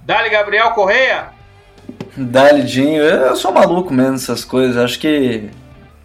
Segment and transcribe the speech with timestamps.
[0.05, 1.31] Dali Gabriel Correia!
[2.17, 4.77] Dali, Dinho, eu sou maluco mesmo essas coisas.
[4.77, 5.51] Acho que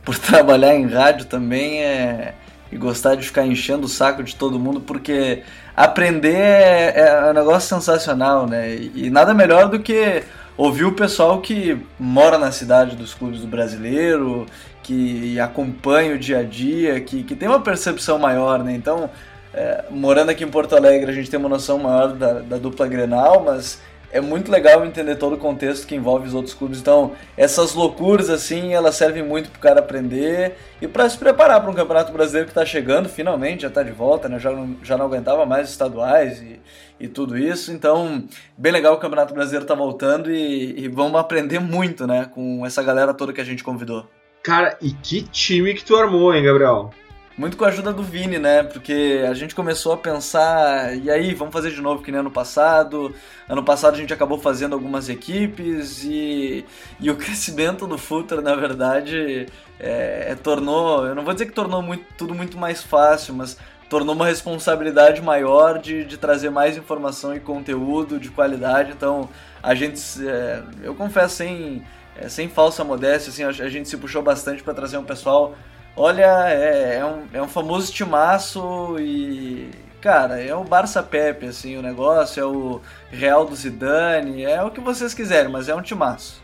[0.05, 2.35] por trabalhar em rádio também é.
[2.71, 5.41] e gostar de ficar enchendo o saco de todo mundo, porque
[5.75, 8.75] aprender é, é um negócio sensacional, né?
[8.75, 10.23] E nada melhor do que
[10.55, 14.45] ouvir o pessoal que mora na cidade dos clubes do brasileiro,
[14.81, 18.73] que acompanha o dia a dia, que, que tem uma percepção maior, né?
[18.73, 19.09] Então,
[19.53, 22.87] é, morando aqui em Porto Alegre, a gente tem uma noção maior da, da dupla
[22.87, 23.81] Grenal, mas
[24.15, 26.79] é muito legal entender todo o contexto que envolve os outros clubes.
[26.79, 31.69] Então, essas loucuras assim, elas servem muito pro cara aprender e para se preparar para
[31.69, 34.39] um Campeonato Brasileiro que está chegando, finalmente já está de volta, né?
[34.39, 36.61] Já não, já não aguentava mais estaduais e,
[36.97, 37.73] e tudo isso.
[37.73, 38.23] Então,
[38.57, 42.81] bem legal o Campeonato Brasileiro tá voltando e, e vamos aprender muito, né, com essa
[42.81, 44.07] galera toda que a gente convidou.
[44.41, 46.89] Cara, e que time que tu armou, hein, Gabriel?
[47.37, 48.63] Muito com a ajuda do Vini, né?
[48.63, 52.31] Porque a gente começou a pensar, e aí, vamos fazer de novo que nem ano
[52.31, 53.13] passado.
[53.49, 56.65] Ano passado a gente acabou fazendo algumas equipes e,
[56.97, 59.47] e o crescimento do Futra, na verdade,
[59.77, 61.05] é, é, tornou.
[61.05, 63.57] Eu não vou dizer que tornou muito, tudo muito mais fácil, mas
[63.89, 68.93] tornou uma responsabilidade maior de, de trazer mais informação e conteúdo de qualidade.
[68.93, 69.27] Então,
[69.61, 71.83] a gente, é, eu confesso, sem,
[72.15, 75.53] é, sem falsa modéstia, assim, a, a gente se puxou bastante para trazer um pessoal
[75.97, 79.69] Olha, é, é, um, é um famoso timaço e.
[80.01, 82.79] Cara, é o Barça Pepe, assim, o negócio, é o
[83.09, 86.43] Real do Zidane, é o que vocês quiserem, mas é um timaço.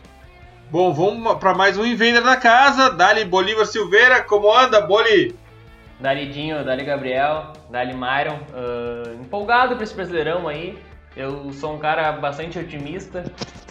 [0.68, 2.90] Bom, vamos para mais um Invader da casa.
[2.90, 5.36] Dali Bolívar Silveira, como anda, Boli?
[6.00, 8.40] Dali Dinho, Dali Gabriel, Dali Myron.
[8.50, 10.76] Uh, empolgado para esse brasileirão aí.
[11.14, 13.22] Eu sou um cara bastante otimista.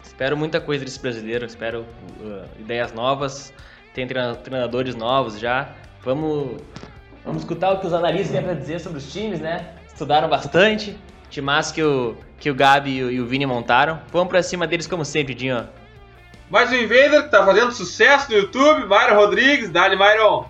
[0.01, 1.85] Espero muita coisa desse brasileiro, espero
[2.21, 3.51] uh, ideias novas
[3.94, 5.69] tem treinadores novos já.
[6.03, 6.62] Vamos,
[7.24, 9.74] vamos escutar o que os analistas têm para dizer sobre os times, né?
[9.88, 10.97] Estudaram bastante.
[11.29, 14.00] Timaço que o, que o Gabi e o Vini montaram.
[14.12, 15.68] Vamos pra cima deles como sempre, Dinho.
[16.50, 20.46] Mais um Invader que tá fazendo sucesso no YouTube, Myron Rodrigues, Dali Myron.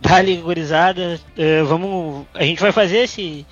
[0.00, 3.44] Dali, gurizada, uh, vamos, a gente vai fazer esse,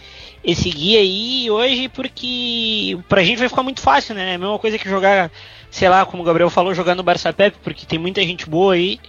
[0.45, 4.33] esse guia aí hoje porque pra gente vai ficar muito fácil, né?
[4.33, 5.33] É a mesma coisa que jogar
[5.75, 9.01] sei lá, como o Gabriel falou, jogando Barça Pepe, porque tem muita gente boa aí.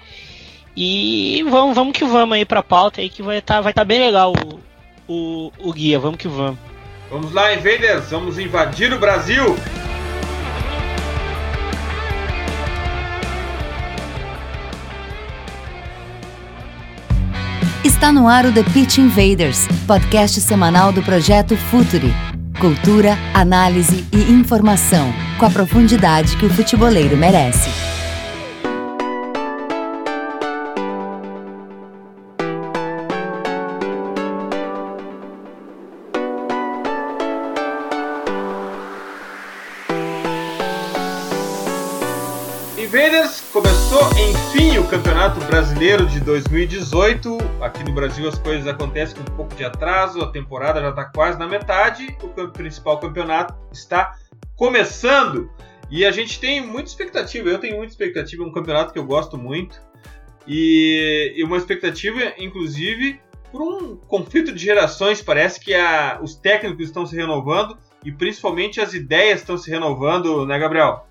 [0.76, 3.86] E vamos, vamos que vamos aí pra pauta aí, que vai estar tá, vai tá
[3.86, 4.60] bem legal o,
[5.08, 6.58] o, o guia, vamos que vamos.
[7.12, 9.56] Vamos lá, Invaders, vamos invadir o Brasil!
[17.84, 22.35] Está no ar o The Pitch Invaders, podcast semanal do projeto Futuri.
[22.60, 27.95] Cultura, análise e informação, com a profundidade que o futeboleiro merece.
[45.36, 47.38] Campeonato Brasileiro de 2018.
[47.60, 51.06] Aqui no Brasil as coisas acontecem com um pouco de atraso, a temporada já está
[51.06, 54.16] quase na metade, o principal campeonato está
[54.56, 55.50] começando.
[55.92, 59.06] E a gente tem muita expectativa, eu tenho muita expectativa, é um campeonato que eu
[59.06, 59.82] gosto muito.
[60.48, 63.20] E, uma expectativa, inclusive,
[63.52, 65.22] por um conflito de gerações.
[65.22, 70.46] Parece que a, os técnicos estão se renovando e principalmente as ideias estão se renovando,
[70.46, 71.06] né, Gabriel?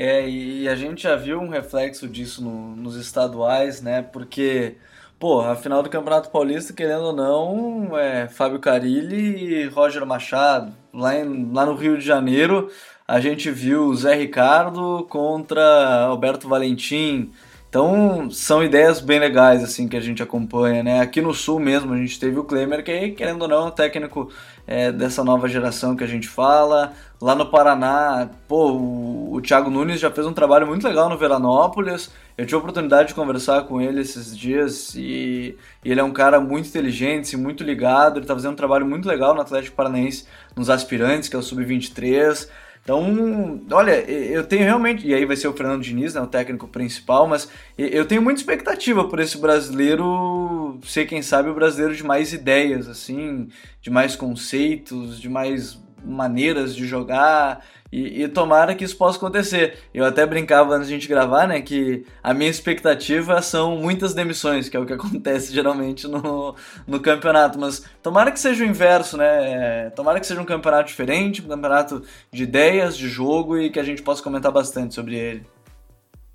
[0.00, 4.00] É, e a gente já viu um reflexo disso no, nos estaduais, né?
[4.00, 4.76] Porque,
[5.18, 10.72] pô, a final do Campeonato Paulista, querendo ou não, é Fábio Carilli e Roger Machado.
[10.94, 12.70] Lá, em, lá no Rio de Janeiro,
[13.08, 17.32] a gente viu Zé Ricardo contra Alberto Valentim.
[17.68, 21.00] Então, são ideias bem legais, assim, que a gente acompanha, né?
[21.00, 23.70] Aqui no Sul mesmo, a gente teve o Klemer, que, querendo ou não, é um
[23.72, 24.30] técnico
[24.68, 26.92] é, dessa nova geração que a gente fala.
[27.18, 31.16] Lá no Paraná, pô, o, o Thiago Nunes já fez um trabalho muito legal no
[31.16, 32.10] Veranópolis.
[32.36, 36.12] Eu tive a oportunidade de conversar com ele esses dias e, e ele é um
[36.12, 38.18] cara muito inteligente, muito ligado.
[38.18, 41.42] Ele tá fazendo um trabalho muito legal no Atlético Paranaense, nos aspirantes, que é o
[41.42, 42.46] Sub-23.
[42.88, 45.06] Então, olha, eu tenho realmente.
[45.06, 47.46] E aí vai ser o Fernando Diniz, né, o técnico principal, mas
[47.76, 52.88] eu tenho muita expectativa por esse brasileiro ser, quem sabe, o brasileiro de mais ideias,
[52.88, 53.48] assim,
[53.82, 57.64] de mais conceitos, de mais maneiras de jogar.
[57.90, 59.78] E, e, tomara que isso possa acontecer.
[59.94, 64.12] Eu até brincava antes de a gente gravar, né, que a minha expectativa são muitas
[64.12, 66.54] demissões, que é o que acontece geralmente no,
[66.86, 67.58] no campeonato.
[67.58, 69.90] Mas tomara que seja o inverso, né?
[69.90, 73.84] Tomara que seja um campeonato diferente, um campeonato de ideias, de jogo e que a
[73.84, 75.46] gente possa comentar bastante sobre ele.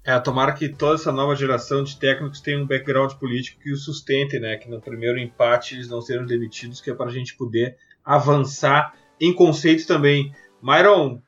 [0.06, 3.78] É, tomara que toda essa nova geração de técnicos tenha um background político que o
[3.78, 4.58] sustente, né?
[4.58, 8.94] Que no primeiro empate eles não sejam demitidos, que é para a gente poder avançar
[9.24, 10.34] em conceitos também.
[10.62, 11.20] Myron,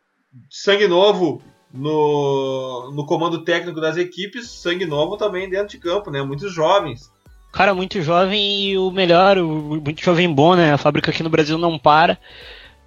[0.49, 1.41] sangue novo
[1.73, 6.21] no, no comando técnico das equipes, sangue novo também dentro de campo, né?
[6.21, 7.11] Muitos jovens.
[7.51, 10.73] Cara, muito jovem e o melhor, o, muito jovem bom, né?
[10.73, 12.17] A fábrica aqui no Brasil não para.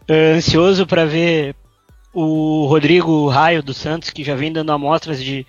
[0.08, 1.54] Uh, ansioso para ver
[2.12, 5.46] o Rodrigo Raio dos Santos, que já vem dando amostras de,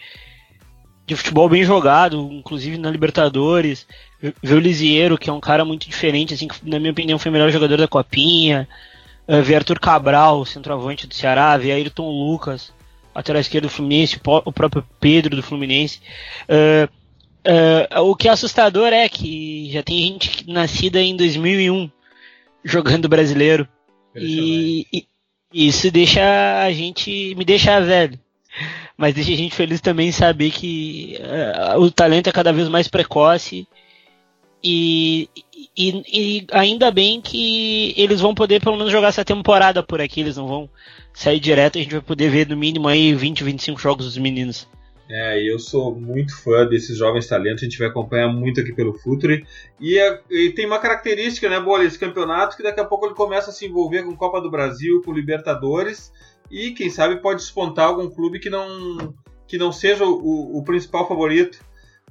[1.06, 3.85] de futebol bem jogado, inclusive na Libertadores.
[4.21, 7.29] Ver o Lisieiro, que é um cara muito diferente, assim, que na minha opinião foi
[7.29, 8.67] o melhor jogador da Copinha.
[9.30, 12.74] Uh, Arthur Cabral, centroavante do Ceará, ver Ayrton Lucas,
[13.14, 16.02] lateral esquerdo do Fluminense, o próprio Pedro do Fluminense.
[16.50, 16.90] Uh,
[17.96, 21.92] uh, o que é assustador é que já tem gente nascida em 2001
[22.66, 23.68] jogando brasileiro.
[24.16, 25.08] E, e,
[25.54, 27.36] isso deixa a gente.
[27.36, 28.20] me deixa velho.
[28.98, 31.18] Mas deixa a gente feliz também saber que
[31.78, 33.68] o talento é cada vez mais precoce
[34.64, 35.30] e,
[35.80, 40.20] e, e, ainda bem que eles vão poder pelo menos jogar essa temporada por aqui,
[40.20, 40.70] eles não vão
[41.14, 44.68] sair direto, a gente vai poder ver no mínimo aí 20, 25 jogos dos meninos.
[45.10, 48.94] É, eu sou muito fã desses jovens talentos, a gente vai acompanhar muito aqui pelo
[48.94, 49.46] Futre.
[49.80, 53.16] E, é, e, tem uma característica, né, boa, esse campeonato, que daqui a pouco ele
[53.16, 56.12] começa a se envolver com Copa do Brasil, com Libertadores,
[56.52, 59.16] e quem sabe pode despontar algum clube que não,
[59.48, 61.60] que não seja o, o principal favorito,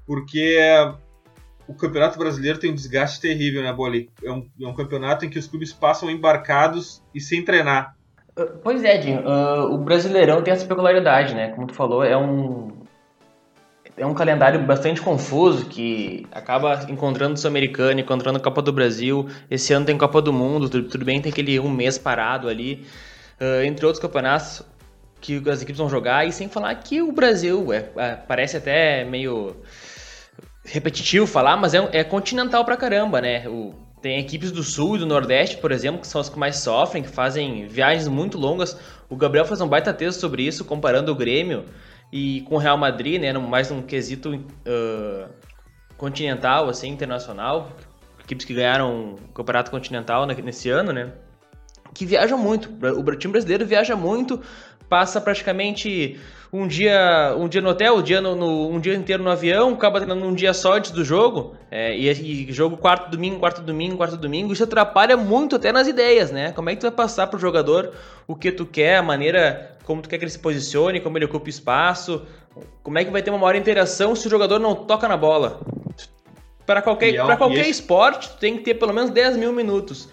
[0.06, 0.56] porque
[1.69, 4.11] o Campeonato Brasileiro tem um desgaste terrível, né, Boli?
[4.25, 7.94] É um, é um campeonato em que os clubes passam embarcados e sem treinar.
[8.37, 9.17] Uh, pois é, Jim.
[9.19, 11.50] Uh, o Brasileirão tem essa peculiaridade, né?
[11.50, 12.73] Como tu falou, é um
[13.99, 19.29] é um calendário bastante confuso que acaba encontrando o Sul-Americano, encontrando a Copa do Brasil.
[19.50, 22.87] Esse ano tem Copa do Mundo, tudo, tudo bem, tem aquele um mês parado ali,
[23.41, 24.62] uh, entre outros campeonatos
[25.20, 26.26] que as equipes vão jogar.
[26.26, 29.56] E sem falar que o Brasil é, é, parece até meio
[30.70, 33.49] repetitivo falar, mas é, é continental pra caramba, né?
[33.49, 36.56] O, tem equipes do Sul e do Nordeste, por exemplo, que são as que mais
[36.56, 38.79] sofrem, que fazem viagens muito longas.
[39.09, 41.65] O Gabriel faz um baita texto sobre isso, comparando o Grêmio
[42.12, 43.32] e com o Real Madrid, né?
[43.32, 45.29] Mais um quesito uh,
[45.97, 47.72] continental, assim, internacional.
[48.22, 51.13] Equipes que ganharam o Campeonato Continental nesse ano, né?
[51.94, 52.70] Que viajam muito.
[52.70, 54.41] O time brasileiro viaja muito,
[54.89, 56.20] passa praticamente
[56.52, 59.74] um dia um dia no hotel, um dia, no, no um dia inteiro no avião,
[59.74, 63.60] acaba treinando um dia só antes do jogo, é, e, e, jogo quarto domingo, quarto
[63.60, 66.52] domingo, quarto domingo, isso atrapalha muito até nas ideias, né?
[66.52, 67.93] Como é que tu vai passar pro jogador
[68.26, 71.24] o que tu quer, a maneira como tu quer que ele se posicione, como ele
[71.24, 72.26] ocupa espaço,
[72.82, 75.60] como é que vai ter uma maior interação se o jogador não toca na bola?
[76.67, 80.10] Para qualquer, é, qualquer esporte, tu tem que ter pelo menos 10 mil minutos.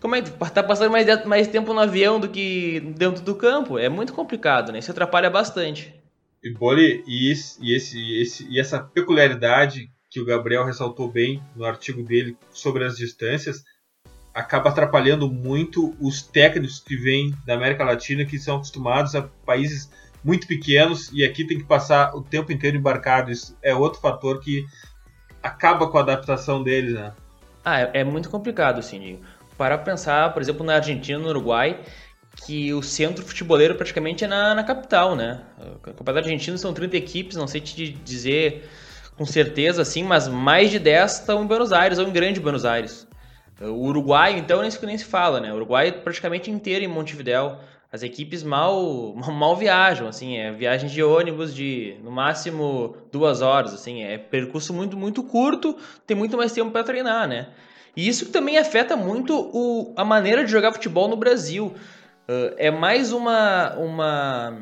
[0.00, 3.78] Como é que tá passando mais, mais tempo no avião do que dentro do campo?
[3.78, 4.78] É muito complicado, né?
[4.78, 5.94] Isso atrapalha bastante.
[6.42, 11.42] E, Boli, e, esse, e, esse, esse, e essa peculiaridade que o Gabriel ressaltou bem
[11.56, 13.64] no artigo dele sobre as distâncias
[14.38, 19.90] acaba atrapalhando muito os técnicos que vêm da América Latina que são acostumados a países
[20.22, 23.32] muito pequenos e aqui tem que passar o tempo inteiro embarcado.
[23.32, 24.64] Isso é outro fator que
[25.42, 27.12] acaba com a adaptação deles, né?
[27.64, 28.78] Ah, é, é muito complicado,
[29.58, 31.80] para pensar, por exemplo, na Argentina, no Uruguai,
[32.46, 35.42] que o centro futeboleiro praticamente é na, na capital, né?
[35.58, 38.70] O Campeonato Argentino são 30 equipes, não sei te dizer
[39.16, 42.64] com certeza assim, mas mais de 10 estão em Buenos Aires ou em Grande Buenos
[42.64, 43.06] Aires.
[43.60, 45.52] O Uruguai, então, nem se, nem se fala, né?
[45.52, 47.58] O Uruguai praticamente inteiro em Montevidéu.
[47.90, 53.74] as equipes mal, mal viajam, assim, é viagem de ônibus de no máximo duas horas,
[53.74, 57.48] assim, é percurso muito, muito curto, tem muito mais tempo para treinar, né?
[57.98, 61.74] E isso também afeta muito o, a maneira de jogar futebol no Brasil.
[62.28, 64.56] Uh, é mais uma, uma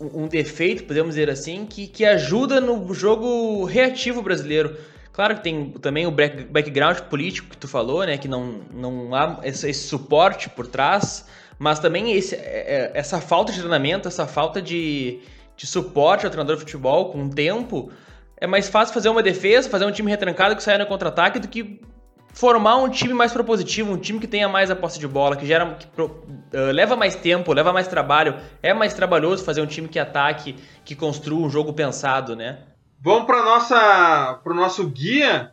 [0.00, 4.76] um defeito, podemos dizer assim, que, que ajuda no jogo reativo brasileiro.
[5.12, 8.18] Claro que tem também o background político que tu falou, né?
[8.18, 11.24] Que não, não há esse, esse suporte por trás
[11.58, 15.20] mas também esse, é, é, essa falta de treinamento, essa falta de,
[15.56, 17.90] de suporte ao treinador de futebol com o tempo,
[18.36, 21.48] é mais fácil fazer uma defesa, fazer um time retrancado que saia no contra-ataque do
[21.48, 21.80] que
[22.32, 25.46] formar um time mais propositivo, um time que tenha mais a posse de bola, que
[25.46, 29.66] gera que pro, uh, leva mais tempo, leva mais trabalho, é mais trabalhoso fazer um
[29.66, 32.60] time que ataque, que construa um jogo pensado, né?
[33.00, 35.52] Vamos para nossa para o nosso guia.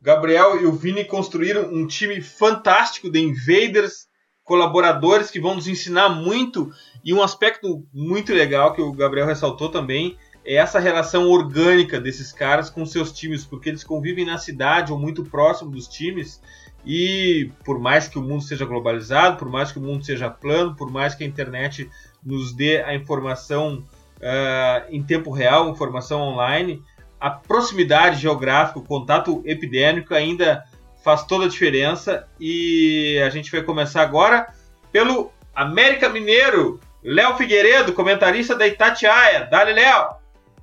[0.00, 4.08] Gabriel e o Vini construíram um time fantástico de Invaders
[4.48, 6.72] colaboradores que vão nos ensinar muito.
[7.04, 10.16] E um aspecto muito legal que o Gabriel ressaltou também
[10.48, 14.98] é essa relação orgânica desses caras com seus times, porque eles convivem na cidade ou
[14.98, 16.40] muito próximo dos times.
[16.86, 20.74] E por mais que o mundo seja globalizado, por mais que o mundo seja plano,
[20.74, 21.90] por mais que a internet
[22.24, 23.84] nos dê a informação
[24.16, 26.82] uh, em tempo real, informação online,
[27.20, 30.64] a proximidade geográfica, o contato epidêmico ainda
[31.04, 32.26] faz toda a diferença.
[32.40, 34.50] E a gente vai começar agora
[34.90, 36.80] pelo América Mineiro.
[37.02, 39.44] Léo Figueiredo, comentarista da Itatiaia.
[39.44, 40.17] Dale, Léo!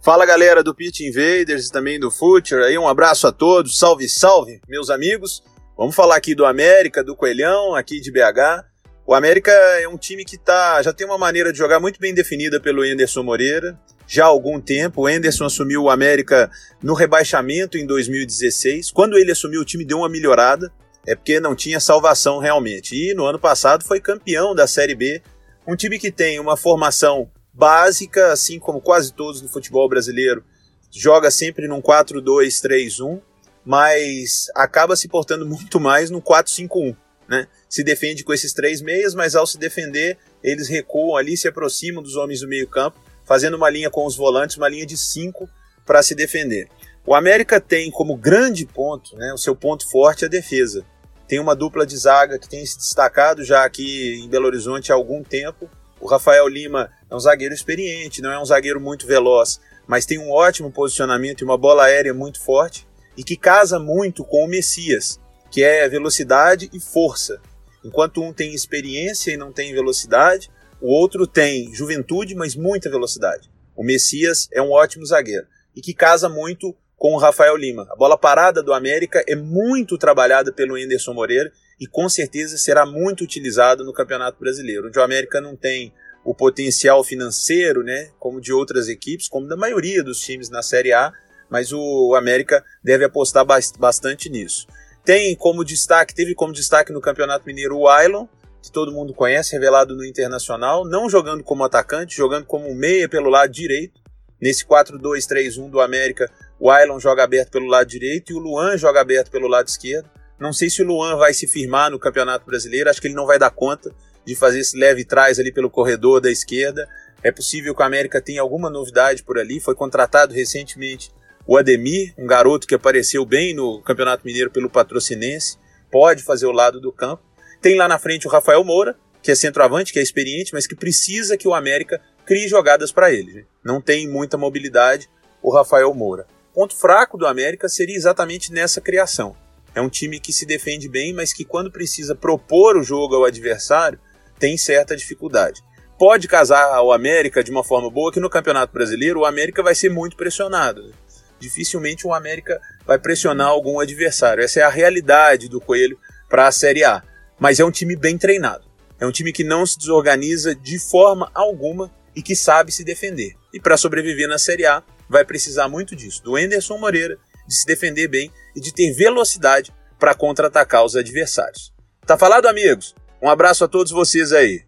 [0.05, 4.07] Fala galera do Pitch Invaders e também do Future, aí um abraço a todos, salve,
[4.07, 5.41] salve, meus amigos.
[5.75, 8.63] Vamos falar aqui do América, do Coelhão, aqui de BH.
[9.03, 12.13] O América é um time que tá, já tem uma maneira de jogar muito bem
[12.13, 13.75] definida pelo Anderson Moreira
[14.07, 15.01] já há algum tempo.
[15.01, 16.51] O Anderson assumiu o América
[16.83, 18.91] no rebaixamento em 2016.
[18.91, 20.71] Quando ele assumiu, o time deu uma melhorada,
[21.07, 22.93] é porque não tinha salvação realmente.
[22.93, 25.23] E no ano passado foi campeão da Série B.
[25.67, 30.43] Um time que tem uma formação básica, assim como quase todos no futebol brasileiro,
[30.91, 33.21] joga sempre num 4-2-3-1,
[33.65, 36.95] mas acaba se portando muito mais no 4-5-1.
[37.27, 37.47] Né?
[37.67, 42.03] Se defende com esses três meias, mas ao se defender, eles recuam ali, se aproximam
[42.03, 45.49] dos homens do meio-campo fazendo uma linha com os volantes, uma linha de cinco
[45.85, 46.69] para se defender.
[47.05, 50.85] O América tem como grande ponto, né, o seu ponto forte é a defesa.
[51.27, 54.95] Tem uma dupla de zaga que tem se destacado já aqui em Belo Horizonte há
[54.95, 55.69] algum tempo.
[56.05, 60.19] O Rafael Lima é um zagueiro experiente, não é um zagueiro muito veloz, mas tem
[60.19, 64.47] um ótimo posicionamento e uma bola aérea muito forte e que casa muito com o
[64.47, 65.19] Messias,
[65.49, 67.41] que é velocidade e força.
[67.83, 73.49] Enquanto um tem experiência e não tem velocidade, o outro tem juventude, mas muita velocidade.
[73.75, 77.87] O Messias é um ótimo zagueiro e que casa muito com o Rafael Lima.
[77.89, 82.85] A bola parada do América é muito trabalhada pelo Anderson Moreira e com certeza será
[82.85, 88.41] muito utilizado no Campeonato Brasileiro, onde o América não tem o potencial financeiro, né, como
[88.41, 91.13] de outras equipes, como da maioria dos times na Série A,
[91.49, 94.65] mas o América deve apostar bastante nisso.
[95.03, 98.25] Tem como destaque, teve como destaque no Campeonato Mineiro o Ailon,
[98.59, 103.29] que todo mundo conhece, revelado no Internacional, não jogando como atacante, jogando como meia pelo
[103.29, 104.01] lado direito.
[104.41, 106.27] Nesse 4-2-3-1 do América,
[106.59, 110.09] o Ailon joga aberto pelo lado direito e o Luan joga aberto pelo lado esquerdo.
[110.39, 113.25] Não sei se o Luan vai se firmar no Campeonato Brasileiro, acho que ele não
[113.25, 113.93] vai dar conta
[114.25, 116.87] de fazer esse leve trás ali pelo corredor da esquerda.
[117.23, 119.59] É possível que o América tenha alguma novidade por ali.
[119.59, 121.11] Foi contratado recentemente
[121.47, 125.57] o Ademir, um garoto que apareceu bem no Campeonato Mineiro pelo Patrocinense,
[125.91, 127.23] pode fazer o lado do campo.
[127.61, 130.75] Tem lá na frente o Rafael Moura, que é centroavante, que é experiente, mas que
[130.75, 133.45] precisa que o América crie jogadas para ele.
[133.63, 135.07] Não tem muita mobilidade
[135.41, 136.25] o Rafael Moura.
[136.53, 139.35] Ponto fraco do América seria exatamente nessa criação.
[139.75, 143.25] É um time que se defende bem, mas que quando precisa propor o jogo ao
[143.25, 143.99] adversário,
[144.39, 145.61] tem certa dificuldade.
[145.99, 149.75] Pode casar ao América de uma forma boa que no Campeonato Brasileiro o América vai
[149.75, 150.93] ser muito pressionado.
[151.39, 154.43] Dificilmente o América vai pressionar algum adversário.
[154.43, 157.03] Essa é a realidade do Coelho para a Série A
[157.39, 158.65] mas é um time bem treinado.
[158.99, 163.33] É um time que não se desorganiza de forma alguma e que sabe se defender.
[163.53, 167.17] E para sobreviver na Série A, vai precisar muito disso, do Enderson Moreira,
[167.47, 171.73] de se defender bem e de ter velocidade para contra-atacar os adversários.
[172.05, 172.95] Tá falado, amigos?
[173.21, 174.63] Um abraço a todos vocês aí.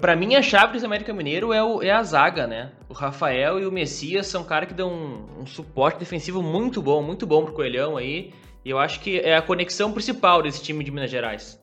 [0.00, 2.72] Para mim, a chave do América Mineiro é, o, é, a zaga, né?
[2.88, 7.02] O Rafael e o Messias são caras que dão um, um, suporte defensivo muito bom,
[7.02, 8.32] muito bom pro Coelhão aí.
[8.64, 11.60] E eu acho que é a conexão principal desse time de Minas Gerais.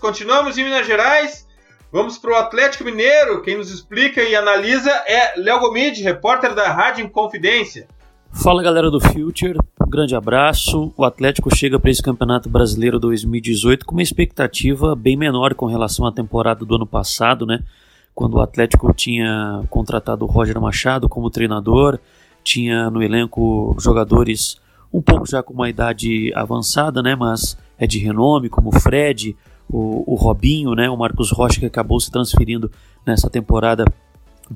[0.00, 1.48] Continuamos em Minas Gerais.
[1.90, 3.42] Vamos para o Atlético Mineiro.
[3.42, 7.88] Quem nos explica e analisa é Léo Gomide, repórter da Rádio Inconfidência.
[8.32, 10.92] Fala galera do Future, um grande abraço.
[10.96, 16.06] O Atlético chega para esse Campeonato Brasileiro 2018 com uma expectativa bem menor com relação
[16.06, 17.64] à temporada do ano passado, né?
[18.18, 22.00] quando o Atlético tinha contratado o Roger Machado como treinador,
[22.42, 24.60] tinha no elenco jogadores
[24.92, 29.36] um pouco já com uma idade avançada, né, mas é de renome, como o Fred,
[29.70, 32.68] o, o Robinho, né, o Marcos Rocha que acabou se transferindo
[33.06, 33.84] nessa temporada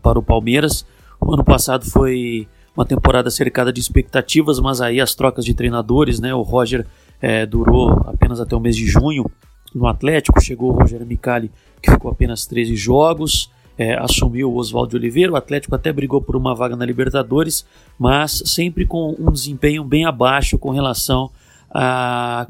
[0.03, 0.85] para o Palmeiras.
[1.21, 6.21] O ano passado foi uma temporada cercada de expectativas, mas aí as trocas de treinadores,
[6.21, 6.87] né, o Roger
[7.21, 9.31] é, durou apenas até o mês de junho
[9.75, 11.51] no Atlético, chegou o Roger Micali
[11.83, 16.37] que ficou apenas 13 jogos, é, assumiu o Oswaldo Oliveira, o Atlético até brigou por
[16.37, 17.67] uma vaga na Libertadores,
[17.99, 21.31] mas sempre com um desempenho bem abaixo com relação
[21.71, 22.47] a,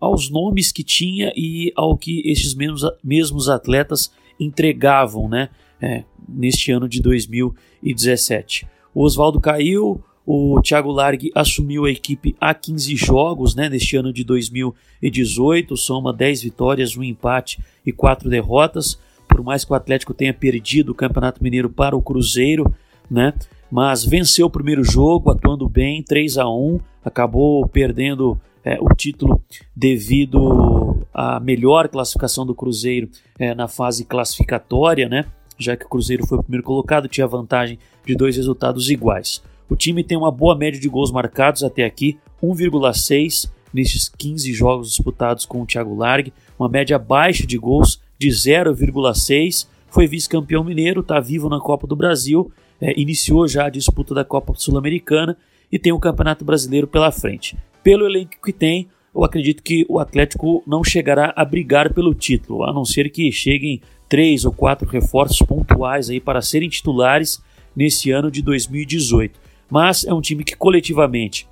[0.00, 4.10] aos nomes que tinha e ao que esses mesmos, mesmos atletas
[4.40, 5.50] entregavam né,
[5.80, 8.66] é, neste ano de 2017.
[8.94, 14.12] O Oswaldo caiu, o Thiago Largue assumiu a equipe há 15 jogos né, neste ano
[14.12, 18.98] de 2018, soma 10 vitórias, um empate e 4 derrotas
[19.32, 22.72] por mais que o Atlético tenha perdido o Campeonato Mineiro para o Cruzeiro,
[23.10, 23.32] né?
[23.70, 29.42] Mas venceu o primeiro jogo, atuando bem, 3 a 1 acabou perdendo é, o título
[29.74, 33.08] devido à melhor classificação do Cruzeiro
[33.38, 35.24] é, na fase classificatória, né?
[35.58, 39.42] Já que o Cruzeiro foi o primeiro colocado, tinha vantagem de dois resultados iguais.
[39.68, 44.88] O time tem uma boa média de gols marcados até aqui, 1,6 nesses 15 jogos
[44.88, 49.66] disputados com o Thiago Largue, uma média baixa de gols de 0,6.
[49.88, 54.24] Foi vice-campeão mineiro, está vivo na Copa do Brasil, é, iniciou já a disputa da
[54.24, 55.36] Copa Sul-Americana
[55.70, 57.56] e tem o Campeonato Brasileiro pela frente.
[57.82, 62.64] Pelo elenco que tem, eu acredito que o Atlético não chegará a brigar pelo título,
[62.64, 63.80] a não ser que cheguem
[64.12, 67.42] três ou quatro reforços pontuais aí para serem titulares
[67.74, 69.40] nesse ano de 2018.
[69.70, 71.48] Mas é um time que coletivamente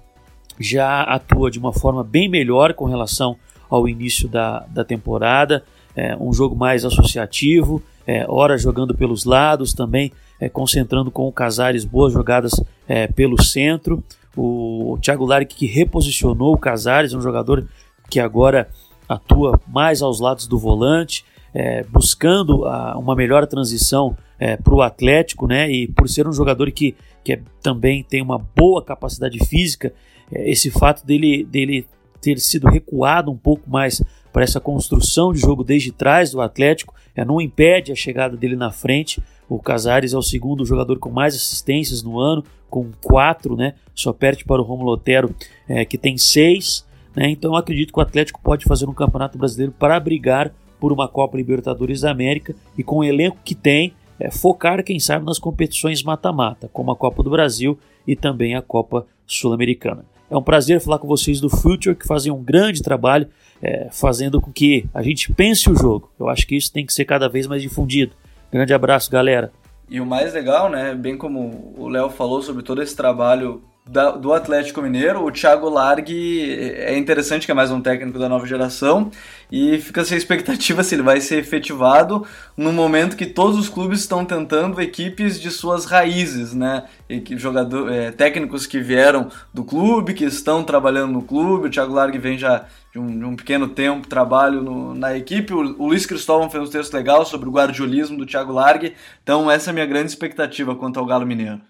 [0.58, 3.38] já atua de uma forma bem melhor com relação
[3.70, 5.64] ao início da, da temporada
[5.96, 11.32] é, um jogo mais associativo, é, hora jogando pelos lados também, é, concentrando com o
[11.32, 12.52] Casares boas jogadas
[12.86, 14.04] é, pelo centro.
[14.36, 17.66] O, Thiago Laric que reposicionou o Casares, um jogador
[18.10, 18.68] que agora
[19.08, 24.82] atua mais aos lados do volante, é, buscando a, uma melhor transição é, para o
[24.82, 25.70] Atlético, né?
[25.70, 29.92] E por ser um jogador que, que é, também tem uma boa capacidade física,
[30.32, 31.86] é, esse fato dele, dele
[32.20, 36.94] ter sido recuado um pouco mais para essa construção de jogo desde trás do Atlético,
[37.14, 39.22] é, não impede a chegada dele na frente.
[39.48, 43.74] O Casares é o segundo jogador com mais assistências no ano, com quatro, né?
[43.94, 45.34] Só perde para o Romulo Otero,
[45.68, 46.86] é, que tem seis.
[47.14, 47.30] Né?
[47.30, 51.36] Então acredito que o Atlético pode fazer um campeonato brasileiro para brigar por uma Copa
[51.36, 56.02] Libertadores da América e com o elenco que tem, é, focar, quem sabe, nas competições
[56.02, 60.04] mata-mata, como a Copa do Brasil e também a Copa Sul-Americana.
[60.30, 63.28] É um prazer falar com vocês do Future, que fazem um grande trabalho,
[63.60, 66.10] é, fazendo com que a gente pense o jogo.
[66.18, 68.12] Eu acho que isso tem que ser cada vez mais difundido.
[68.50, 69.52] Grande abraço, galera.
[69.88, 73.60] E o mais legal, né, bem como o Léo falou sobre todo esse trabalho
[73.90, 78.28] da, do Atlético Mineiro, o Thiago Largue é interessante que é mais um técnico da
[78.28, 79.10] nova geração
[79.50, 82.24] e fica sem expectativa se ele vai ser efetivado
[82.56, 86.84] no momento que todos os clubes estão tentando equipes de suas raízes, né?
[87.30, 91.66] Jogador, é, técnicos que vieram do clube, que estão trabalhando no clube.
[91.66, 95.52] O Thiago Largue vem já de um, de um pequeno tempo trabalho no, na equipe.
[95.52, 98.94] O, o, Luiz Cristóvão fez um texto legal sobre o guardiolismo do Thiago Largue.
[99.20, 101.60] Então essa é a minha grande expectativa quanto ao Galo Mineiro.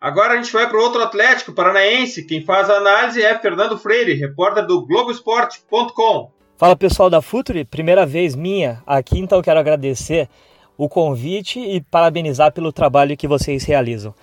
[0.00, 2.24] Agora a gente vai para outro Atlético Paranaense.
[2.24, 6.30] Quem faz a análise é Fernando Freire, repórter do Globoesporte.com.
[6.56, 10.26] Fala pessoal da Futuri, primeira vez minha aqui, então quero agradecer
[10.78, 14.14] o convite e parabenizar pelo trabalho que vocês realizam.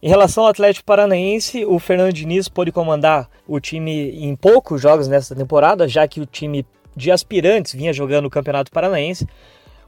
[0.00, 5.08] Em relação ao Atlético Paranaense, o Fernando Diniz pôde comandar o time em poucos jogos
[5.08, 9.26] nesta temporada, já que o time de aspirantes vinha jogando o Campeonato Paranaense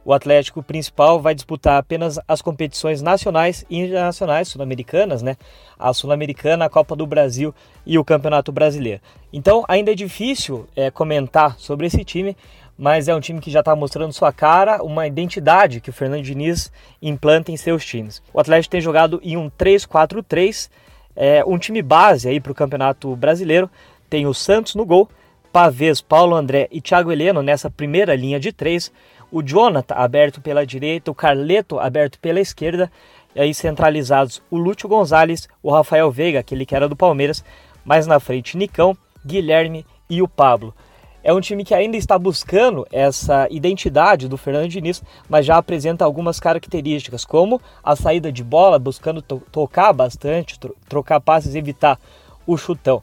[0.07, 5.37] o Atlético principal vai disputar apenas as competições nacionais e internacionais sul-americanas, né?
[5.77, 7.53] A Sul-Americana, a Copa do Brasil
[7.85, 9.01] e o Campeonato Brasileiro.
[9.33, 12.37] Então, ainda é difícil é, comentar sobre esse time,
[12.79, 16.23] mas é um time que já está mostrando sua cara, uma identidade que o Fernando
[16.23, 16.71] Diniz
[17.03, 18.23] implanta em seus times.
[18.33, 20.71] O Atlético tem jogado em um 3-4-3,
[21.16, 23.69] é, um time base aí para o Campeonato Brasileiro.
[24.09, 25.09] Tem o Santos no gol,
[25.57, 28.92] Pavês, Paulo André e Thiago Heleno nessa primeira linha de três
[29.31, 32.91] o Jonathan aberto pela direita, o Carleto aberto pela esquerda,
[33.35, 37.45] e aí centralizados o Lúcio Gonzalez, o Rafael Veiga, aquele que era do Palmeiras,
[37.85, 40.75] mais na frente Nicão, Guilherme e o Pablo.
[41.23, 46.05] É um time que ainda está buscando essa identidade do Fernando Diniz, mas já apresenta
[46.05, 51.99] algumas características, como a saída de bola, buscando to tocar bastante, tro trocar passes, evitar
[52.47, 53.03] o chutão.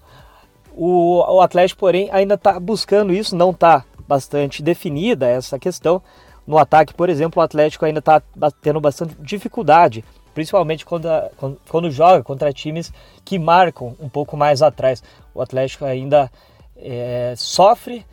[0.74, 6.02] O, o Atlético, porém, ainda está buscando isso, não está bastante definida essa questão.
[6.46, 8.22] No ataque, por exemplo, o Atlético ainda está
[8.62, 12.92] tendo bastante dificuldade, principalmente quando, quando, quando, joga contra times
[13.26, 15.02] que marcam um pouco mais atrás.
[15.34, 16.30] O Atlético ainda
[16.78, 18.06] é, sofre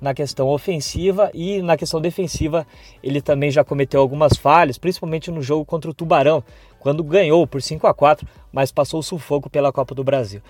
[0.00, 2.64] na questão ofensiva e na questão defensiva
[3.02, 6.44] ele também já cometeu algumas falhas, principalmente no jogo contra o Tubarão,
[6.78, 10.40] quando ganhou por 5 a 4, mas passou o sufoco pela Copa do Brasil.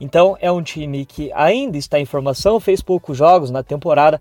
[0.00, 4.20] Então é um time que ainda está em formação, fez poucos jogos na temporada,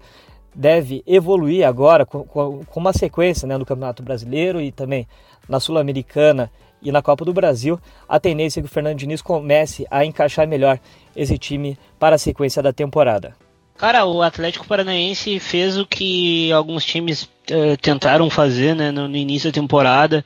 [0.58, 5.08] deve evoluir agora com, com, uma sequência né, no Campeonato Brasileiro e também
[5.48, 7.80] na Sul-Americana e na Copa do Brasil.
[8.10, 10.80] A tendência é que o Fernando Diniz comece a encaixar melhor
[11.16, 13.36] esse time para a sequência da temporada.
[13.78, 19.16] Cara, o Atlético Paranaense fez o que alguns times uh, tentaram fazer né, no, no,
[19.16, 20.26] início da temporada,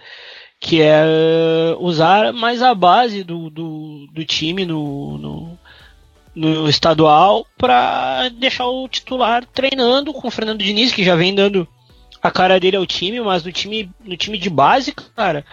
[0.62, 5.60] que é uh, usar mais a base do, do, do time no, no,
[6.36, 11.68] no estadual para deixar o titular treinando com o Fernando Diniz, que já vem dando
[12.22, 15.44] a cara dele ao time, mas no time, no time de base, cara,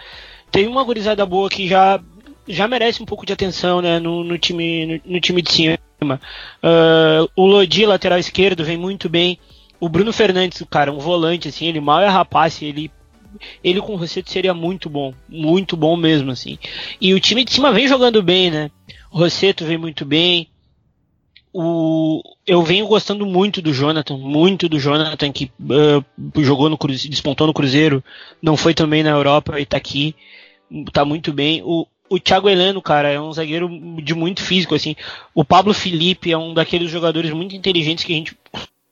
[0.51, 1.99] tem uma gurizada boa que já,
[2.47, 5.79] já merece um pouco de atenção né, no, no time, no, no time de cima.
[6.01, 9.39] Uh, o Lodi, lateral esquerdo, vem muito bem.
[9.79, 12.91] O Bruno Fernandes, cara, um volante, assim, ele mal é rapaz, ele
[13.63, 16.57] ele com o Rosseto seria muito bom, muito bom mesmo, assim.
[16.99, 18.71] E o time de cima vem jogando bem, né?
[19.11, 20.47] O Rosseto vem muito bem.
[21.51, 27.09] O, eu venho gostando muito do Jonathan, muito do Jonathan que uh, jogou no Cruzeiro,
[27.09, 28.03] despontou no Cruzeiro,
[28.39, 30.15] não foi também na Europa e tá aqui,
[30.93, 31.63] tá muito bem.
[31.63, 33.69] O, o Thiago Heleno, cara, é um zagueiro
[34.01, 34.95] de muito físico, assim.
[35.33, 38.37] O Pablo Felipe é um daqueles jogadores muito inteligentes que a gente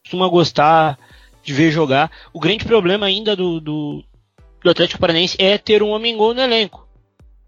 [0.04, 0.98] costuma gostar
[1.44, 2.12] de ver jogar.
[2.34, 4.04] O grande problema ainda do, do,
[4.64, 6.88] do Atlético Paranaense é ter um homem gol no elenco.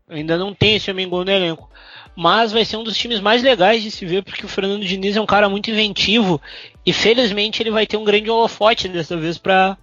[0.07, 1.69] Ainda não tem esse homem gol no elenco.
[2.15, 5.15] Mas vai ser um dos times mais legais de se ver, porque o Fernando Diniz
[5.15, 6.41] é um cara muito inventivo
[6.85, 9.77] e felizmente ele vai ter um grande holofote dessa vez para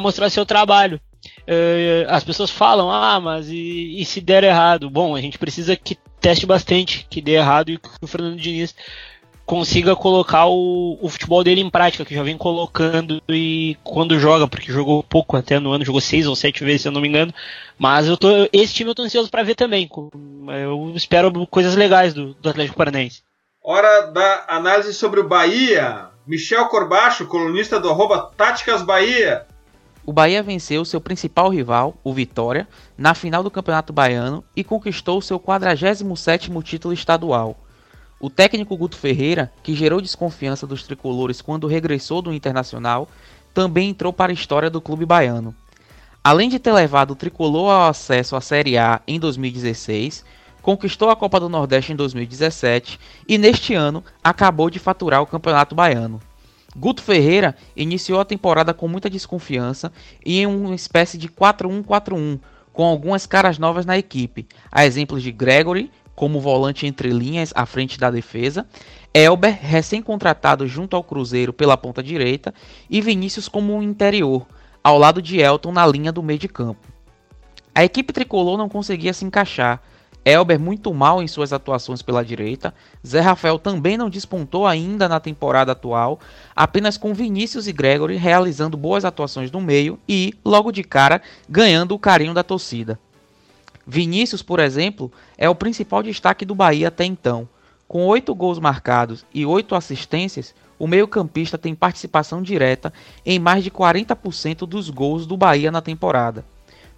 [0.00, 1.00] mostrar seu trabalho.
[1.42, 4.88] Uh, as pessoas falam, ah, mas e, e, se der errado?
[4.88, 8.74] Bom, a gente precisa que teste bastante, que dê errado e que o Fernando Diniz
[9.46, 14.48] consiga colocar o, o, futebol dele em prática, que já vem colocando e quando joga,
[14.48, 17.08] porque jogou pouco até no ano, jogou seis ou sete vezes, se eu não me
[17.08, 17.32] engano.
[17.78, 19.88] Mas eu tô, esse time eu tô ansioso para ver também.
[20.64, 23.22] Eu espero coisas legais do, do Atlético Paranaense.
[23.62, 26.08] Hora da análise sobre o Bahia.
[26.26, 29.46] Michel Corbacho, colunista do arroba Táticas Bahia
[30.06, 35.20] o Bahia venceu seu principal rival, o Vitória, na final do Campeonato Baiano e conquistou
[35.20, 37.56] seu 47º título estadual.
[38.18, 43.08] O técnico Guto Ferreira, que gerou desconfiança dos tricolores quando regressou do Internacional,
[43.52, 45.54] também entrou para a história do clube baiano.
[46.24, 50.24] Além de ter levado o tricolor ao acesso à Série A em 2016,
[50.62, 52.98] conquistou a Copa do Nordeste em 2017
[53.28, 56.18] e neste ano acabou de faturar o Campeonato Baiano.
[56.74, 59.92] Guto Ferreira iniciou a temporada com muita desconfiança
[60.24, 62.40] e em uma espécie de 4-1-4-1,
[62.72, 67.64] com algumas caras novas na equipe, a exemplos de Gregory, como volante entre linhas à
[67.66, 68.66] frente da defesa,
[69.14, 72.52] Elber, recém-contratado junto ao Cruzeiro pela ponta direita,
[72.90, 74.46] e Vinícius como interior,
[74.82, 76.88] ao lado de Elton na linha do meio de campo.
[77.74, 79.82] A equipe tricolor não conseguia se encaixar,
[80.26, 82.74] Elber muito mal em suas atuações pela direita.
[83.06, 86.18] Zé Rafael também não despontou ainda na temporada atual,
[86.54, 91.94] apenas com Vinícius e Gregory realizando boas atuações no meio e, logo de cara, ganhando
[91.94, 92.98] o carinho da torcida.
[93.86, 97.48] Vinícius, por exemplo, é o principal destaque do Bahia até então.
[97.86, 102.92] Com oito gols marcados e oito assistências, o meio-campista tem participação direta
[103.24, 106.44] em mais de 40% dos gols do Bahia na temporada.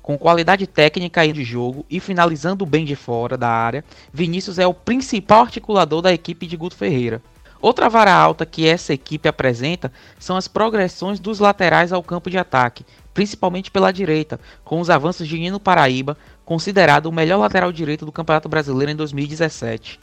[0.01, 4.67] Com qualidade técnica e de jogo e finalizando bem de fora da área, Vinícius é
[4.67, 7.21] o principal articulador da equipe de Guto Ferreira.
[7.61, 12.39] Outra vara alta que essa equipe apresenta são as progressões dos laterais ao campo de
[12.39, 16.17] ataque, principalmente pela direita, com os avanços de Nino Paraíba,
[16.49, 20.01] considerado o melhor lateral direito do Campeonato Brasileiro em 2017.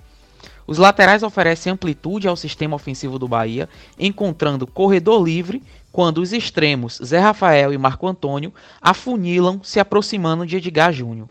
[0.67, 6.99] Os laterais oferecem amplitude ao sistema ofensivo do Bahia, encontrando corredor livre quando os extremos
[7.03, 11.27] Zé Rafael e Marco Antônio afunilam, se aproximando de Edgar Júnior.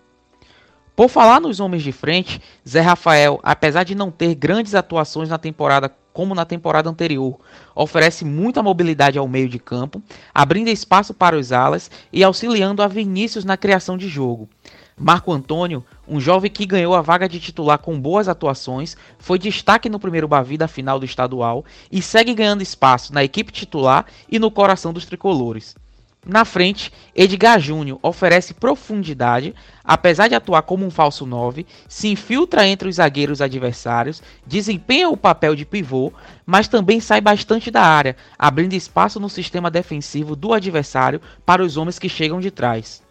[0.97, 5.39] Por falar nos homens de frente, Zé Rafael, apesar de não ter grandes atuações na
[5.39, 7.37] temporada como na temporada anterior,
[7.75, 10.01] oferece muita mobilidade ao meio de campo,
[10.33, 14.49] abrindo espaço para os alas e auxiliando a Vinícius na criação de jogo.
[14.97, 19.89] Marco Antônio, um jovem que ganhou a vaga de titular com boas atuações, foi destaque
[19.89, 24.39] no primeiro Bavi da final do estadual e segue ganhando espaço na equipe titular e
[24.39, 25.75] no coração dos tricolores.
[26.25, 32.67] Na frente, Edgar Júnior oferece profundidade, apesar de atuar como um falso 9, se infiltra
[32.67, 36.13] entre os zagueiros adversários, desempenha o papel de pivô,
[36.47, 41.77] mas também sai bastante da área, abrindo espaço no sistema defensivo do adversário para os
[41.77, 43.04] homens que chegam de trás.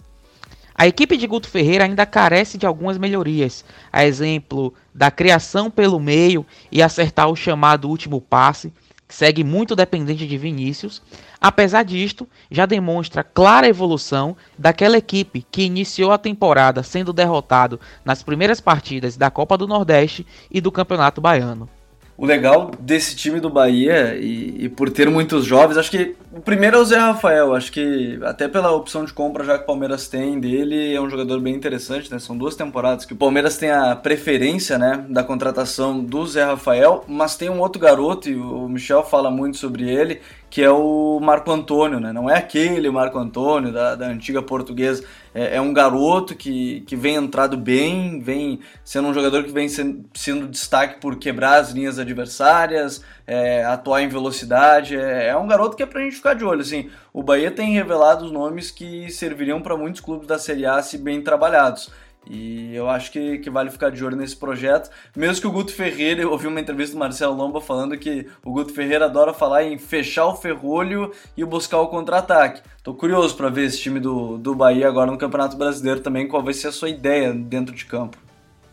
[0.75, 5.99] A equipe de Guto Ferreira ainda carece de algumas melhorias, a exemplo da criação pelo
[5.99, 8.73] meio e acertar o chamado último passe,
[9.07, 10.99] que segue muito dependente de Vinícius.
[11.39, 18.23] Apesar disto, já demonstra clara evolução daquela equipe que iniciou a temporada sendo derrotado nas
[18.23, 21.69] primeiras partidas da Copa do Nordeste e do Campeonato Baiano
[22.15, 26.39] o legal desse time do Bahia e, e, por ter muitos jovens, acho que o
[26.39, 29.67] primeiro é o Zé Rafael, acho que até pela opção de compra já que o
[29.67, 32.19] Palmeiras tem dele, é um jogador bem interessante, né?
[32.19, 37.03] São duas temporadas que o Palmeiras tem a preferência, né, da contratação do Zé Rafael,
[37.07, 40.21] mas tem um outro garoto e o Michel fala muito sobre ele,
[40.53, 42.13] que é o Marco Antônio, né?
[42.13, 45.03] Não é aquele Marco Antônio da, da antiga portuguesa.
[45.33, 49.67] É, é, um garoto que, que vem entrado bem, vem sendo um jogador que vem
[49.67, 54.95] sendo, sendo destaque por quebrar as linhas adversárias, é, atuar em velocidade.
[54.95, 56.61] É, é, um garoto que é pra gente ficar de olho.
[56.61, 60.83] Assim, o Bahia tem revelado os nomes que serviriam para muitos clubes da Série A
[60.83, 61.89] se bem trabalhados.
[62.29, 64.89] E eu acho que, que vale ficar de olho nesse projeto.
[65.15, 68.51] Mesmo que o Guto Ferreira, eu ouvi uma entrevista do Marcelo Lomba falando que o
[68.51, 72.61] Guto Ferreira adora falar em fechar o ferrolho e buscar o contra-ataque.
[72.81, 76.43] Tô curioso para ver esse time do, do Bahia agora no Campeonato Brasileiro também, qual
[76.43, 78.17] vai ser a sua ideia dentro de campo.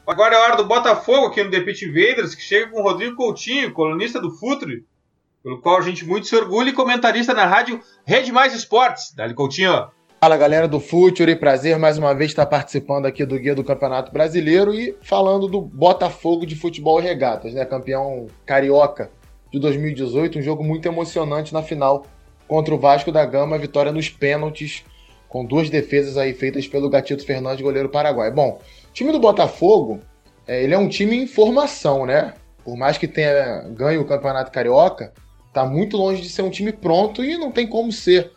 [0.06, 2.82] Agora é a hora do Botafogo aqui no The Pit Invaders, que chega com o
[2.82, 4.84] Rodrigo Coutinho, colunista do Futre,
[5.42, 9.14] pelo qual a gente muito se orgulha e comentarista na rádio Rede Mais Esportes.
[9.14, 9.88] Dali Coutinho.
[10.22, 14.12] Fala galera do Futuri, prazer mais uma vez estar participando aqui do Guia do Campeonato
[14.12, 17.64] Brasileiro e falando do Botafogo de Futebol e Regatas, né?
[17.64, 19.10] Campeão carioca
[19.50, 22.04] de 2018, um jogo muito emocionante na final
[22.46, 24.84] contra o Vasco da Gama, vitória nos pênaltis,
[25.26, 28.30] com duas defesas aí feitas pelo Gatito Fernandes, goleiro paraguai.
[28.30, 30.00] Bom, o time do Botafogo,
[30.46, 32.34] é, ele é um time em formação, né?
[32.62, 35.14] Por mais que tenha ganho o Campeonato Carioca,
[35.50, 38.32] tá muito longe de ser um time pronto e não tem como ser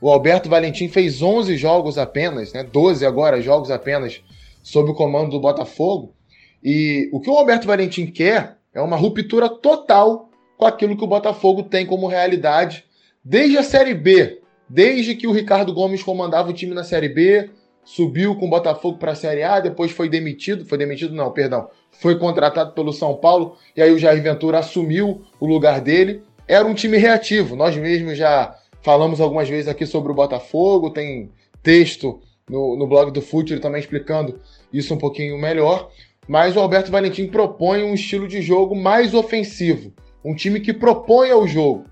[0.00, 4.22] o Alberto Valentim fez 11 jogos apenas, né, 12 agora jogos apenas,
[4.62, 6.14] sob o comando do Botafogo.
[6.62, 10.28] E o que o Alberto Valentim quer é uma ruptura total
[10.58, 12.84] com aquilo que o Botafogo tem como realidade
[13.24, 14.40] desde a Série B.
[14.68, 17.50] Desde que o Ricardo Gomes comandava o time na Série B,
[17.84, 21.70] subiu com o Botafogo para a Série A, depois foi demitido, foi demitido não, perdão,
[21.92, 26.22] foi contratado pelo São Paulo e aí o Jair Ventura assumiu o lugar dele.
[26.48, 28.56] Era um time reativo, nós mesmos já
[28.86, 33.80] Falamos algumas vezes aqui sobre o Botafogo, tem texto no, no blog do Futuro também
[33.80, 34.38] explicando
[34.72, 35.90] isso um pouquinho melhor.
[36.28, 39.92] Mas o Alberto Valentim propõe um estilo de jogo mais ofensivo,
[40.24, 41.86] um time que propõe ao jogo.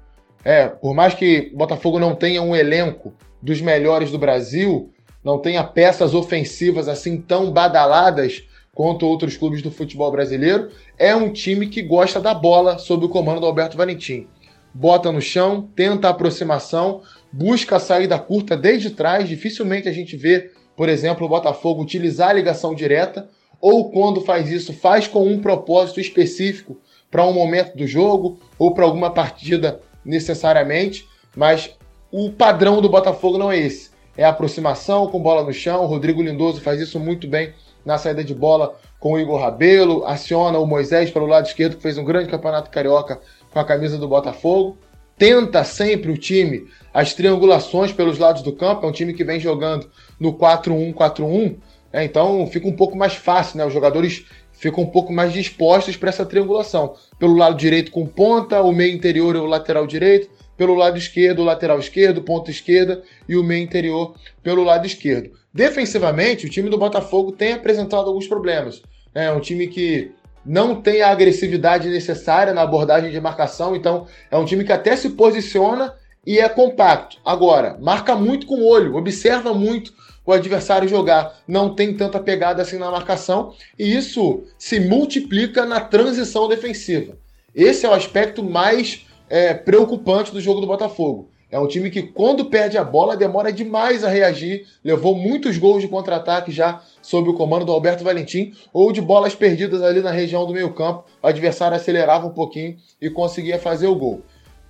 [0.45, 4.93] É, por mais que o Botafogo não tenha um elenco dos melhores do Brasil,
[5.25, 11.33] não tenha peças ofensivas assim tão badaladas quanto outros clubes do futebol brasileiro, é um
[11.33, 14.29] time que gosta da bola sob o comando do Alberto Valentim
[14.75, 19.29] bota no chão, tenta a aproximação, busca a saída curta desde trás.
[19.29, 23.29] Dificilmente a gente vê, por exemplo, o Botafogo utilizar a ligação direta,
[23.61, 26.77] ou quando faz isso, faz com um propósito específico
[27.11, 31.71] para um momento do jogo ou para alguma partida necessariamente, mas
[32.11, 33.91] o padrão do Botafogo não é esse.
[34.17, 35.83] É aproximação com bola no chão.
[35.83, 37.53] O Rodrigo Lindoso faz isso muito bem
[37.85, 41.83] na saída de bola com o Igor Rabelo, aciona o Moisés pelo lado esquerdo, que
[41.83, 43.21] fez um grande campeonato carioca
[43.55, 44.77] com a camisa do Botafogo.
[45.17, 48.85] Tenta sempre o time as triangulações pelos lados do campo.
[48.85, 49.89] É um time que vem jogando
[50.19, 51.57] no 4-1-4-1.
[51.93, 52.05] Né?
[52.05, 53.65] Então fica um pouco mais fácil, né?
[53.65, 56.97] Os jogadores ficam um pouco mais dispostos para essa triangulação.
[57.19, 60.29] Pelo lado direito com ponta, o meio interior e o lateral direito.
[60.57, 65.31] Pelo lado esquerdo, o lateral esquerdo, ponta esquerda e o meio interior pelo lado esquerdo.
[65.53, 68.83] Defensivamente, o time do Botafogo tem apresentado alguns problemas.
[69.13, 70.13] É um time que
[70.45, 74.95] não tem a agressividade necessária na abordagem de marcação, então é um time que até
[74.97, 75.95] se posiciona
[76.27, 77.19] e é compacto.
[77.25, 79.93] Agora, marca muito com o olho, observa muito
[80.27, 85.81] o adversário jogar, não tem tanta pegada assim na marcação, e isso se multiplica na
[85.81, 87.17] transição defensiva.
[87.55, 91.29] Esse é o aspecto mais é, preocupante do jogo do Botafogo.
[91.55, 94.67] É um time que, quando perde a bola, demora demais a reagir.
[94.83, 99.37] Levou muitos gols de contra-ataque já sob o comando do Alberto Valentim, ou de bolas
[99.37, 101.05] perdidas ali na região do meio-campo.
[101.23, 104.23] O adversário acelerava um pouquinho e conseguia fazer o gol.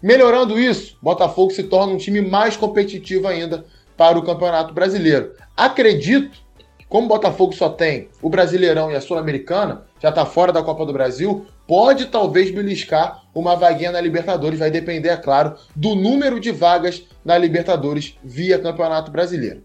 [0.02, 3.64] Melhorando isso, Botafogo se torna um time mais competitivo ainda
[3.96, 5.32] para o Campeonato Brasileiro.
[5.56, 6.43] Acredito
[6.88, 10.86] como o Botafogo só tem o Brasileirão e a Sul-Americana, já está fora da Copa
[10.86, 14.58] do Brasil, pode talvez beliscar uma vaguinha na Libertadores.
[14.58, 19.62] Vai depender, é claro, do número de vagas na Libertadores via Campeonato Brasileiro.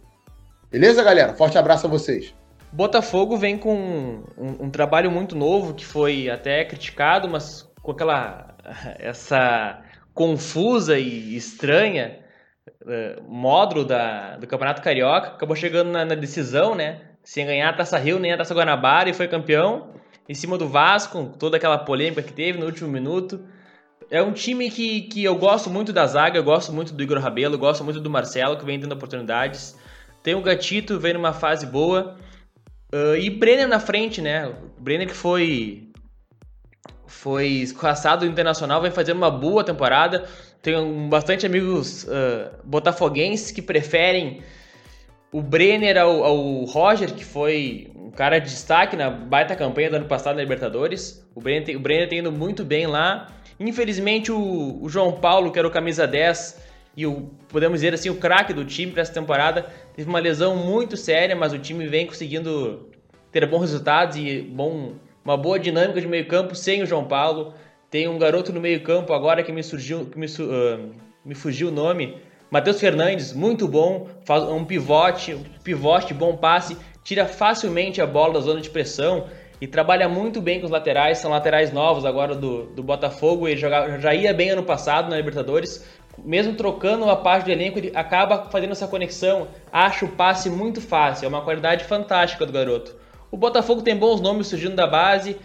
[0.71, 1.34] Beleza, galera?
[1.34, 2.34] Forte abraço a vocês.
[2.71, 8.55] Botafogo vem com um, um, trabalho muito novo que foi até criticado, mas com aquela
[8.99, 9.82] essa
[10.13, 12.19] confusa e estranha
[12.84, 17.01] uh, módulo da, do Campeonato Carioca, acabou chegando na, na, decisão, né?
[17.30, 19.92] Sem ganhar a Taça Rio nem a Taça Guanabara e foi campeão
[20.28, 23.46] em cima do Vasco, toda aquela polêmica que teve no último minuto.
[24.10, 27.20] É um time que, que eu gosto muito da zaga, eu gosto muito do Igor
[27.20, 29.78] Rabelo, eu gosto muito do Marcelo, que vem dando oportunidades.
[30.24, 32.18] Tem o Gatito, vem numa fase boa.
[32.92, 34.48] Uh, e Brenner na frente, né?
[34.48, 35.88] O Brenner que foi
[37.06, 40.28] foi escorraçado do Internacional, vem fazendo uma boa temporada.
[40.63, 44.42] Tenho bastante amigos uh, botafoguenses que preferem
[45.32, 49.96] o Brenner ao, ao, Roger, que foi um cara de destaque na baita campanha do
[49.98, 51.26] ano passado na Libertadores.
[51.36, 53.28] O Brenner, o Brenner tem indo muito bem lá.
[53.60, 58.10] Infelizmente, o, o João Paulo, que era o camisa 10 e o, podemos dizer assim,
[58.10, 61.88] o craque do time para essa temporada, teve uma lesão muito séria, mas o time
[61.88, 62.89] vem conseguindo
[63.32, 67.54] ter bons resultados e bom, uma boa dinâmica de meio campo sem o João Paulo.
[67.92, 71.68] Tem um garoto no meio campo agora que me surgiu, que me, uh, me fugiu
[71.70, 72.18] o nome,
[72.51, 78.33] Matheus Fernandes, muito bom, faz um pivote, um pivote, bom passe, tira facilmente a bola
[78.33, 79.27] da zona de pressão
[79.62, 83.59] e trabalha muito bem com os laterais, são laterais novos agora do, do Botafogo, ele
[83.59, 85.85] joga, já ia bem ano passado na Libertadores,
[86.17, 90.81] mesmo trocando a parte do elenco, ele acaba fazendo essa conexão, acha o passe muito
[90.81, 92.95] fácil, é uma qualidade fantástica do garoto.
[93.29, 95.38] O Botafogo tem bons nomes surgindo da base,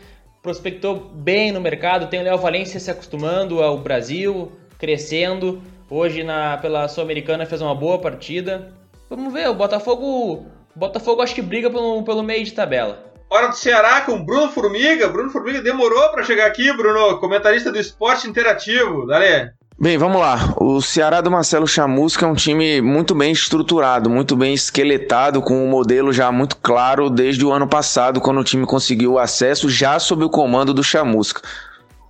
[0.42, 5.62] prospectou bem no mercado, tem o Léo Valência se acostumando ao Brasil, crescendo,
[5.96, 8.72] Hoje na pela Sul-Americana fez uma boa partida.
[9.08, 12.98] Vamos ver, o Botafogo, Botafogo acho que briga pelo, pelo meio de tabela.
[13.30, 15.06] Hora do Ceará com Bruno Formiga.
[15.06, 19.06] Bruno Formiga demorou para chegar aqui, Bruno, comentarista do Esporte Interativo.
[19.06, 19.52] Dale.
[19.78, 20.52] Bem, vamos lá.
[20.56, 25.64] O Ceará do Marcelo Chamusca é um time muito bem estruturado, muito bem esqueletado, com
[25.64, 29.70] um modelo já muito claro desde o ano passado, quando o time conseguiu o acesso
[29.70, 31.40] já sob o comando do Chamusca.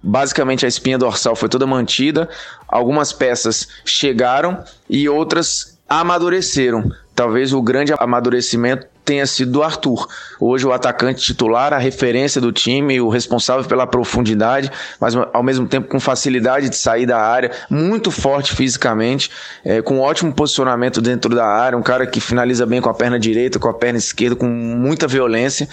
[0.06, 2.28] Basicamente a espinha dorsal foi toda mantida,
[2.68, 6.92] algumas peças chegaram e outras amadureceram.
[7.14, 10.06] Talvez o grande amadurecimento tenha sido do Arthur.
[10.38, 15.66] Hoje o atacante titular, a referência do time, o responsável pela profundidade, mas ao mesmo
[15.66, 19.30] tempo com facilidade de sair da área, muito forte fisicamente,
[19.64, 23.18] é, com ótimo posicionamento dentro da área, um cara que finaliza bem com a perna
[23.18, 25.66] direita, com a perna esquerda, com muita violência.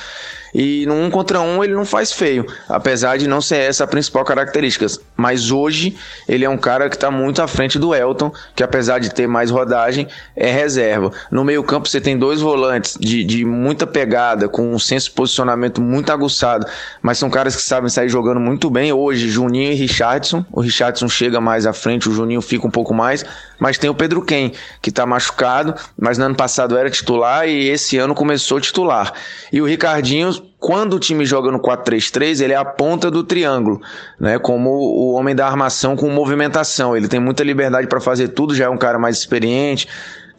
[0.54, 3.88] E no um contra um ele não faz feio, apesar de não ser essa a
[3.88, 4.86] principal característica.
[5.16, 5.96] Mas hoje
[6.28, 9.28] ele é um cara que está muito à frente do Elton, que apesar de ter
[9.28, 11.12] mais rodagem, é reserva.
[11.30, 15.82] No meio-campo você tem dois volantes de, de muita pegada, com um senso de posicionamento
[15.82, 16.66] muito aguçado,
[17.02, 18.92] mas são caras que sabem sair jogando muito bem.
[18.92, 20.46] Hoje, Juninho e Richardson.
[20.52, 23.26] O Richardson chega mais à frente, o Juninho fica um pouco mais,
[23.62, 27.70] mas tem o Pedro Ken, que está machucado, mas no ano passado era titular e
[27.70, 29.14] esse ano começou titular.
[29.54, 33.82] E o Ricardinho quando o time joga no 4-3-3, ele é a ponta do triângulo,
[34.20, 34.38] né?
[34.38, 36.96] Como o homem da armação com movimentação.
[36.96, 39.88] Ele tem muita liberdade para fazer tudo, já é um cara mais experiente,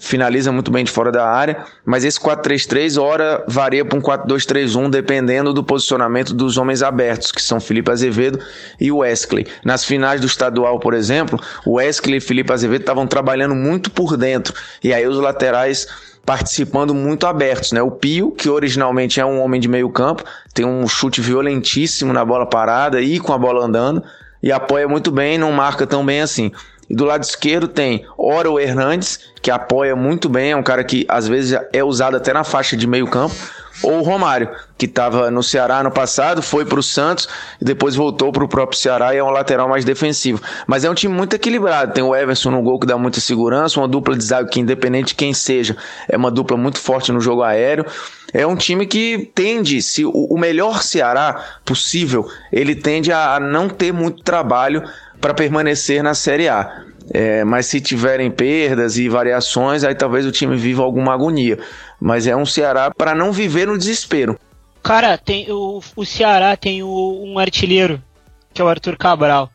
[0.03, 4.91] finaliza muito bem de fora da área, mas esse 4-3-3 ora varia para um 4-2-3-1
[4.91, 8.41] dependendo do posicionamento dos homens abertos, que são Felipe Azevedo
[8.81, 9.47] e Wesley.
[9.65, 14.17] Nas finais do estadual, por exemplo, o Wesley e Felipe Azevedo estavam trabalhando muito por
[14.17, 15.87] dentro, e aí os laterais
[16.27, 17.81] participando muito abertos, né?
[17.81, 22.25] O Pio, que originalmente é um homem de meio campo, tem um chute violentíssimo na
[22.25, 24.03] bola parada e com a bola andando,
[24.43, 26.51] e apoia muito bem, não marca tão bem assim.
[26.93, 31.07] E do lado esquerdo tem Oro Hernandes, que apoia muito bem, é um cara que
[31.09, 33.35] às vezes é usado até na faixa de meio campo
[33.83, 37.29] ou o Romário, que estava no Ceará no passado, foi para o Santos
[37.61, 40.41] e depois voltou para o próprio Ceará e é um lateral mais defensivo.
[40.67, 41.93] Mas é um time muito equilibrado.
[41.93, 45.09] Tem o Everson no gol que dá muita segurança, uma dupla de zaga que, independente
[45.09, 45.77] de quem seja,
[46.09, 47.87] é uma dupla muito forte no jogo aéreo.
[48.33, 53.93] É um time que tende, se o melhor Ceará possível, ele tende a não ter
[53.93, 54.83] muito trabalho
[55.21, 56.83] para permanecer na Série A.
[57.11, 61.59] É, mas se tiverem perdas e variações, aí talvez o time viva alguma agonia.
[62.03, 64.39] Mas é um Ceará para não viver no desespero.
[64.83, 68.03] Cara, tem o, o Ceará tem o, um artilheiro,
[68.53, 69.49] que é o Arthur Cabral.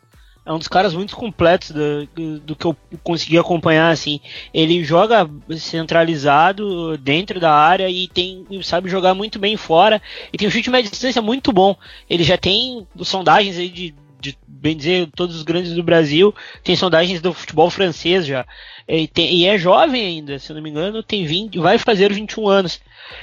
[0.46, 4.18] É um dos caras muito completos do, do, que eu consegui acompanhar, assim.
[4.54, 10.00] Ele joga centralizado dentro da área e tem sabe jogar muito bem fora.
[10.32, 11.76] E tem um chute de média distância muito bom.
[12.08, 16.74] Ele já tem sondagens aí de de bem dizer, todos os grandes do Brasil, tem
[16.76, 18.46] sondagens do futebol francês já.
[18.86, 22.48] E, tem, e, é jovem ainda, se não me engano, tem 20, vai fazer 21
[22.48, 22.80] anos.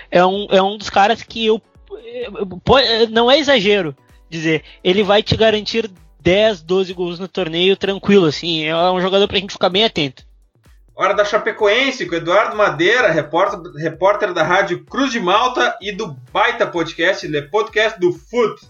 [0.09, 1.61] É um, é um dos caras que eu.
[3.09, 3.95] Não é exagero
[4.29, 5.89] dizer, ele vai te garantir
[6.19, 8.65] 10, 12 gols no torneio tranquilo, assim.
[8.65, 10.23] É um jogador pra gente ficar bem atento.
[10.95, 16.15] Hora da Chapecoense, com Eduardo Madeira, repórter, repórter da rádio Cruz de Malta e do
[16.31, 18.65] Baita Podcast, Le Podcast do Foot.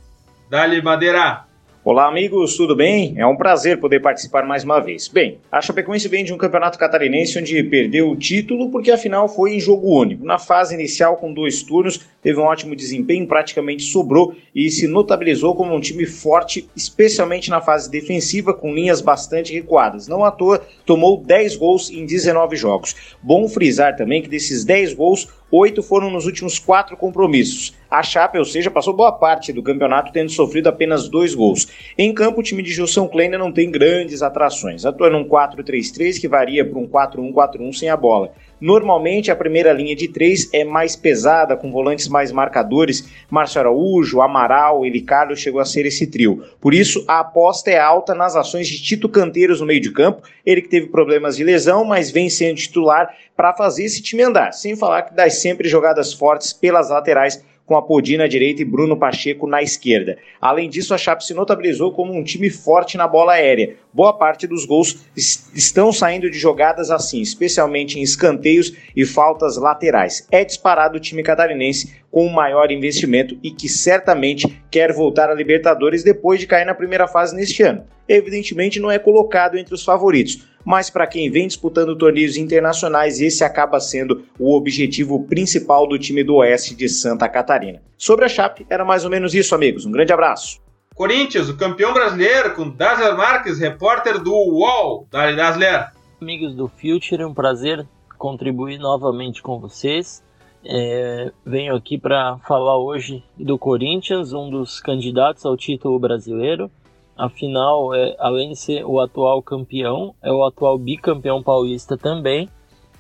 [0.50, 1.46] Dali Madeira.
[1.88, 3.14] Olá, amigos, tudo bem?
[3.16, 5.08] É um prazer poder participar mais uma vez.
[5.08, 9.54] Bem, a Chapecoense vem de um campeonato catarinense onde perdeu o título porque afinal foi
[9.54, 10.26] em jogo único.
[10.26, 15.54] Na fase inicial, com dois turnos, teve um ótimo desempenho, praticamente sobrou e se notabilizou
[15.54, 20.08] como um time forte, especialmente na fase defensiva, com linhas bastante recuadas.
[20.08, 22.96] Não à toa, tomou 10 gols em 19 jogos.
[23.22, 27.74] Bom frisar também que desses 10 gols, oito foram nos últimos quatro compromissos.
[27.90, 31.68] A Chape, ou seja, passou boa parte do campeonato tendo sofrido apenas dois gols.
[31.98, 36.28] Em campo, o time de Gilson Kleiner não tem grandes atrações, atua num 4-3-3 que
[36.28, 38.32] varia para um 4-1-4-1 sem a bola.
[38.66, 43.08] Normalmente a primeira linha de três é mais pesada, com volantes mais marcadores.
[43.30, 46.44] Márcio Araújo, Amaral, Eli Carlos chegou a ser esse trio.
[46.60, 50.24] Por isso, a aposta é alta nas ações de Tito Canteiros no meio de campo.
[50.44, 54.52] Ele que teve problemas de lesão, mas vem sendo titular para fazer esse time andar.
[54.52, 58.66] Sem falar que dá sempre jogadas fortes pelas laterais com a Podi na direita e
[58.66, 60.18] Bruno Pacheco na esquerda.
[60.40, 63.76] Além disso, a Chape se notabilizou como um time forte na bola aérea.
[63.92, 70.28] Boa parte dos gols estão saindo de jogadas assim, especialmente em escanteios e faltas laterais.
[70.32, 75.34] É disparado o time catarinense com o maior investimento e que certamente quer voltar à
[75.34, 77.84] Libertadores depois de cair na primeira fase neste ano.
[78.08, 83.44] Evidentemente não é colocado entre os favoritos, mas para quem vem disputando torneios internacionais, esse
[83.44, 87.82] acaba sendo o objetivo principal do time do Oeste de Santa Catarina.
[87.98, 89.86] Sobre a Chape, era mais ou menos isso, amigos.
[89.86, 90.60] Um grande abraço.
[90.96, 95.08] Corinthians, o campeão brasileiro, com Dazzler Marques, repórter do UOL.
[95.12, 95.92] Dali, Dazzler.
[96.22, 97.86] Amigos do Future, é um prazer
[98.18, 100.24] contribuir novamente com vocês.
[100.64, 106.72] É, venho aqui para falar hoje do Corinthians, um dos candidatos ao título brasileiro.
[107.18, 112.50] Afinal, é, além de ser o atual campeão, é o atual bicampeão paulista também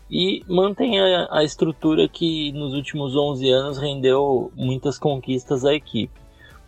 [0.09, 6.17] e mantém a, a estrutura que nos últimos 11 anos rendeu muitas conquistas à equipe.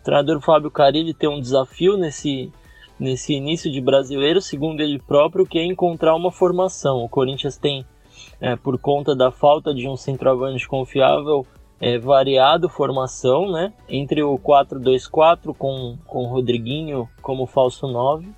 [0.00, 2.52] O treinador Fábio Carilli tem um desafio nesse,
[2.98, 7.02] nesse início de brasileiro, segundo ele próprio, que é encontrar uma formação.
[7.02, 7.84] O Corinthians tem,
[8.40, 11.46] é, por conta da falta de um centroavante confiável,
[11.80, 13.72] é, variado formação, né?
[13.88, 18.28] Entre o 4-2-4 com, com o Rodriguinho como falso 9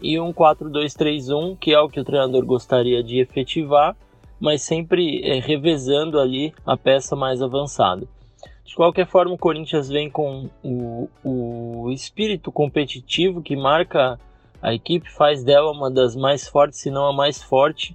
[0.00, 3.96] e um 4-2-3-1, que é o que o treinador gostaria de efetivar,
[4.40, 8.06] mas sempre é, revezando ali a peça mais avançada.
[8.64, 14.18] De qualquer forma, o Corinthians vem com o, o espírito competitivo que marca
[14.60, 17.94] a equipe, faz dela uma das mais fortes, se não a mais forte,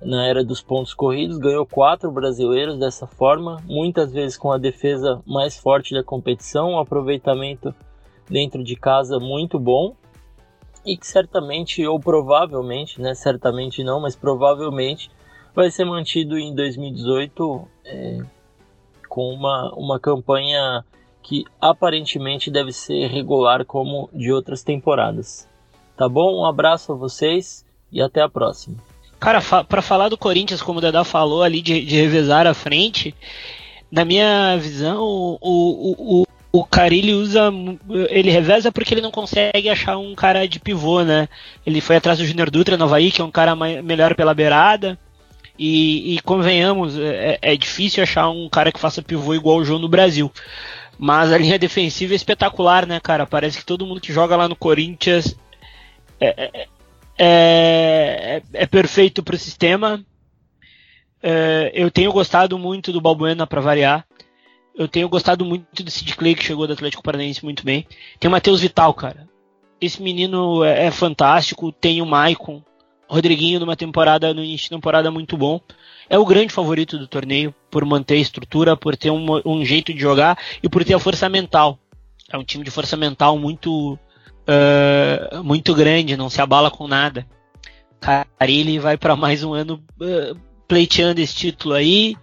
[0.00, 5.20] na era dos pontos corridos, ganhou quatro brasileiros dessa forma, muitas vezes com a defesa
[5.26, 7.74] mais forte da competição, um aproveitamento
[8.28, 9.96] dentro de casa muito bom
[10.84, 15.10] e que certamente ou provavelmente, né, certamente não, mas provavelmente
[15.54, 18.18] vai ser mantido em 2018 é,
[19.08, 20.84] com uma, uma campanha
[21.22, 25.48] que aparentemente deve ser regular como de outras temporadas.
[25.96, 26.40] Tá bom?
[26.40, 28.76] Um abraço a vocês e até a próxima.
[29.18, 32.54] Cara, fa para falar do Corinthians, como o Dada falou ali, de, de revezar a
[32.54, 33.14] frente,
[33.90, 37.52] na minha visão, o, o, o, o Carilli usa.
[38.10, 41.28] Ele reveza porque ele não consegue achar um cara de pivô, né?
[41.66, 44.98] Ele foi atrás do Júnior Dutra no Havaí, que é um cara melhor pela beirada.
[45.58, 49.80] E, e convenhamos, é, é, difícil achar um cara que faça pivô igual o João
[49.80, 50.30] no Brasil.
[50.96, 53.26] Mas a linha defensiva é espetacular, né, cara?
[53.26, 55.36] Parece que todo mundo que joga lá no Corinthians
[56.20, 56.68] é, é
[57.18, 60.04] é, é, é perfeito para o sistema.
[61.20, 64.06] É, eu tenho gostado muito do Balbuena para variar.
[64.74, 67.84] Eu tenho gostado muito do Sid Clay que chegou do Atlético Paranaense muito bem.
[68.20, 69.28] Tem o Matheus Vital, cara.
[69.80, 71.72] Esse menino é, é, fantástico.
[71.72, 72.62] Tem o Maicon,
[73.08, 75.60] Rodriguinho numa temporada, no início de temporada muito bom.
[76.08, 79.92] É o grande favorito do torneio por manter a estrutura, por ter um, um jeito
[79.92, 81.78] de jogar e por ter a força mental.
[82.30, 83.98] É um time de força mental muito
[84.48, 87.26] uh, muito grande, não se abala com nada.
[88.00, 92.16] Carilli vai para mais um ano uh, pleiteando esse título aí,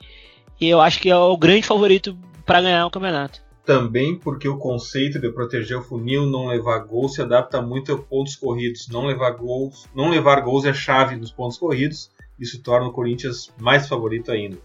[0.59, 3.43] e eu acho que é o grande favorito para ganhar o campeonato.
[3.65, 7.97] Também porque o conceito de proteger o funil, não levar gols, se adapta muito a
[7.97, 8.87] pontos corridos.
[8.87, 12.11] Não levar gols, não levar gols é chave nos pontos corridos.
[12.39, 14.57] Isso torna o Corinthians mais favorito ainda.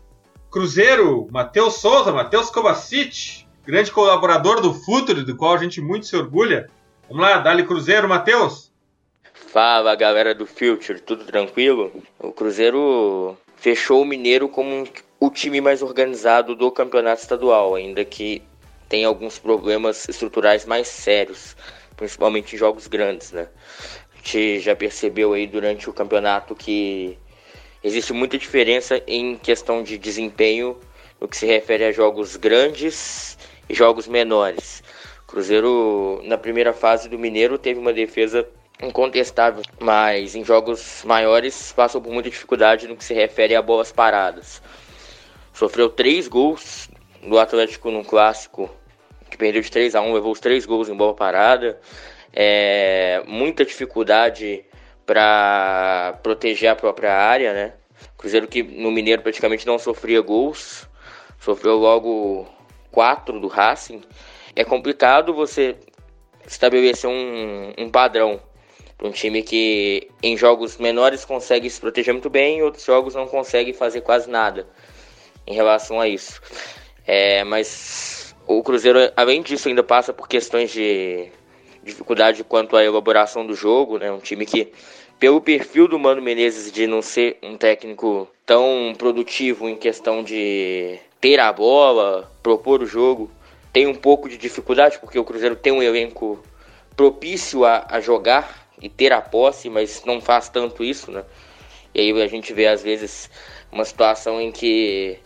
[0.51, 6.15] Cruzeiro, Matheus Souza, Matheus Kovacic, grande colaborador do Futuro, do qual a gente muito se
[6.15, 6.69] orgulha,
[7.11, 8.71] Vamos lá, Dali Cruzeiro, Matheus.
[9.35, 11.93] Fala galera do Future, tudo tranquilo?
[12.21, 14.87] O Cruzeiro fechou o Mineiro como
[15.19, 18.41] o time mais organizado do campeonato estadual, ainda que
[18.89, 21.57] tem alguns problemas estruturais mais sérios,
[21.97, 23.49] principalmente em jogos grandes, né?
[24.15, 27.19] A gente já percebeu aí durante o campeonato que
[27.83, 30.79] existe muita diferença em questão de desempenho
[31.21, 33.37] no que se refere a jogos grandes
[33.69, 34.80] e jogos menores.
[35.31, 38.45] Cruzeiro, na primeira fase do Mineiro, teve uma defesa
[38.83, 43.93] incontestável, mas em jogos maiores passou por muita dificuldade no que se refere a bolas
[43.93, 44.61] paradas.
[45.55, 46.91] Sofreu três gols
[47.23, 48.69] do Atlético no clássico,
[49.31, 51.81] que perdeu de 3 a 1 levou os três gols em bola parada.
[52.33, 54.65] É, muita dificuldade
[55.07, 57.75] para proteger a própria área, né?
[58.19, 60.89] Cruzeiro que no Mineiro praticamente não sofria gols,
[61.39, 62.49] sofreu logo
[62.91, 64.03] quatro do Racing.
[64.55, 65.77] É complicado você
[66.47, 68.41] estabelecer um, um padrão
[68.99, 73.15] para um time que em jogos menores consegue se proteger muito bem, em outros jogos
[73.15, 74.69] não consegue fazer quase nada
[75.47, 76.41] em relação a isso.
[77.07, 81.31] É, mas o Cruzeiro, além disso, ainda passa por questões de
[81.83, 84.13] dificuldade quanto à elaboração do jogo, né?
[84.13, 84.73] Um time que,
[85.19, 90.99] pelo perfil do Mano Menezes de não ser um técnico tão produtivo em questão de
[91.21, 93.31] ter a bola, propor o jogo,
[93.73, 96.43] tem um pouco de dificuldade, porque o Cruzeiro tem um elenco
[96.97, 101.25] propício a, a jogar e ter a posse, mas não faz tanto isso, né?
[101.95, 103.31] E aí a gente vê às vezes
[103.71, 105.19] uma situação em que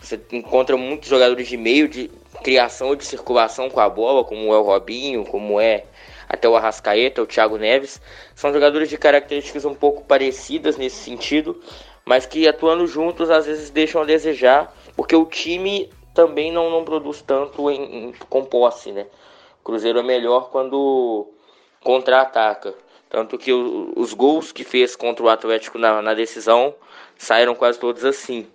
[0.00, 2.10] você encontra muitos jogadores de meio de
[2.42, 5.84] criação ou de circulação com a bola, como é o Robinho, como é
[6.28, 8.00] até o Arrascaeta, o Thiago Neves.
[8.34, 11.60] São jogadores de características um pouco parecidas nesse sentido,
[12.04, 16.82] mas que atuando juntos às vezes deixam a desejar, porque o time também não, não
[16.82, 19.06] produz tanto em, em, com posse, né?
[19.60, 21.28] O Cruzeiro é melhor quando
[21.84, 22.74] contra-ataca.
[23.10, 26.74] Tanto que o, os gols que fez contra o Atlético na, na decisão
[27.18, 28.46] saíram quase todos assim.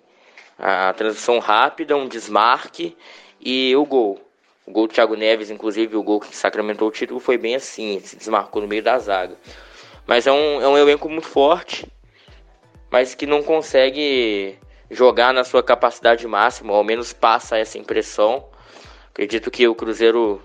[0.58, 2.96] A transição rápida, um desmarque
[3.40, 4.20] e o gol.
[4.66, 8.00] O gol do Thiago Neves, inclusive, o gol que sacramentou o título, foi bem assim,
[8.00, 9.36] se desmarcou no meio da zaga.
[10.06, 11.86] Mas é um, é um elenco muito forte,
[12.90, 14.58] mas que não consegue
[14.92, 18.44] jogar na sua capacidade máxima, ao menos passa essa impressão.
[19.10, 20.42] Acredito que o Cruzeiro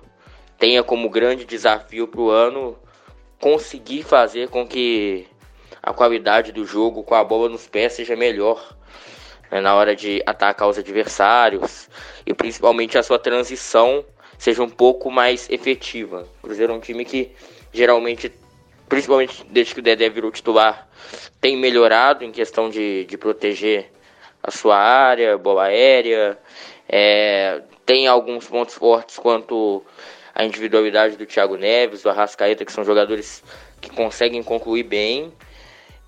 [0.58, 2.78] tenha como grande desafio para o ano
[3.40, 5.28] conseguir fazer com que
[5.84, 8.76] a qualidade do jogo com a bola nos pés seja melhor
[9.52, 11.90] né, na hora de atacar os adversários
[12.26, 14.04] e principalmente a sua transição
[14.38, 16.26] seja um pouco mais efetiva.
[16.40, 17.32] O Cruzeiro é um time que
[17.74, 18.32] geralmente,
[18.88, 20.88] principalmente desde que o Dedé virou titular,
[21.42, 23.92] tem melhorado em questão de, de proteger
[24.48, 26.40] a sua área, bola aérea,
[26.88, 29.84] é, tem alguns pontos fortes quanto
[30.34, 33.44] a individualidade do Thiago Neves, do Arrascaeta, que são jogadores
[33.82, 35.34] que conseguem concluir bem.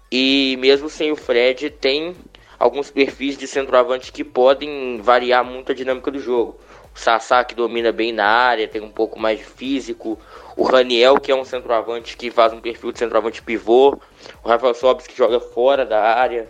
[0.10, 2.16] E mesmo sem o Fred, tem
[2.58, 6.58] alguns perfis de centroavante que podem variar muito a dinâmica do jogo.
[6.96, 10.18] O Sassá, que domina bem na área, tem um pouco mais de físico.
[10.56, 14.00] O Raniel, que é um centroavante que faz um perfil de centroavante pivô.
[14.42, 16.48] O Rafael Sobis, que joga fora da área.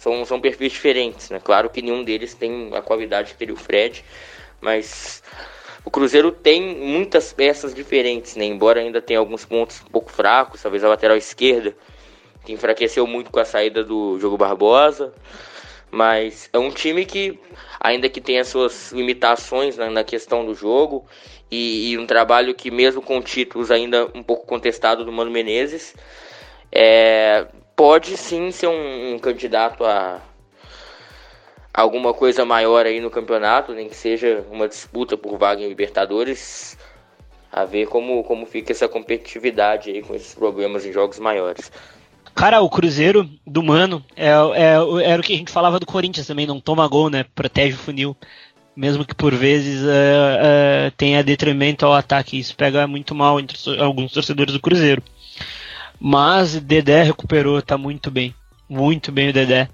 [0.00, 1.38] São, são perfis diferentes, né?
[1.44, 4.02] Claro que nenhum deles tem a qualidade que teria o Fred,
[4.58, 5.22] mas
[5.84, 8.46] o Cruzeiro tem muitas peças diferentes, né?
[8.46, 11.76] Embora ainda tenha alguns pontos um pouco fracos, talvez a lateral esquerda,
[12.46, 15.12] que enfraqueceu muito com a saída do Jogo Barbosa.
[15.90, 17.38] Mas é um time que,
[17.78, 21.04] ainda que tenha suas limitações na, na questão do jogo,
[21.50, 25.94] e, e, um trabalho que, mesmo com títulos ainda um pouco contestado do Mano Menezes,
[26.72, 27.46] é,
[27.80, 30.20] pode sim ser um, um candidato a,
[31.72, 36.76] alguma coisa maior aí no campeonato, nem que seja uma disputa por vaga em Libertadores,
[37.50, 41.72] a ver como, como fica essa competitividade aí com esses problemas em jogos maiores.
[42.34, 46.26] Cara, o Cruzeiro do Mano é, é, era o que a gente falava do Corinthians
[46.26, 47.24] também, não toma gol, né?
[47.34, 48.14] Protege o funil.
[48.76, 52.38] Mesmo que por vezes é, é, tenha detrimento ao ataque.
[52.38, 55.02] Isso pega muito mal entre alguns torcedores do Cruzeiro.
[56.00, 58.34] Mas Dedé recuperou, tá muito bem.
[58.66, 59.68] Muito bem o Dedé.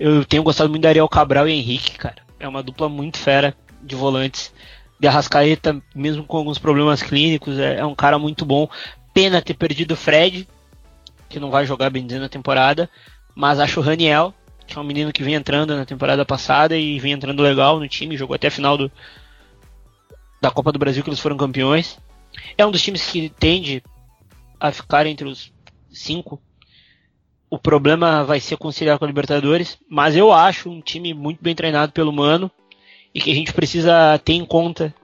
[0.00, 2.22] Eu tenho gostado muito do Ariel Cabral e Henrique, cara.
[2.40, 4.52] É uma dupla muito fera de volantes.
[4.98, 8.68] De Arrascaeta, mesmo com alguns problemas clínicos, é, é um cara muito bom.
[9.14, 10.48] Pena ter perdido o Fred,
[11.28, 12.90] que não vai jogar bem na temporada.
[13.32, 14.34] Mas acho o Raniel,
[14.66, 17.88] que é um menino que vem entrando na temporada passada e vem entrando legal no
[17.88, 18.90] time, jogou até a final do,
[20.40, 21.98] da Copa do Brasil que eles foram campeões.
[22.56, 23.82] É um dos times que tende
[24.58, 25.52] a ficar entre os
[25.90, 26.40] cinco
[27.50, 31.54] o problema vai ser conciliar com a Libertadores, mas eu acho um time muito bem
[31.54, 32.50] treinado pelo Mano
[33.14, 34.94] e que a gente precisa ter em conta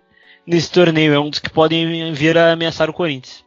[0.47, 1.15] nesse torneio.
[1.15, 3.43] É um dos que podem vir a ameaçar o Corinthians.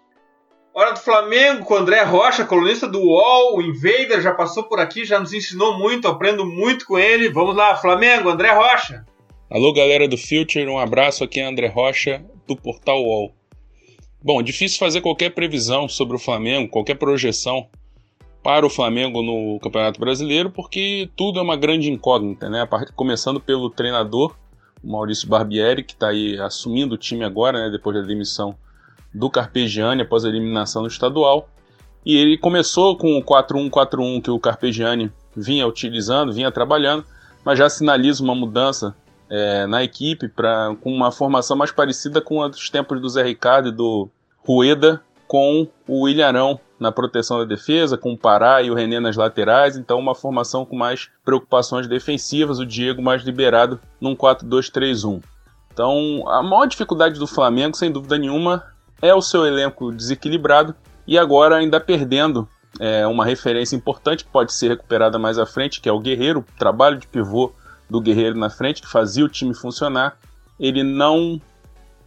[0.74, 4.80] Hora do Flamengo com o André Rocha, colunista do UOL, o Invader, já passou por
[4.80, 7.30] aqui, já nos ensinou muito, aprendo muito com ele.
[7.30, 9.06] Vamos lá, Flamengo, André Rocha.
[9.50, 13.34] Alô, galera do Future, um abraço aqui é André Rocha, do Portal UOL.
[14.28, 17.70] Bom, difícil fazer qualquer previsão sobre o Flamengo, qualquer projeção
[18.44, 22.68] para o Flamengo no Campeonato Brasileiro, porque tudo é uma grande incógnita, né?
[22.94, 24.36] Começando pelo treinador,
[24.84, 27.70] o Maurício Barbieri, que está aí assumindo o time agora, né?
[27.72, 28.54] Depois da demissão
[29.14, 31.48] do Carpegiani após a eliminação no estadual.
[32.06, 37.06] E ele começou com o 4-1-4-1 que o Carpegiani vinha utilizando, vinha trabalhando,
[37.46, 38.94] mas já sinaliza uma mudança
[39.30, 43.24] é, na equipe pra, com uma formação mais parecida com a dos tempos do Zé
[43.24, 44.10] Ricardo e do
[44.48, 49.18] Rueda com o Ilharão na proteção da defesa, com o Pará e o René nas
[49.18, 55.22] laterais, então uma formação com mais preocupações defensivas, o Diego mais liberado num 4-2-3-1.
[55.74, 58.64] Então, a maior dificuldade do Flamengo, sem dúvida nenhuma,
[59.02, 60.74] é o seu elenco desequilibrado
[61.06, 62.48] e agora ainda perdendo
[62.80, 66.40] é, uma referência importante que pode ser recuperada mais à frente, que é o Guerreiro,
[66.40, 67.52] o trabalho de pivô
[67.90, 70.18] do Guerreiro na frente, que fazia o time funcionar.
[70.60, 71.42] Ele não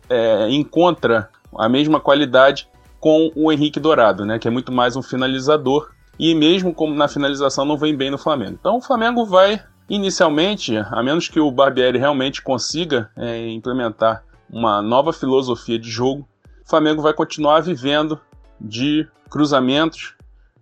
[0.09, 5.03] é, encontra a mesma qualidade com o Henrique Dourado, né, que é muito mais um
[5.03, 8.59] finalizador e mesmo como na finalização não vem bem no Flamengo.
[8.61, 14.83] Então o Flamengo vai inicialmente, a menos que o Barbieri realmente consiga é, implementar uma
[14.83, 16.29] nova filosofia de jogo,
[16.65, 18.21] o Flamengo vai continuar vivendo
[18.61, 20.15] de cruzamentos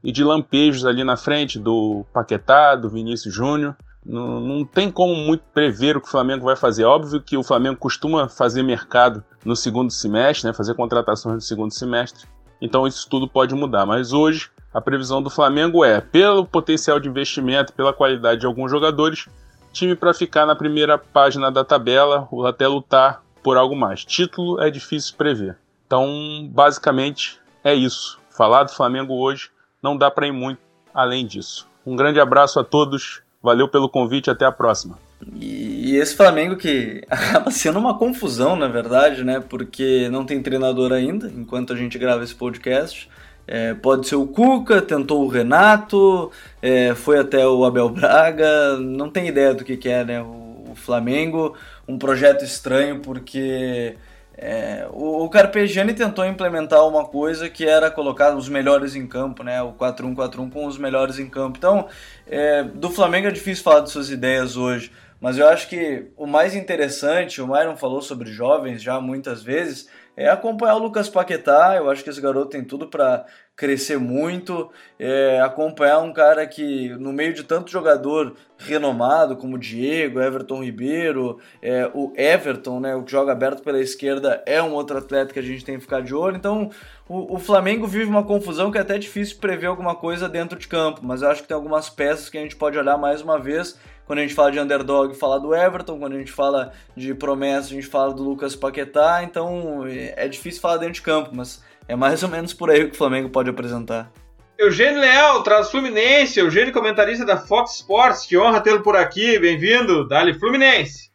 [0.02, 3.76] e de lampejos ali na frente do Paquetá, do Vinícius Júnior.
[4.08, 6.84] Não, não, tem como muito prever o que o Flamengo vai fazer.
[6.84, 11.74] Óbvio que o Flamengo costuma fazer mercado no segundo semestre, né, fazer contratações no segundo
[11.74, 12.26] semestre.
[12.60, 13.84] Então isso tudo pode mudar.
[13.84, 18.70] Mas hoje a previsão do Flamengo é, pelo potencial de investimento, pela qualidade de alguns
[18.70, 19.28] jogadores,
[19.72, 24.04] time para ficar na primeira página da tabela ou até lutar por algo mais.
[24.04, 25.58] Título é difícil prever.
[25.86, 28.18] Então, basicamente, é isso.
[28.30, 29.50] Falar do Flamengo hoje
[29.82, 30.60] não dá para ir muito
[30.94, 31.66] além disso.
[31.86, 34.98] Um grande abraço a todos, valeu pelo convite, até a próxima.
[35.34, 39.40] E, esse Flamengo que acaba sendo uma confusão, na verdade, né?
[39.40, 43.08] Porque não tem treinador ainda, enquanto a gente grava esse podcast.
[43.46, 46.30] É, pode ser o Cuca, tentou o Renato,
[46.60, 50.20] é, foi até o Abel Braga, não tem ideia do que, que é, né?
[50.20, 53.96] O, o Flamengo, um projeto estranho porque
[54.40, 59.42] é, o, o Carpegiani tentou implementar uma coisa que era colocar os melhores em campo,
[59.42, 59.60] né?
[59.60, 61.58] O 4-1-4-1 com os melhores em campo.
[61.58, 61.88] Então,
[62.24, 66.24] é, do Flamengo é difícil falar de suas ideias hoje, mas eu acho que o
[66.24, 69.88] mais interessante, o Myron falou sobre jovens já muitas vezes,
[70.18, 71.76] é acompanhar o Lucas Paquetá.
[71.76, 76.90] Eu acho que esse garoto tem tudo para crescer muito, é, acompanhar um cara que,
[76.90, 83.02] no meio de tanto jogador renomado como Diego, Everton Ribeiro, é, o Everton, né, o
[83.02, 86.02] que joga aberto pela esquerda, é um outro atleta que a gente tem que ficar
[86.02, 86.36] de olho.
[86.36, 86.70] Então,
[87.08, 90.66] o, o Flamengo vive uma confusão que é até difícil prever alguma coisa dentro de
[90.66, 93.38] campo, mas eu acho que tem algumas peças que a gente pode olhar mais uma
[93.38, 95.98] vez quando a gente fala de underdog, fala do Everton.
[95.98, 99.22] Quando a gente fala de promessa, a gente fala do Lucas Paquetá.
[99.22, 102.94] Então é difícil falar dentro de campo, mas é mais ou menos por aí que
[102.94, 104.10] o Flamengo pode apresentar.
[104.58, 106.40] Eugênio Leal, traz Fluminense.
[106.40, 108.24] Eugênio, comentarista da Fox Sports.
[108.24, 109.38] Que honra tê-lo por aqui.
[109.38, 110.08] Bem-vindo.
[110.08, 111.07] Dali Fluminense.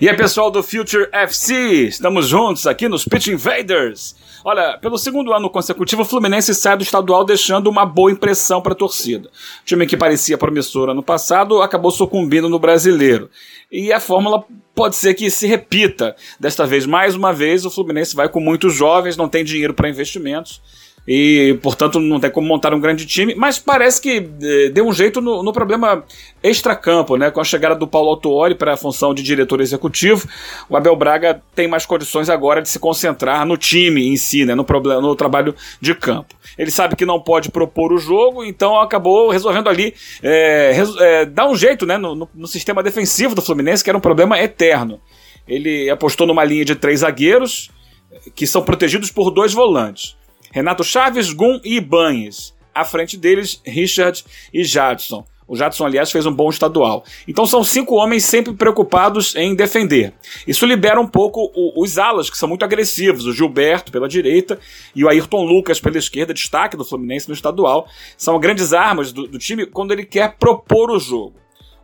[0.00, 4.16] E aí, pessoal do Future FC, estamos juntos aqui nos Pitch Invaders.
[4.42, 8.72] Olha, pelo segundo ano consecutivo, o Fluminense sai do estadual deixando uma boa impressão para
[8.72, 9.28] a torcida.
[9.28, 13.28] O time que parecia promissor ano passado acabou sucumbindo no brasileiro.
[13.70, 14.42] E a fórmula
[14.74, 16.16] pode ser que se repita.
[16.40, 19.90] Desta vez, mais uma vez, o Fluminense vai com muitos jovens, não tem dinheiro para
[19.90, 20.62] investimentos
[21.12, 24.92] e, portanto, não tem como montar um grande time, mas parece que eh, deu um
[24.92, 26.04] jeito no, no problema
[26.40, 27.32] extracampo, né?
[27.32, 30.28] Com a chegada do Paulo Autuori para a função de diretor executivo,
[30.68, 34.54] o Abel Braga tem mais condições agora de se concentrar no time em si, né?
[34.54, 36.32] No, problema, no trabalho de campo.
[36.56, 39.92] Ele sabe que não pode propor o jogo, então acabou resolvendo ali
[40.22, 41.98] é, é, dar um jeito né?
[41.98, 45.00] No, no, no sistema defensivo do Fluminense, que era um problema eterno.
[45.48, 47.68] Ele apostou numa linha de três zagueiros
[48.34, 50.16] que são protegidos por dois volantes.
[50.52, 52.54] Renato Chaves, Gum e Ibanhes.
[52.74, 55.24] À frente deles, Richard e Jadson.
[55.46, 57.02] O Jadson, aliás, fez um bom estadual.
[57.26, 60.14] Então são cinco homens sempre preocupados em defender.
[60.46, 63.26] Isso libera um pouco os alas, que são muito agressivos.
[63.26, 64.60] O Gilberto pela direita
[64.94, 67.88] e o Ayrton Lucas pela esquerda, destaque do Fluminense no estadual.
[68.16, 71.34] São grandes armas do, do time quando ele quer propor o jogo.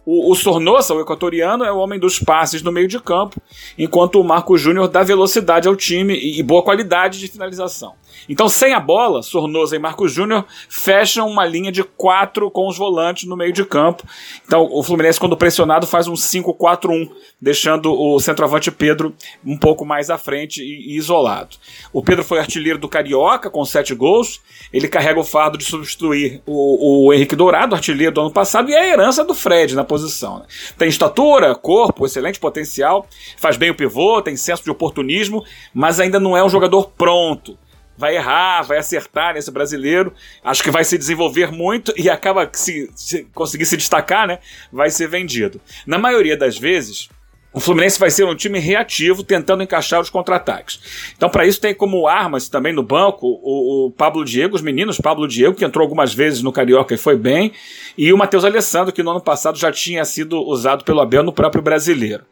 [0.07, 3.43] O, o Sornosa, o equatoriano, é o homem dos passes no meio de campo,
[3.77, 7.95] enquanto o Marco Júnior dá velocidade ao time e, e boa qualidade de finalização.
[8.29, 12.77] Então, sem a bola, Sornosa e Marcos Júnior fecham uma linha de quatro com os
[12.77, 14.05] volantes no meio de campo.
[14.45, 17.11] Então, o Fluminense, quando pressionado, faz um 5-4-1,
[17.41, 19.15] deixando o centroavante Pedro
[19.45, 21.57] um pouco mais à frente e, isolado.
[21.93, 24.41] O Pedro foi artilheiro do Carioca com sete gols.
[24.73, 28.75] Ele carrega o fardo de substituir o, o Henrique Dourado, artilheiro do ano passado, e
[28.75, 30.41] é a herança do Fred na posição.
[30.41, 30.47] Né?
[30.77, 33.07] Tem estatura, corpo, excelente potencial,
[33.37, 37.57] faz bem o pivô, tem senso de oportunismo, mas ainda não é um jogador pronto
[37.97, 40.13] vai errar, vai acertar nesse brasileiro.
[40.45, 44.39] Acho que vai se desenvolver muito e acaba se, se conseguir se destacar, né?
[44.73, 45.61] Vai ser vendido.
[45.87, 47.09] Na maioria das vezes,
[47.57, 51.13] o Fluminense vai ser um time reativo, tentando encaixar os contra-ataques.
[51.17, 55.01] Então, para isso, tem como armas também no banco o, o, Pablo Diego, os meninos
[55.01, 57.53] Pablo Diego, que entrou algumas vezes no Carioca e foi bem,
[57.97, 61.33] e o Matheus Alessandro, que no ano passado já tinha sido usado pelo Abel no
[61.33, 62.25] próprio brasileiro.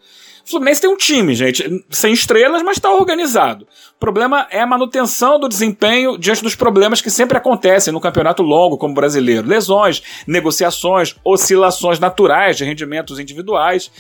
[0.47, 3.67] O Fluminense tem um time, gente, sem estrelas, mas está organizado.
[3.97, 8.43] O problema é a manutenção do desempenho diante dos problemas que sempre acontecem no campeonato
[8.43, 13.91] longo, como brasileiro: lesões, negociações, oscilações naturais de rendimentos individuais.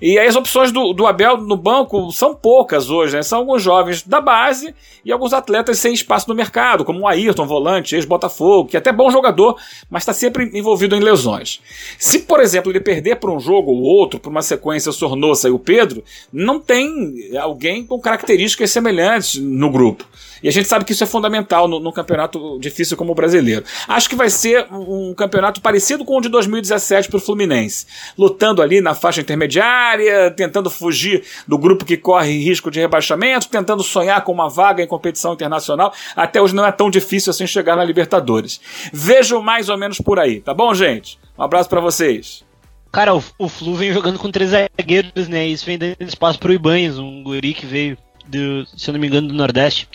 [0.00, 3.22] E aí as opções do, do Abel no banco são poucas hoje, né?
[3.22, 4.72] São alguns jovens da base
[5.04, 8.92] e alguns atletas sem espaço no mercado, como o Ayrton, volante, ex-Botafogo, que é até
[8.92, 9.56] bom jogador,
[9.90, 11.60] mas está sempre envolvido em lesões.
[11.98, 15.50] Se, por exemplo, ele perder por um jogo ou outro, por uma sequência Sornosa e
[15.50, 15.87] o Pedro,
[16.32, 20.04] não tem alguém com características semelhantes no grupo.
[20.42, 23.64] E a gente sabe que isso é fundamental no, no campeonato difícil como o brasileiro.
[23.86, 27.86] Acho que vai ser um campeonato parecido com o de 2017 para o Fluminense.
[28.16, 33.82] Lutando ali na faixa intermediária, tentando fugir do grupo que corre risco de rebaixamento, tentando
[33.82, 35.92] sonhar com uma vaga em competição internacional.
[36.14, 38.60] Até hoje não é tão difícil assim chegar na Libertadores.
[38.92, 41.18] Vejo mais ou menos por aí, tá bom, gente?
[41.36, 42.47] Um abraço para vocês.
[42.90, 45.46] Cara, o, o Flu vem jogando com três zagueiros, né?
[45.46, 49.06] Isso vem dando espaço pro Ibanez, um guri que veio, do, se eu não me
[49.06, 49.88] engano, do Nordeste.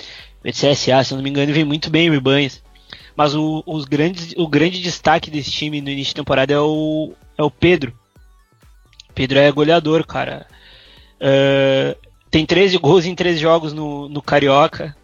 [0.43, 2.61] CSA, se eu não me engano, vem muito bem o Ibanez.
[3.15, 7.13] Mas o, os grandes, o grande destaque desse time no início de temporada é o,
[7.37, 7.93] é o Pedro.
[9.13, 10.47] Pedro é goleador, cara.
[11.21, 11.95] Uh,
[12.29, 14.95] tem 13 gols em 13 jogos no, no Carioca.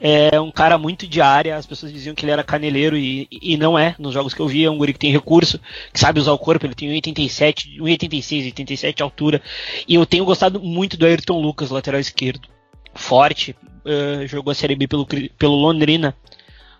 [0.00, 1.56] É um cara muito de área.
[1.56, 3.96] As pessoas diziam que ele era caneleiro e, e não é.
[3.98, 5.58] Nos jogos que eu vi, é um guri que tem recurso,
[5.92, 6.66] que sabe usar o corpo.
[6.66, 9.42] Ele tem 1,87, 1,86, 87 de altura.
[9.86, 12.48] E eu tenho gostado muito do Ayrton Lucas, lateral esquerdo.
[12.94, 16.14] Forte, uh, jogou a Série B pelo, pelo Londrina.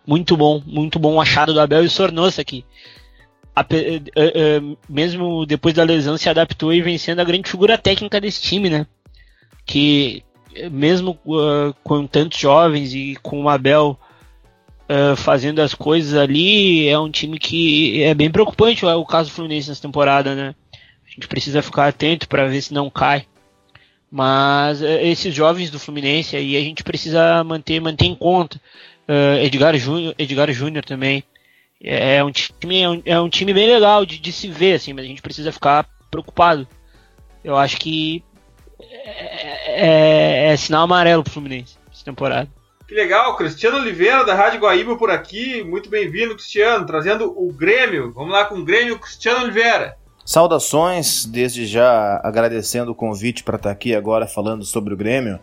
[0.06, 2.64] Muito bom, muito bom achado do Abel e Sornosa aqui.
[3.54, 8.20] A, uh, uh, mesmo depois da lesão se adaptou e vencendo a grande figura técnica
[8.20, 8.86] desse time, né?
[9.66, 10.22] Que
[10.70, 11.18] mesmo
[11.84, 13.98] com tantos jovens e com o Abel
[15.16, 19.68] fazendo as coisas ali, é um time que é bem preocupante o caso do Fluminense
[19.68, 20.54] nessa temporada, né?
[21.06, 23.26] A gente precisa ficar atento para ver se não cai.
[24.10, 28.60] Mas uh, esses jovens do Fluminense aí a gente precisa manter, manter em conta.
[29.08, 30.48] Uh, Edgar Júnior, Edgar
[30.84, 31.22] também.
[31.82, 34.74] É, é um time, é um, é um time bem legal de, de, se ver,
[34.74, 36.66] assim, mas a gente precisa ficar preocupado.
[37.44, 38.22] Eu acho que
[39.78, 42.48] é, é, sinal amarelo pro Fluminense essa temporada.
[42.86, 45.62] Que legal, Cristiano Oliveira da Rádio Guaíba por aqui.
[45.62, 48.12] Muito bem-vindo, Cristiano, trazendo o Grêmio.
[48.12, 49.96] Vamos lá com o Grêmio, Cristiano Oliveira.
[50.24, 55.38] Saudações, desde já agradecendo o convite para estar tá aqui agora falando sobre o Grêmio,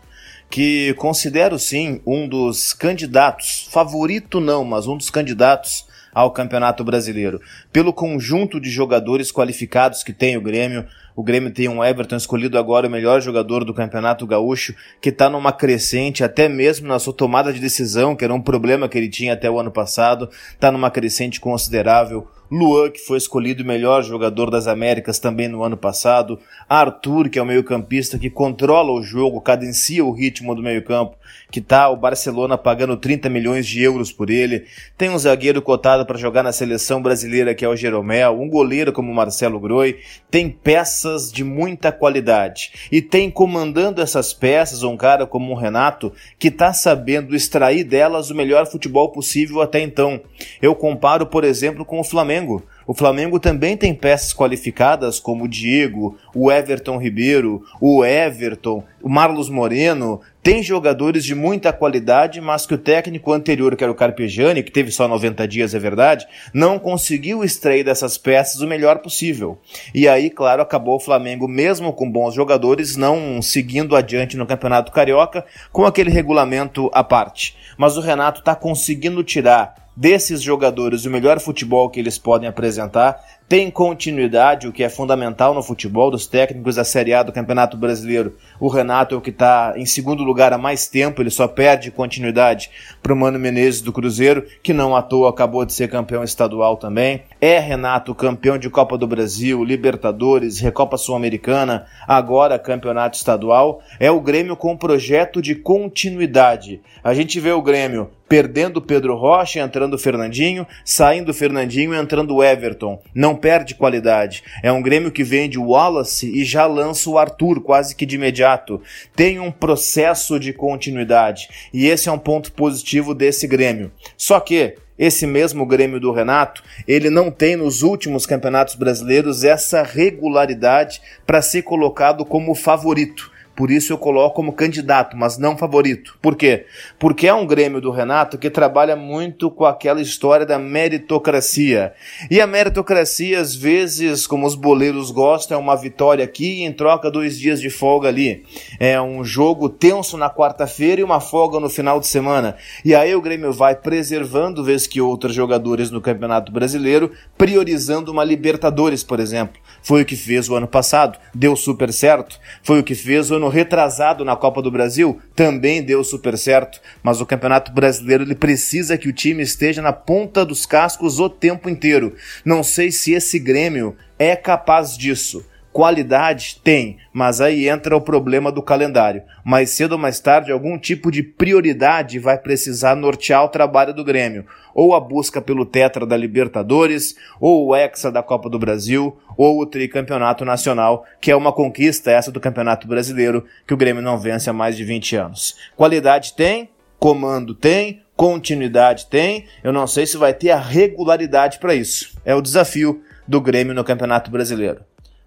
[0.50, 7.42] que considero sim um dos candidatos, favorito não, mas um dos candidatos ao Campeonato Brasileiro,
[7.74, 10.86] pelo conjunto de jogadores qualificados que tem o Grêmio.
[11.14, 15.30] O Grêmio tem um Everton escolhido agora o melhor jogador do Campeonato Gaúcho, que está
[15.30, 19.10] numa crescente, até mesmo na sua tomada de decisão, que era um problema que ele
[19.10, 22.28] tinha até o ano passado, está numa crescente considerável.
[22.50, 26.40] Luan, que foi escolhido o melhor jogador das Américas também no ano passado,
[26.70, 31.18] Arthur, que é o meio-campista que controla o jogo, cadencia o ritmo do meio-campo,
[31.52, 34.66] que tá o Barcelona pagando 30 milhões de euros por ele.
[34.98, 38.92] Tem um zagueiro cotado para jogar na seleção brasileira, que é o Jeromel, um goleiro
[38.92, 40.00] como o Marcelo Groi.
[40.30, 42.72] Tem peças de muita qualidade.
[42.92, 48.30] E tem comandando essas peças um cara como o Renato, que tá sabendo extrair delas
[48.30, 50.22] o melhor futebol possível até então.
[50.62, 52.64] Eu comparo, por exemplo, com o Flamengo Flamengo.
[52.88, 59.10] O Flamengo também tem peças qualificadas como o Diego, o Everton Ribeiro, o Everton, o
[59.10, 60.22] Marlos Moreno.
[60.44, 64.72] Tem jogadores de muita qualidade, mas que o técnico anterior, que era o Carpegiani, que
[64.72, 69.58] teve só 90 dias, é verdade, não conseguiu extrair dessas peças o melhor possível.
[69.94, 74.92] E aí, claro, acabou o Flamengo, mesmo com bons jogadores, não seguindo adiante no Campeonato
[74.92, 77.58] Carioca, com aquele regulamento à parte.
[77.76, 83.20] Mas o Renato está conseguindo tirar desses jogadores o melhor futebol que eles podem apresentar,
[83.48, 87.78] tem continuidade, o que é fundamental no futebol dos técnicos da Série A do Campeonato
[87.78, 88.36] Brasileiro.
[88.60, 91.92] O Renato é o que está em segundo lugar há mais tempo, ele só perde
[91.92, 92.72] continuidade
[93.04, 96.76] para o Mano Menezes do Cruzeiro, que não à toa acabou de ser campeão estadual
[96.76, 97.22] também.
[97.40, 103.80] É Renato campeão de Copa do Brasil, Libertadores, Recopa Sul-Americana, agora campeonato estadual.
[104.00, 106.82] É o Grêmio com um projeto de continuidade.
[107.04, 113.02] A gente vê o Grêmio perdendo Pedro Rocha, entrando Fernandinho, saindo Fernandinho e entrando Everton.
[113.14, 114.44] Não perde qualidade.
[114.64, 118.16] É um Grêmio que vende o Wallace e já lança o Arthur quase que de
[118.16, 118.82] imediato.
[119.16, 123.92] Tem um processo de continuidade e esse é um ponto positivo desse Grêmio.
[124.18, 129.84] Só que esse mesmo Grêmio do Renato, ele não tem nos últimos campeonatos brasileiros essa
[129.84, 133.35] regularidade para ser colocado como favorito.
[133.56, 136.18] Por isso eu coloco como candidato, mas não favorito.
[136.22, 136.66] Por quê?
[137.00, 141.94] Porque é um Grêmio do Renato que trabalha muito com aquela história da meritocracia.
[142.30, 146.74] E a meritocracia, às vezes, como os boleiros gostam, é uma vitória aqui e em
[146.74, 148.44] troca dois dias de folga ali.
[148.80, 152.58] É um jogo tenso na quarta-feira e uma folga no final de semana.
[152.84, 158.24] E aí o Grêmio vai preservando, vez que outros jogadores no Campeonato Brasileiro, priorizando uma
[158.24, 159.62] Libertadores, por exemplo.
[159.82, 162.40] Foi o que fez o ano passado, deu super certo.
[162.64, 166.80] Foi o que fez o ano retrasado na Copa do Brasil, também deu super certo.
[167.04, 171.30] Mas o Campeonato Brasileiro ele precisa que o time esteja na ponta dos cascos o
[171.30, 172.16] tempo inteiro.
[172.44, 175.46] Não sei se esse Grêmio é capaz disso.
[175.76, 179.24] Qualidade tem, mas aí entra o problema do calendário.
[179.44, 184.02] Mais cedo ou mais tarde, algum tipo de prioridade vai precisar nortear o trabalho do
[184.02, 184.46] Grêmio.
[184.74, 189.60] Ou a busca pelo Tetra da Libertadores, ou o Hexa da Copa do Brasil, ou
[189.60, 194.18] o Tricampeonato Nacional, que é uma conquista essa do Campeonato Brasileiro que o Grêmio não
[194.18, 195.58] vence há mais de 20 anos.
[195.76, 199.46] Qualidade tem, comando tem, continuidade tem.
[199.62, 202.18] Eu não sei se vai ter a regularidade para isso.
[202.24, 204.80] É o desafio do Grêmio no Campeonato Brasileiro.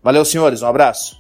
[0.03, 1.19] Valeu, senhores, um abraço.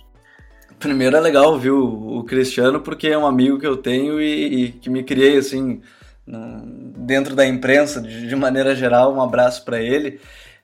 [0.78, 4.72] Primeiro é legal ouvir o, Cristiano, porque é um amigo que eu tenho e, e
[4.72, 5.80] que me criei assim
[6.96, 9.12] dentro da imprensa de, de maneira geral.
[9.12, 10.20] Um abraço para ele.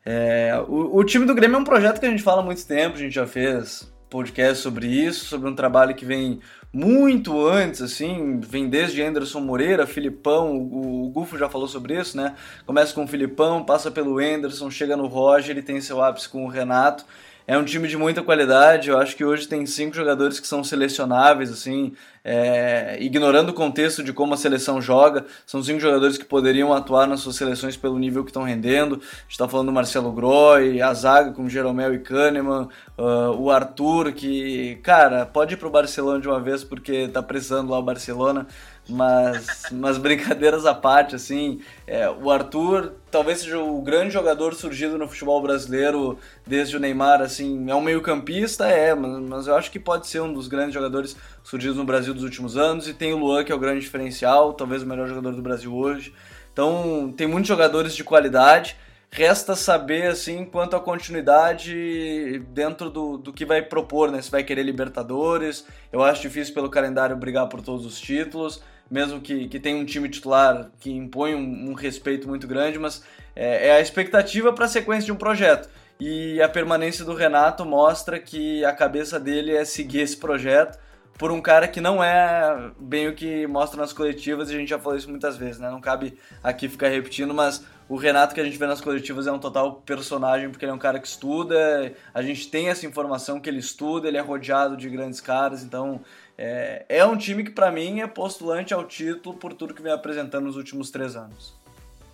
[0.07, 2.65] É, o, o, time do Grêmio é um projeto que a gente fala há muito
[2.67, 6.41] tempo, a gente já fez podcast sobre isso, sobre um trabalho que vem
[6.73, 12.17] muito antes, assim, vem desde Anderson Moreira, Filipão, o, o Gufo já falou sobre isso,
[12.17, 12.35] né?
[12.67, 16.45] Começa com o Filipão, passa pelo Anderson, chega no Roger, ele tem seu ápice com
[16.45, 17.05] o Renato
[17.47, 18.89] é um time de muita qualidade.
[18.89, 21.93] Eu acho que hoje tem cinco jogadores que são selecionáveis, assim,
[22.25, 25.27] é, ignorando o contexto de como a seleção joga.
[25.45, 28.95] São cinco jogadores que poderiam atuar nas suas seleções pelo nível que estão rendendo.
[28.95, 33.51] A gente está falando do Marcelo Groy, a zaga com Jeromel e Kahneman, uh, o
[33.51, 37.79] Arthur, que, cara, pode ir para o Barcelona de uma vez porque está precisando lá
[37.79, 38.47] o Barcelona.
[38.87, 44.99] Mas, mas brincadeiras à parte, assim, é, o Arthur talvez seja o grande jogador surgido
[44.99, 49.57] no futebol brasileiro desde o Neymar, assim, é um meio campista, é, mas, mas eu
[49.57, 52.93] acho que pode ser um dos grandes jogadores surgidos no Brasil dos últimos anos, e
[52.93, 56.13] tem o Luan, que é o grande diferencial, talvez o melhor jogador do Brasil hoje.
[56.53, 58.77] Então, tem muitos jogadores de qualidade,
[59.17, 64.21] Resta saber, assim, quanto à continuidade dentro do, do que vai propor, né?
[64.21, 65.65] Se vai querer Libertadores.
[65.93, 68.61] Eu acho difícil pelo calendário brigar por todos os títulos
[68.91, 73.03] mesmo que, que tenha um time titular que impõe um, um respeito muito grande, mas
[73.35, 75.69] é, é a expectativa para a sequência de um projeto.
[75.99, 80.79] E a permanência do Renato mostra que a cabeça dele é seguir esse projeto
[81.19, 84.69] por um cara que não é bem o que mostra nas coletivas, e a gente
[84.69, 85.71] já falou isso muitas vezes, né?
[85.71, 89.33] Não cabe aqui ficar repetindo, mas o Renato que a gente vê nas coletivas é
[89.33, 93.39] um total personagem, porque ele é um cara que estuda, a gente tem essa informação
[93.39, 96.01] que ele estuda, ele é rodeado de grandes caras, então
[96.37, 99.93] é, é um time que, para mim, é postulante ao título por tudo que vem
[99.93, 101.55] apresentando nos últimos três anos.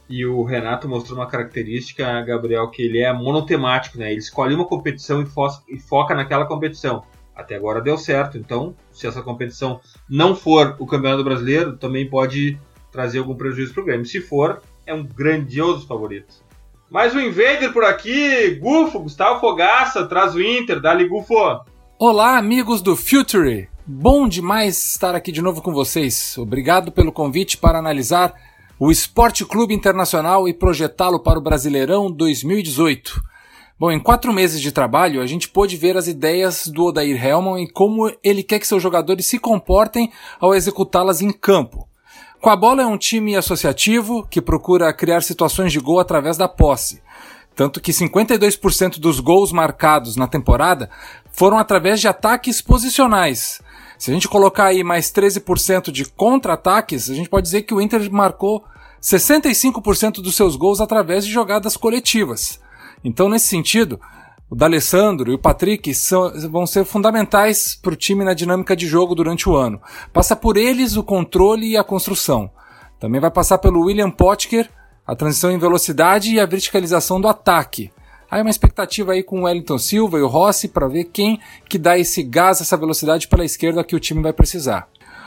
[0.08, 4.10] E o Renato mostrou uma característica, Gabriel, que ele é monotemático, né?
[4.10, 7.04] Ele escolhe uma competição e, fo e foca naquela competição.
[7.34, 12.58] Até agora deu certo, então, se essa competição não for o Campeonato Brasileiro, também pode
[12.90, 14.04] trazer algum prejuízo para o Grêmio.
[14.04, 16.34] Se for, é um grandioso favorito.
[16.90, 21.64] Mais um Invader por aqui, Gufo, Gustavo Fogaça, traz o Inter, dá-lhe Gufo.
[22.02, 23.68] Olá, amigos do Future.
[23.86, 26.34] Bom demais estar aqui de novo com vocês.
[26.38, 28.32] Obrigado pelo convite para analisar
[28.78, 33.20] o Esporte Clube Internacional e projetá-lo para o Brasileirão 2018.
[33.78, 37.64] Bom, em quatro meses de trabalho, a gente pôde ver as ideias do Odair Helman
[37.64, 41.86] e como ele quer que seus jogadores se comportem ao executá-las em campo.
[42.40, 46.48] Com a bola é um time associativo que procura criar situações de gol através da
[46.48, 47.02] posse.
[47.60, 50.88] Tanto que 52% dos gols marcados na temporada
[51.30, 53.60] foram através de ataques posicionais,
[53.98, 57.80] se a gente colocar aí mais 13% de contra-ataques, a gente pode dizer que o
[57.82, 58.64] Inter marcou
[59.02, 62.58] 65% dos seus gols através de jogadas coletivas.
[63.04, 64.00] Então, nesse sentido,
[64.48, 68.86] o D'Alessandro e o Patrick são, vão ser fundamentais para o time na dinâmica de
[68.86, 69.82] jogo durante o ano.
[70.14, 72.50] Passa por eles o controle e a construção.
[72.98, 74.66] Também vai passar pelo William Potker,
[75.10, 77.90] a transição em velocidade e a verticalização do ataque.
[78.30, 81.78] Aí uma expectativa aí com o Wellington Silva e o Rossi para ver quem que
[81.78, 84.86] dá esse gás, essa velocidade pela esquerda que o time vai precisar.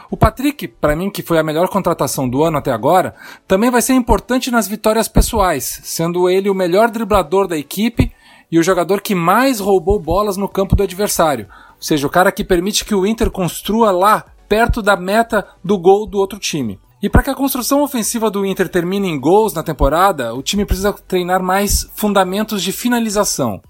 [0.09, 3.13] O Patrick, para mim, que foi a melhor contratação do ano até agora,
[3.45, 8.09] também vai ser importante nas vitórias pessoais, sendo ele o melhor driblador da equipe
[8.49, 11.49] e o jogador que mais roubou bolas no campo do adversário.
[11.71, 15.77] Ou seja, o cara que permite que o Inter construa lá, perto da meta do
[15.77, 16.79] gol do outro time.
[17.03, 20.63] E para que a construção ofensiva do Inter termine em gols na temporada, o time
[20.63, 23.61] precisa treinar mais fundamentos de finalização.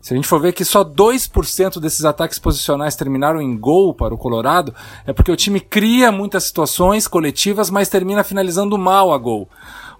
[0.00, 4.14] Se a gente for ver que só 2% desses ataques posicionais terminaram em gol para
[4.14, 4.72] o Colorado,
[5.04, 9.48] é porque o time cria muitas situações coletivas, mas termina finalizando mal a gol.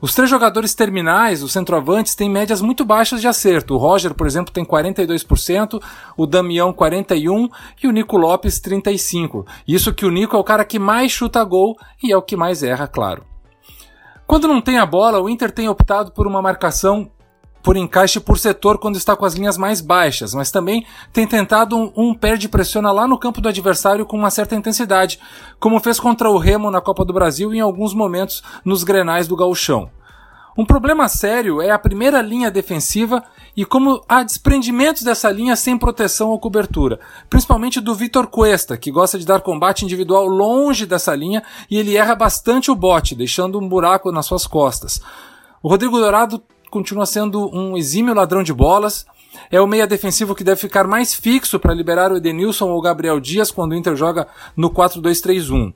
[0.01, 3.75] Os três jogadores terminais, os centroavantes, têm médias muito baixas de acerto.
[3.75, 5.83] O Roger, por exemplo, tem 42%,
[6.17, 7.51] o Damião 41%
[7.83, 9.45] e o Nico Lopes 35%.
[9.69, 12.37] Isso que o Nico é o cara que mais chuta gol e é o que
[12.37, 13.25] mais erra, claro.
[14.27, 17.11] Quando não tem a bola, o Inter tem optado por uma marcação
[17.63, 21.77] por encaixe por setor quando está com as linhas mais baixas, mas também tem tentado
[21.77, 25.21] um, um perde pressiona lá no campo do adversário com uma certa intensidade,
[25.59, 29.29] como fez contra o Remo na Copa do Brasil e em alguns momentos nos grenais
[29.29, 29.91] do gauchão.
[30.59, 33.23] Um problema sério é a primeira linha defensiva
[33.57, 36.99] e como há desprendimentos dessa linha sem proteção ou cobertura,
[37.29, 41.97] principalmente do Vitor Cuesta, que gosta de dar combate individual longe dessa linha e ele
[41.97, 45.01] erra bastante o bote, deixando um buraco nas suas costas.
[45.63, 49.05] O Rodrigo Dourado continua sendo um exímio ladrão de bolas.
[49.51, 52.83] É o meia defensivo que deve ficar mais fixo para liberar o Edenilson ou o
[52.83, 55.75] Gabriel Dias quando o Inter joga no 4-2-3-1.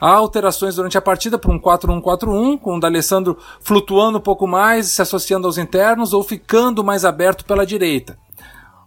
[0.00, 4.88] Há alterações durante a partida para um 4-1-4-1, com o D'Alessandro flutuando um pouco mais,
[4.88, 8.18] se associando aos internos ou ficando mais aberto pela direita.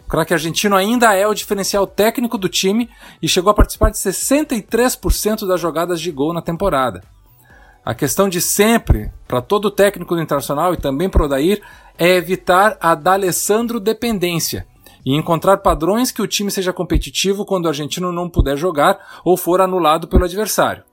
[0.06, 2.90] O craque argentino ainda é o diferencial técnico do time
[3.22, 7.02] e chegou a participar de 63% das jogadas de gol na temporada.
[7.86, 11.62] A questão de sempre, para todo técnico do Internacional e também para o Odair,
[12.00, 14.66] é evitar a D'Alessandro dependência
[15.06, 19.38] e encontrar padrões que o time seja competitivo quando o argentino não puder jogar ou
[19.38, 20.84] for anulado pelo adversário.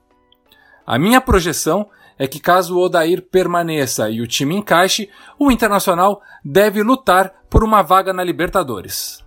[0.85, 6.21] A minha projeção é que caso o Odair permaneça e o time encaixe, o Internacional
[6.45, 9.25] deve lutar por uma vaga na Libertadores.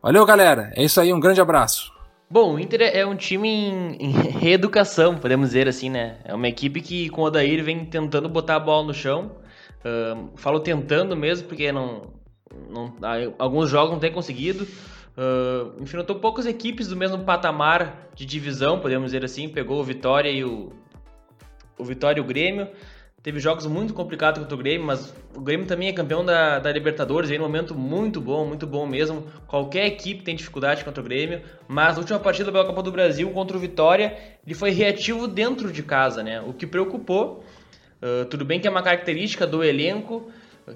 [0.00, 0.70] Valeu, galera.
[0.76, 1.97] É isso aí, um grande abraço.
[2.30, 6.18] Bom, o Inter é um time em, em, reeducação, podemos dizer assim, né?
[6.24, 9.32] É uma equipe que com o Odair vem tentando botar a bola no chão.
[9.78, 12.12] Uh, falo tentando mesmo, porque não,
[12.68, 12.94] não,
[13.38, 14.64] alguns jogos não tem conseguido.
[15.16, 19.48] Uh, enfrentou poucas equipes do mesmo patamar de divisão, podemos dizer assim.
[19.48, 20.70] Pegou o Vitória e o,
[21.78, 22.68] o Vitória e o Grêmio.
[23.28, 26.72] Teve jogos muito complicados contra o Grêmio, mas o Grêmio também é campeão da, da
[26.72, 29.26] Libertadores, vem num momento muito bom, muito bom mesmo.
[29.46, 33.30] Qualquer equipe tem dificuldade contra o Grêmio, mas na última partida pela Copa do Brasil
[33.32, 34.16] contra o Vitória,
[34.46, 36.40] ele foi reativo dentro de casa, né?
[36.40, 37.44] O que preocupou.
[38.02, 40.30] Uh, tudo bem que é uma característica do elenco,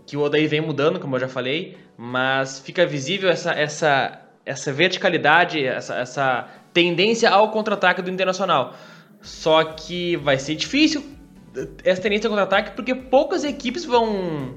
[0.04, 4.70] que o Odair vem mudando, como eu já falei, mas fica visível essa, essa, essa
[4.74, 8.74] verticalidade, essa, essa tendência ao contra-ataque do Internacional.
[9.22, 11.21] Só que vai ser difícil
[11.84, 14.54] essa tendência contra-ataque porque poucas equipes vão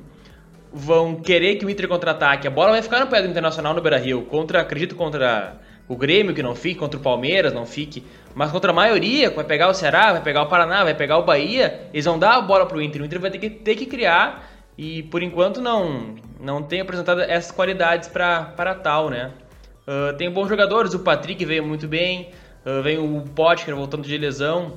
[0.76, 2.48] vão querer que o Inter contra-ataque.
[2.48, 4.24] A bola vai ficar no pé do Internacional no Beira-Rio.
[4.24, 8.72] Contra, acredito contra o Grêmio que não fique, contra o Palmeiras não fique, mas contra
[8.72, 12.04] a maioria, vai pegar o Ceará, vai pegar o Paraná, vai pegar o Bahia, eles
[12.04, 13.02] vão dar a bola pro Inter.
[13.02, 17.22] O Inter vai ter que ter que criar e por enquanto não não tem apresentado
[17.22, 19.32] essas qualidades para tal, né?
[19.88, 22.32] Uh, tem bons jogadores, o Patrick veio muito bem,
[22.66, 24.74] uh, vem o Potker voltando de lesão,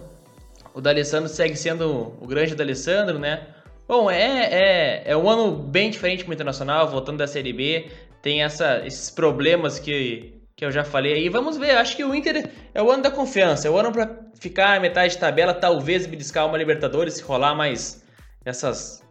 [0.78, 3.48] o D'Alessandro segue sendo o grande D'Alessandro, né?
[3.88, 7.90] Bom, é, é, é um ano bem diferente para o Internacional, voltando da Série B.
[8.22, 11.28] Tem essa, esses problemas que, que eu já falei aí.
[11.28, 13.66] Vamos ver, acho que o Inter é o ano da confiança.
[13.66, 14.08] É o ano para
[14.38, 18.04] ficar metade de tabela, talvez beliscar uma Libertadores, se rolar mais
[18.44, 19.02] essas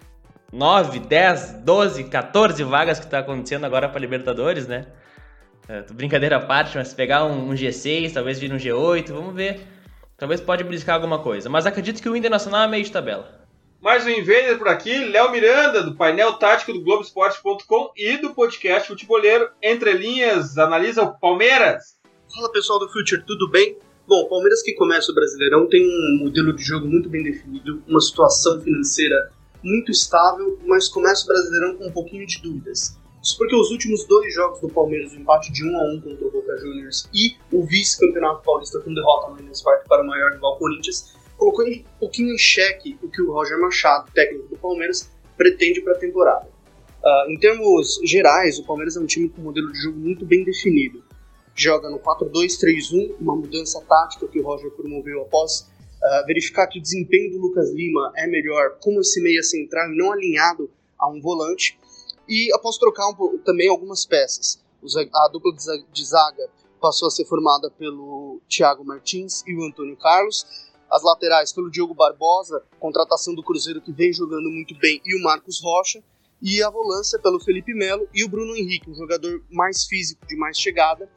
[0.54, 4.86] 9, 10, 12, 14 vagas que está acontecendo agora para Libertadores, né?
[5.68, 9.76] É, brincadeira à parte, mas pegar um, um G6, talvez vir um G8, vamos ver.
[10.18, 11.48] Talvez pode briscar alguma coisa.
[11.48, 13.46] Mas acredito que o Internacional é meio de tabela.
[13.80, 18.88] Mais um Invader por aqui, Léo Miranda, do painel tático do Globoesporte.com e do podcast
[18.88, 22.00] Futeboleiro Entre Linhas, analisa o Palmeiras.
[22.34, 23.78] Fala pessoal do Future, tudo bem?
[24.08, 27.84] Bom, o Palmeiras que começa o Brasileirão tem um modelo de jogo muito bem definido,
[27.88, 29.32] uma situação financeira
[29.64, 32.98] muito estável, mas começa o Brasileirão com um pouquinho de dúvidas.
[33.22, 36.28] Isso porque os últimos dois jogos do Palmeiras, o empate de 1 a 1 contra
[36.28, 40.32] o Boca Juniors e o vice-campeonato paulista com derrota no Allianz Parque para o maior
[40.32, 45.12] rival Corinthians, colocou um pouquinho em xeque o que o Roger Machado, técnico do Palmeiras,
[45.38, 46.48] pretende para a temporada.
[47.04, 50.26] Uh, em termos gerais, o Palmeiras é um time com um modelo de jogo muito
[50.26, 51.04] bem definido.
[51.56, 56.82] Joga no 4-2-3-1, uma mudança tática que o Roger promoveu após uh, verificar que o
[56.82, 61.22] desempenho do Lucas Lima é melhor como esse meia central e não alinhado a um
[61.22, 61.80] volante.
[62.28, 64.60] E após trocar um, também algumas peças.
[65.14, 65.52] A dupla
[65.92, 66.50] de zaga
[66.80, 70.46] passou a ser formada pelo Thiago Martins e o Antônio Carlos.
[70.90, 75.24] As laterais pelo Diogo Barbosa, contratação do Cruzeiro que vem jogando muito bem, e o
[75.24, 76.04] Marcos Rocha.
[76.42, 80.36] E a volância pelo Felipe Melo e o Bruno Henrique, um jogador mais físico, de
[80.36, 81.10] mais chegada,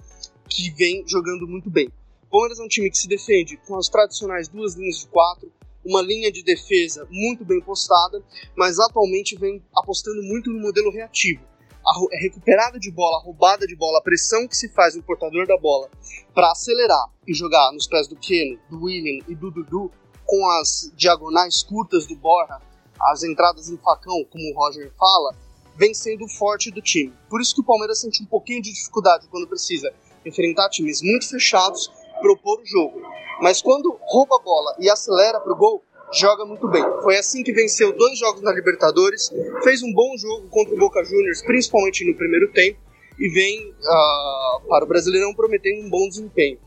[0.48, 1.92] que vem jogando muito bem.
[2.22, 5.52] O Palmeiras é um time que se defende com as tradicionais duas linhas de quatro,
[5.84, 8.22] uma linha de defesa muito bem postada,
[8.56, 11.42] mas atualmente vem apostando muito no modelo reativo.
[11.86, 15.02] A é recuperada de bola, a roubada de bola, a pressão que se faz no
[15.02, 15.90] portador da bola
[16.34, 19.90] para acelerar e jogar nos pés do Keno, do William e do Dudu,
[20.26, 22.60] com as diagonais curtas do Borja,
[23.00, 25.34] as entradas em facão, como o Roger fala,
[25.76, 27.12] vem sendo forte do time.
[27.28, 29.90] Por isso que o Palmeiras sente um pouquinho de dificuldade quando precisa
[30.24, 31.90] enfrentar times muito fechados,
[32.20, 33.00] propor o jogo.
[33.40, 36.84] Mas quando rouba a bola e acelera para o gol, joga muito bem.
[37.02, 39.30] Foi assim que venceu dois jogos na Libertadores,
[39.62, 42.78] fez um bom jogo contra o Boca Juniors, principalmente no primeiro tempo,
[43.18, 46.58] e vem uh, para o Brasileirão prometendo um bom desempenho.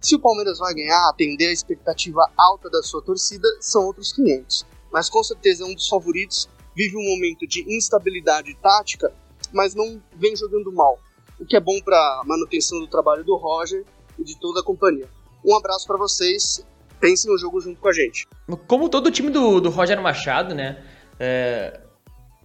[0.00, 4.64] Se o Palmeiras vai ganhar, atender a expectativa alta da sua torcida, são outros 500.
[4.90, 9.12] Mas com certeza é um dos favoritos, vive um momento de instabilidade tática,
[9.52, 10.98] mas não vem jogando mal,
[11.38, 13.84] o que é bom para manutenção do trabalho do Roger
[14.20, 15.08] e de toda a companhia.
[15.44, 16.64] Um abraço para vocês,
[17.00, 18.26] pensem no jogo junto com a gente.
[18.66, 20.82] Como todo time do, do Roger Machado, né?
[21.18, 21.80] É,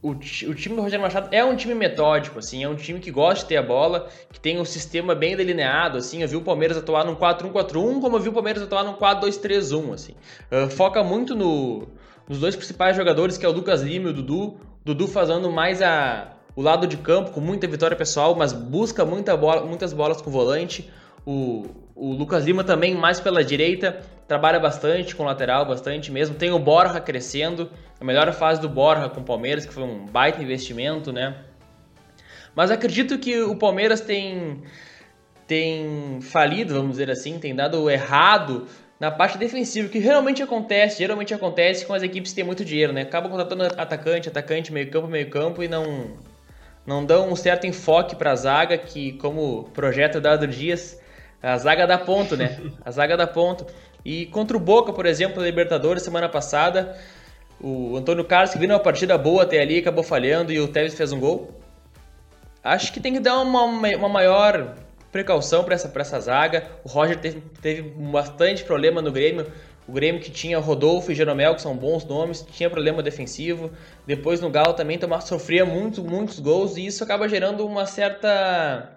[0.01, 3.09] o, o, time do Roger Machado é um time metódico, assim, é um time que
[3.09, 6.41] gosta de ter a bola, que tem um sistema bem delineado, assim, eu vi o
[6.41, 10.13] Palmeiras atuar num 4-1-4-1, como eu vi o Palmeiras atuar num 4-2-3-1, assim.
[10.51, 11.87] Uh, foca muito no,
[12.29, 14.57] nos dois principais jogadores, que é o Lucas Lima e o Dudu.
[14.83, 19.35] Dudu fazendo mais a, o lado de campo, com muita vitória pessoal, mas busca muita
[19.35, 20.87] bola, muitas bolas com o volante.
[21.25, 21.65] O,
[21.95, 26.35] o Lucas Lima também mais pela direita, trabalha bastante com lateral, bastante mesmo.
[26.35, 30.05] Tem o Borja crescendo, a melhor fase do Borja com o Palmeiras, que foi um
[30.05, 31.35] baita investimento, né?
[32.55, 34.61] Mas acredito que o Palmeiras tem,
[35.47, 38.67] tem falido, vamos dizer assim, tem dado errado
[38.99, 42.93] na parte defensiva, que geralmente acontece, geralmente acontece com as equipes que têm muito dinheiro,
[42.93, 43.01] né?
[43.01, 46.13] Acabam contratando atacante, atacante, meio campo, meio campo e não
[46.85, 51.01] não dão um certo enfoque para a zaga, que como projeto dado Dias,
[51.45, 52.59] a zaga dá ponto, né?
[52.83, 53.67] A zaga dá ponto.
[54.03, 56.97] E contra o Boca, por exemplo, na Libertadores, semana passada,
[57.61, 60.95] o Antônio Carlos, que viu uma partida boa até ali, acabou falhando e o Tevez
[60.95, 61.51] fez um gol.
[62.63, 64.75] Acho que tem que dar uma, uma maior
[65.11, 66.63] precaução para essa, essa zaga.
[66.83, 69.45] O Roger teve, teve bastante problema no Grêmio.
[69.87, 73.71] O Grêmio que tinha Rodolfo e Jeromel, que são bons nomes, tinha problema defensivo.
[74.07, 78.94] Depois no Galo também tomar, sofria muito, muitos gols e isso acaba gerando uma certa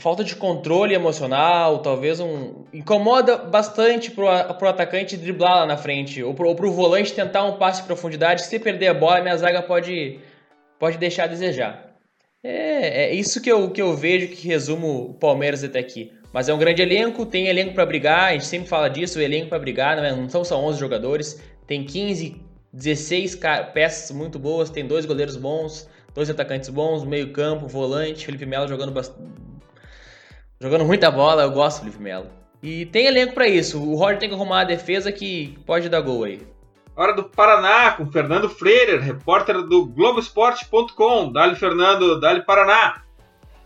[0.00, 2.64] falta de controle emocional, talvez um.
[2.72, 4.26] Incomoda bastante pro,
[4.58, 8.42] pro atacante driblar lá na frente, ou pro, pro volante tentar um passe de profundidade.
[8.42, 10.20] Se perder a bola, minha zaga pode,
[10.78, 11.94] pode deixar a desejar.
[12.44, 16.12] É, é isso que eu, que eu vejo que resumo o Palmeiras até aqui.
[16.32, 19.22] Mas é um grande elenco, tem elenco para brigar, a gente sempre fala disso, o
[19.22, 22.36] elenco para brigar, não, é, não são só 11 jogadores, tem 15,
[22.72, 23.40] 16
[23.72, 28.68] peças muito boas, tem dois goleiros bons, dois atacantes bons, meio campo, volante, Felipe Melo
[28.68, 28.92] jogando
[30.60, 32.26] jogando muita bola, eu gosto do Felipe Melo.
[32.62, 33.82] E tem elenco para isso.
[33.82, 36.40] O Roger tem que arrumar a defesa que pode dar gol aí.
[36.96, 41.30] Hora do Paraná com Fernando Freire, repórter do Globoesporte.com.
[41.30, 43.02] Dali Fernando, dali Paraná.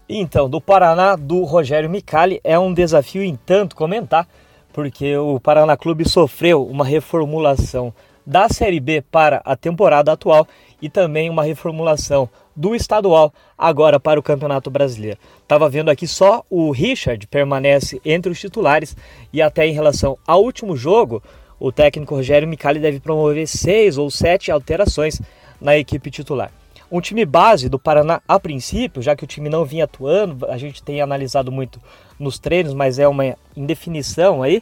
[0.09, 4.27] Então, do Paraná, do Rogério Micali, é um desafio em tanto comentar,
[4.73, 7.95] porque o Paraná Clube sofreu uma reformulação
[8.27, 10.49] da Série B para a temporada atual
[10.83, 12.29] e também uma reformulação
[12.61, 15.19] do estadual agora para o Campeonato Brasileiro.
[15.43, 18.95] Estava vendo aqui só o Richard permanece entre os titulares
[19.33, 21.23] e até em relação ao último jogo,
[21.59, 25.23] o técnico Rogério Micali deve promover seis ou sete alterações
[25.59, 26.53] na equipe titular.
[26.93, 30.59] Um time base do Paraná a princípio, já que o time não vinha atuando, a
[30.59, 31.81] gente tem analisado muito
[32.19, 34.61] nos treinos, mas é uma indefinição aí.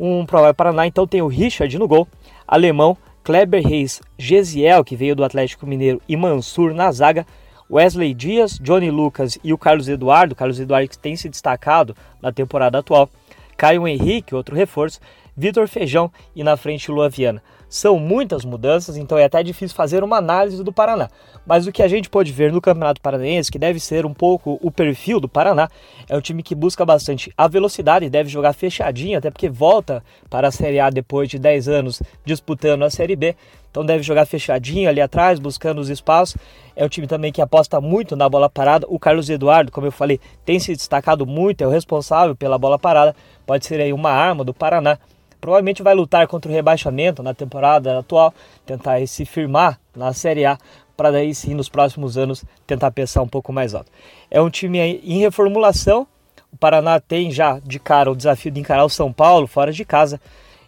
[0.00, 2.08] Um provável Paraná, então tem o Richard no gol,
[2.46, 7.26] alemão, Kleber Reis, Gesiel, que veio do Atlético Mineiro, e Mansur na zaga,
[7.68, 12.30] Wesley Dias, Johnny Lucas e o Carlos Eduardo, Carlos Eduardo que tem se destacado na
[12.30, 13.10] temporada atual,
[13.56, 15.00] Caio Henrique, outro reforço,
[15.36, 17.42] Vitor Feijão e na frente Lua Viana.
[17.76, 21.10] São muitas mudanças, então é até difícil fazer uma análise do Paraná.
[21.46, 24.58] Mas o que a gente pode ver no Campeonato Paranaense, que deve ser um pouco
[24.62, 25.68] o perfil do Paraná,
[26.08, 30.48] é um time que busca bastante a velocidade, deve jogar fechadinho, até porque volta para
[30.48, 33.36] a Série A depois de 10 anos disputando a Série B.
[33.70, 36.40] Então deve jogar fechadinho ali atrás, buscando os espaços.
[36.74, 38.86] É um time também que aposta muito na bola parada.
[38.88, 42.78] O Carlos Eduardo, como eu falei, tem se destacado muito, é o responsável pela bola
[42.78, 43.14] parada.
[43.44, 44.98] Pode ser aí uma arma do Paraná
[45.40, 48.32] provavelmente vai lutar contra o rebaixamento na temporada atual,
[48.64, 50.58] tentar se firmar na Série A
[50.96, 53.90] para daí sim nos próximos anos tentar pensar um pouco mais alto.
[54.30, 56.06] É um time em reformulação.
[56.50, 59.84] O Paraná tem já de cara o desafio de encarar o São Paulo fora de
[59.84, 60.20] casa.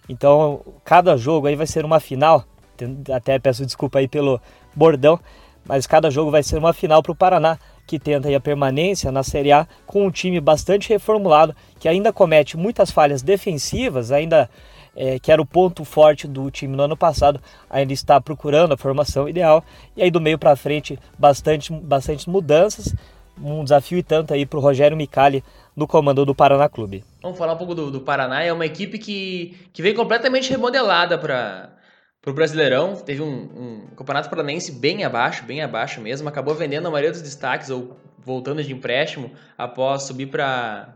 [0.08, 2.44] Então, cada jogo aí vai ser uma final.
[3.14, 4.40] Até peço desculpa aí pelo
[4.74, 5.18] bordão,
[5.64, 7.58] mas cada jogo vai ser uma final para o Paraná,
[7.88, 12.54] que tenta a permanência na Série A com um time bastante reformulado, que ainda comete
[12.54, 14.48] muitas falhas defensivas, ainda
[14.94, 17.40] é, que era o ponto forte do time no ano passado,
[17.70, 19.64] ainda está procurando a formação ideal.
[19.96, 22.94] E aí do meio para frente, bastante, bastante mudanças,
[23.42, 25.42] um desafio e tanto aí para o Rogério Micali
[25.74, 27.02] no comando do Paraná Clube.
[27.22, 31.16] Vamos falar um pouco do, do Paraná, é uma equipe que, que veio completamente remodelada
[31.16, 31.70] para
[32.30, 32.96] o Brasileirão.
[32.96, 37.22] Teve um, um campeonato paranaense bem abaixo, bem abaixo mesmo, acabou vendendo a maioria dos
[37.22, 40.94] destaques ou voltando de empréstimo após subir para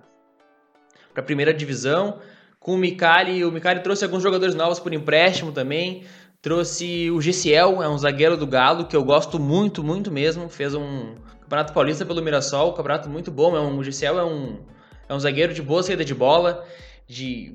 [1.14, 2.18] a primeira divisão
[2.58, 3.44] com o Micali.
[3.44, 6.04] O Micali trouxe alguns jogadores novos por empréstimo também.
[6.40, 10.48] Trouxe o GCL, é um zagueiro do Galo, que eu gosto muito, muito mesmo.
[10.48, 13.54] Fez um Campeonato Paulista pelo Mirassol, um campeonato muito bom.
[13.56, 14.56] É um, o GCL é um,
[15.08, 16.64] é um zagueiro de boa saída de bola,
[17.06, 17.54] de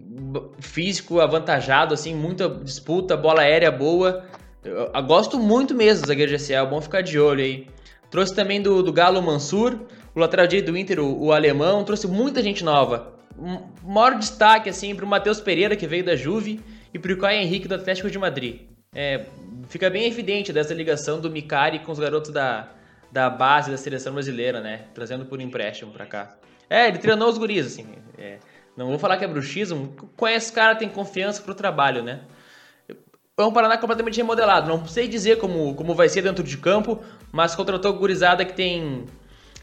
[0.60, 4.26] físico avantajado, assim, muita disputa, bola aérea boa.
[4.64, 7.68] Eu, eu gosto muito mesmo do zagueiro GCL, é bom ficar de olho aí.
[8.10, 9.80] Trouxe também do, do Galo Mansur,
[10.16, 11.84] o lateral direito do Inter, o, o alemão.
[11.84, 13.18] Trouxe muita gente nova
[13.84, 16.60] maior destaque assim para o Matheus Pereira, que veio da Juve,
[16.94, 18.62] e para o Caio Henrique do Atlético de Madrid.
[18.94, 19.26] É,
[19.70, 22.70] fica bem evidente dessa ligação do Micari com os garotos da,
[23.12, 24.86] da base da seleção brasileira, né?
[24.94, 26.36] Trazendo por empréstimo para cá.
[26.70, 27.86] É, ele treinou os guris, assim.
[28.18, 28.40] É,
[28.78, 32.22] não vou falar que é bruxismo, conhece cara, tem confiança pro trabalho, né?
[33.36, 34.68] É um Paraná completamente remodelado.
[34.68, 37.02] Não sei dizer como, como vai ser dentro de campo,
[37.32, 39.06] mas contratou gurizada que tem,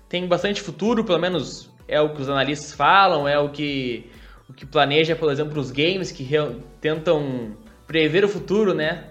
[0.09, 4.11] tem bastante futuro, pelo menos é o que os analistas falam, é o que,
[4.49, 6.29] o que planeja, por exemplo, os games que
[6.81, 9.11] tentam prever o futuro, né?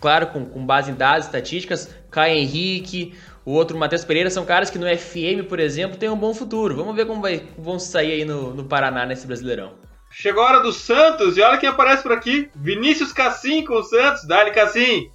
[0.00, 1.94] Claro, com, com base em dados, estatísticas.
[2.10, 3.14] Caio Henrique,
[3.46, 6.74] o outro Matheus Pereira, são caras que no FM, por exemplo, tem um bom futuro.
[6.74, 9.72] Vamos ver como vai, vão sair aí no, no Paraná nesse Brasileirão.
[10.10, 13.84] Chegou a hora do Santos e olha quem aparece por aqui: Vinícius Cassim com o
[13.84, 14.26] Santos.
[14.26, 15.12] Dali Cassim.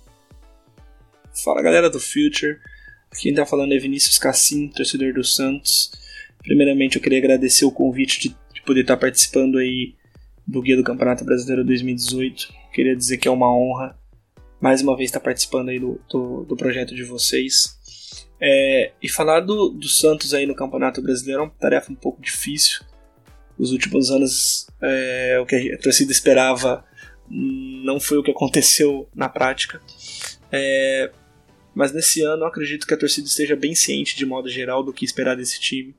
[1.44, 2.58] Fala galera do Future.
[3.20, 5.92] Quem tá falando é Vinícius Cassim, torcedor do Santos.
[6.42, 9.94] Primeiramente, eu queria agradecer o convite de, de poder estar participando aí
[10.48, 12.48] do Guia do Campeonato Brasileiro 2018.
[12.72, 14.00] Queria dizer que é uma honra
[14.62, 17.81] mais uma vez estar participando aí do, do, do projeto de vocês.
[18.42, 22.22] É, e falar do, do Santos aí no Campeonato Brasileiro é uma tarefa um pouco
[22.22, 22.84] difícil.
[23.58, 26.84] Os últimos anos, é, o que a torcida esperava
[27.30, 29.80] não foi o que aconteceu na prática.
[30.52, 31.12] É,
[31.74, 34.92] mas nesse ano eu acredito que a torcida esteja bem ciente, de modo geral, do
[34.92, 35.96] que esperar desse time.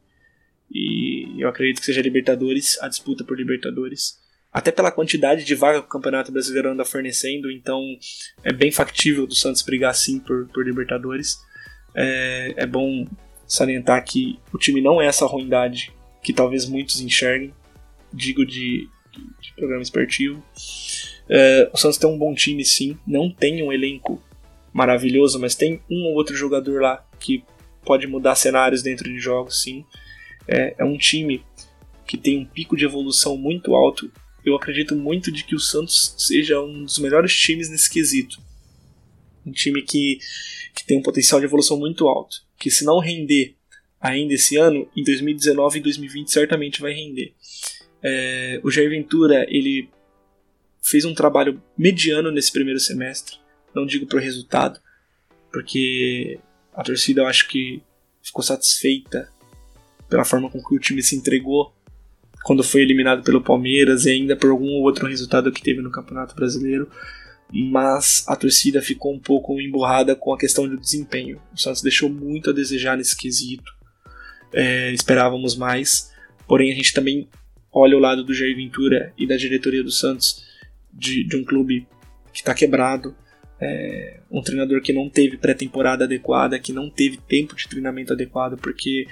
[0.70, 4.20] E eu acredito que seja Libertadores, a disputa por Libertadores.
[4.52, 7.80] Até pela quantidade de vaga que o Campeonato Brasileiro anda fornecendo, então
[8.42, 11.38] é bem factível do Santos brigar sim por, por Libertadores.
[11.94, 13.06] É, é bom
[13.46, 15.92] salientar que o time não é essa ruindade
[16.22, 17.52] que talvez muitos enxerguem,
[18.12, 18.88] digo de,
[19.40, 20.42] de programa esportivo.
[21.28, 24.22] É, o Santos tem um bom time sim, não tem um elenco
[24.72, 27.44] maravilhoso, mas tem um ou outro jogador lá que
[27.84, 29.84] pode mudar cenários dentro de jogos sim
[30.46, 31.42] é, é um time
[32.06, 34.10] que tem um pico de evolução muito alto.
[34.44, 38.40] Eu acredito muito de que o Santos seja um dos melhores times nesse quesito.
[39.46, 40.18] Um time que,
[40.74, 42.36] que tem um potencial de evolução muito alto.
[42.58, 43.56] Que se não render
[44.00, 47.32] ainda esse ano, em 2019 e 2020 certamente vai render.
[48.02, 49.88] É, o Jair Ventura ele
[50.82, 53.36] fez um trabalho mediano nesse primeiro semestre.
[53.74, 54.80] Não digo para o resultado,
[55.52, 56.38] porque
[56.74, 57.80] a torcida eu acho que
[58.22, 59.32] ficou satisfeita
[60.08, 61.74] pela forma com que o time se entregou
[62.42, 66.34] quando foi eliminado pelo Palmeiras e ainda por algum outro resultado que teve no Campeonato
[66.34, 66.90] Brasileiro.
[67.52, 71.40] Mas a torcida ficou um pouco emburrada com a questão do desempenho.
[71.52, 73.70] O Santos deixou muito a desejar nesse quesito.
[74.54, 76.10] É, esperávamos mais.
[76.48, 77.28] Porém, a gente também
[77.72, 80.44] olha o lado do Jair Ventura e da diretoria do Santos,
[80.92, 81.86] de, de um clube
[82.32, 83.14] que está quebrado,
[83.60, 88.56] é, um treinador que não teve pré-temporada adequada, que não teve tempo de treinamento adequado,
[88.58, 89.06] porque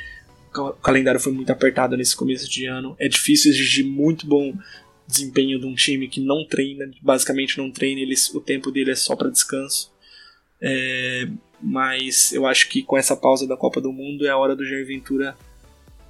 [0.56, 2.96] o calendário foi muito apertado nesse começo de ano.
[2.98, 4.52] É difícil exigir muito bom
[5.10, 8.94] desempenho de um time que não treina, basicamente não treina, ele, o tempo dele é
[8.94, 9.92] só para descanso.
[10.60, 11.28] É,
[11.62, 14.64] mas eu acho que com essa pausa da Copa do Mundo é a hora do
[14.64, 15.36] Jair Ventura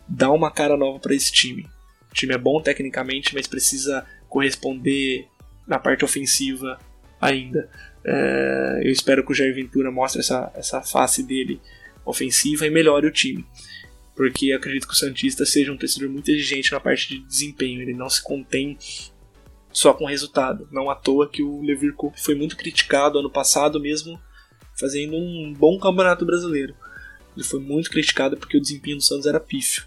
[0.06, 1.68] dar uma cara nova para esse time.
[2.10, 5.26] O time é bom tecnicamente, mas precisa corresponder
[5.66, 6.78] na parte ofensiva
[7.20, 7.68] ainda.
[8.04, 11.60] É, eu espero que o Jair Ventura mostre essa, essa face dele
[12.04, 13.44] ofensiva e melhore o time.
[14.20, 17.80] Porque acredito que o Santista seja um torcedor muito exigente na parte de desempenho.
[17.80, 18.76] Ele não se contém
[19.72, 20.68] só com resultado.
[20.70, 24.20] Não à toa que o Levir Cup foi muito criticado ano passado, mesmo
[24.78, 26.74] fazendo um bom campeonato brasileiro.
[27.34, 29.86] Ele foi muito criticado porque o desempenho do Santos era pífio.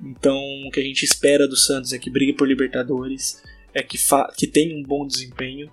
[0.00, 0.38] Então,
[0.68, 3.42] o que a gente espera do Santos é que brigue por Libertadores,
[3.74, 3.98] é que,
[4.36, 5.68] que tenha um bom desempenho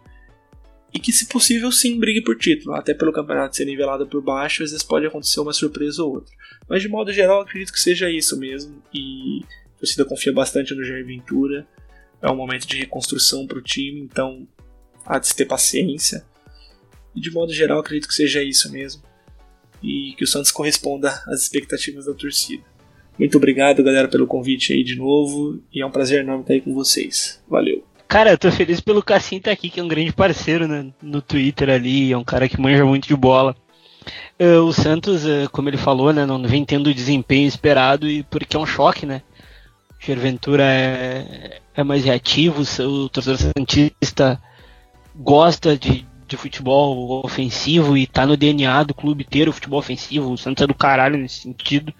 [0.96, 2.74] e que, se possível, sim, brigue por título.
[2.74, 6.34] Até pelo campeonato ser nivelado por baixo, às vezes pode acontecer uma surpresa ou outra.
[6.70, 8.82] Mas, de modo geral, acredito que seja isso mesmo.
[8.94, 9.42] E
[9.76, 11.68] a torcida confia bastante no Jair Ventura.
[12.22, 14.48] É um momento de reconstrução para o time, então
[15.06, 16.26] há de se ter paciência.
[17.14, 19.04] E, de modo geral, acredito que seja isso mesmo.
[19.84, 22.64] E que o Santos corresponda às expectativas da torcida.
[23.20, 25.62] Muito obrigado, galera, pelo convite aí de novo.
[25.74, 27.44] E é um prazer enorme estar aí com vocês.
[27.50, 27.86] Valeu.
[28.08, 31.22] Cara, eu tô feliz pelo Cassim tá aqui, que é um grande parceiro né, no
[31.22, 33.56] Twitter ali, é um cara que manja muito de bola.
[34.40, 38.24] Uh, o Santos, uh, como ele falou, né, não vem tendo o desempenho esperado e
[38.24, 39.22] porque é um choque, né?
[40.00, 44.40] O Gerventura é, é mais reativo, o torcedor santista
[45.16, 50.32] gosta de, de futebol ofensivo e tá no DNA do clube ter o futebol ofensivo.
[50.32, 51.94] O Santos é do caralho nesse sentido.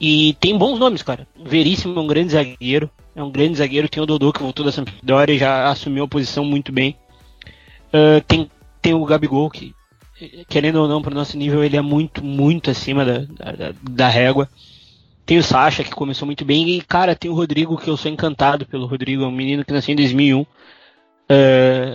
[0.00, 1.26] E tem bons nomes, cara.
[1.44, 2.90] Veríssimo é um grande zagueiro.
[3.20, 3.88] É um grande zagueiro.
[3.88, 6.96] Tem o Dodô que voltou da Sampdoria e já assumiu a posição muito bem.
[7.88, 9.74] Uh, tem, tem o Gabigol que,
[10.48, 14.08] querendo ou não, para o nosso nível, ele é muito, muito acima da, da, da
[14.08, 14.48] régua.
[15.26, 16.70] Tem o Sacha que começou muito bem.
[16.70, 19.22] E, cara, tem o Rodrigo que eu sou encantado pelo Rodrigo.
[19.22, 20.40] É um menino que nasceu em 2001.
[20.40, 20.46] Uh,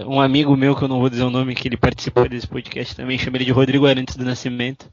[0.07, 2.95] um amigo meu, que eu não vou dizer o nome, que ele participou desse podcast
[2.95, 4.89] também, chama ele de Rodrigo Arantes do Nascimento.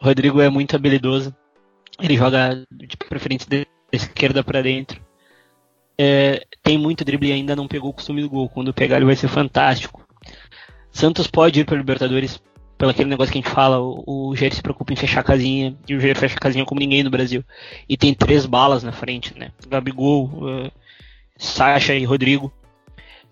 [0.00, 1.34] O Rodrigo é muito habilidoso.
[2.00, 5.00] Ele joga de preferência da esquerda para dentro.
[5.98, 8.48] É, tem muito drible e ainda não pegou o costume do gol.
[8.48, 10.06] Quando pegar, ele vai ser fantástico.
[10.90, 12.40] Santos pode ir para Libertadores
[12.76, 13.80] pelo aquele negócio que a gente fala.
[13.80, 15.76] O, o Jair se preocupa em fechar a casinha.
[15.88, 17.44] E o Jair fecha a casinha como ninguém no Brasil.
[17.88, 19.52] E tem três balas na frente, né?
[19.68, 20.72] Gabigol, uh,
[21.36, 22.52] Sacha e Rodrigo.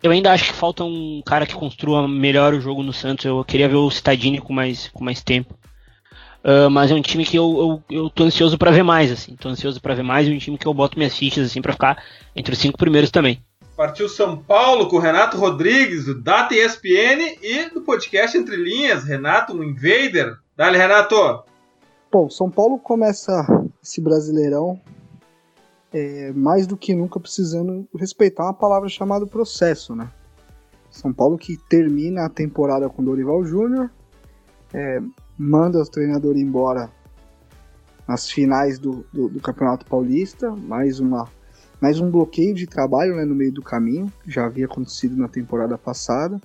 [0.03, 3.27] Eu ainda acho que falta um cara que construa melhor o jogo no Santos.
[3.27, 5.55] Eu queria ver o Citadini com mais, com mais tempo.
[6.43, 9.37] Uh, mas é um time que eu, eu, eu tô ansioso para ver mais, assim.
[9.37, 11.73] Tô ansioso para ver mais e um time que eu boto minhas fichas, assim, para
[11.73, 12.03] ficar
[12.35, 13.43] entre os cinco primeiros também.
[13.77, 19.05] Partiu São Paulo com o Renato Rodrigues, do Data ESPN e do podcast Entre Linhas,
[19.05, 20.37] Renato, um invader.
[20.57, 21.45] Dale, Renato!
[22.13, 23.47] Bom, São Paulo começa
[23.83, 24.81] esse brasileirão
[25.93, 30.11] é, mais do que nunca precisando respeitar uma palavra chamada processo, né?
[30.91, 33.91] São Paulo que termina a temporada com Dorival Júnior,
[34.75, 35.01] é,
[35.41, 36.91] manda o treinador embora
[38.07, 41.27] nas finais do, do, do, Campeonato Paulista, mais uma
[41.81, 45.29] mais um bloqueio de trabalho né, no meio do caminho, que já havia acontecido na
[45.29, 46.39] temporada passada.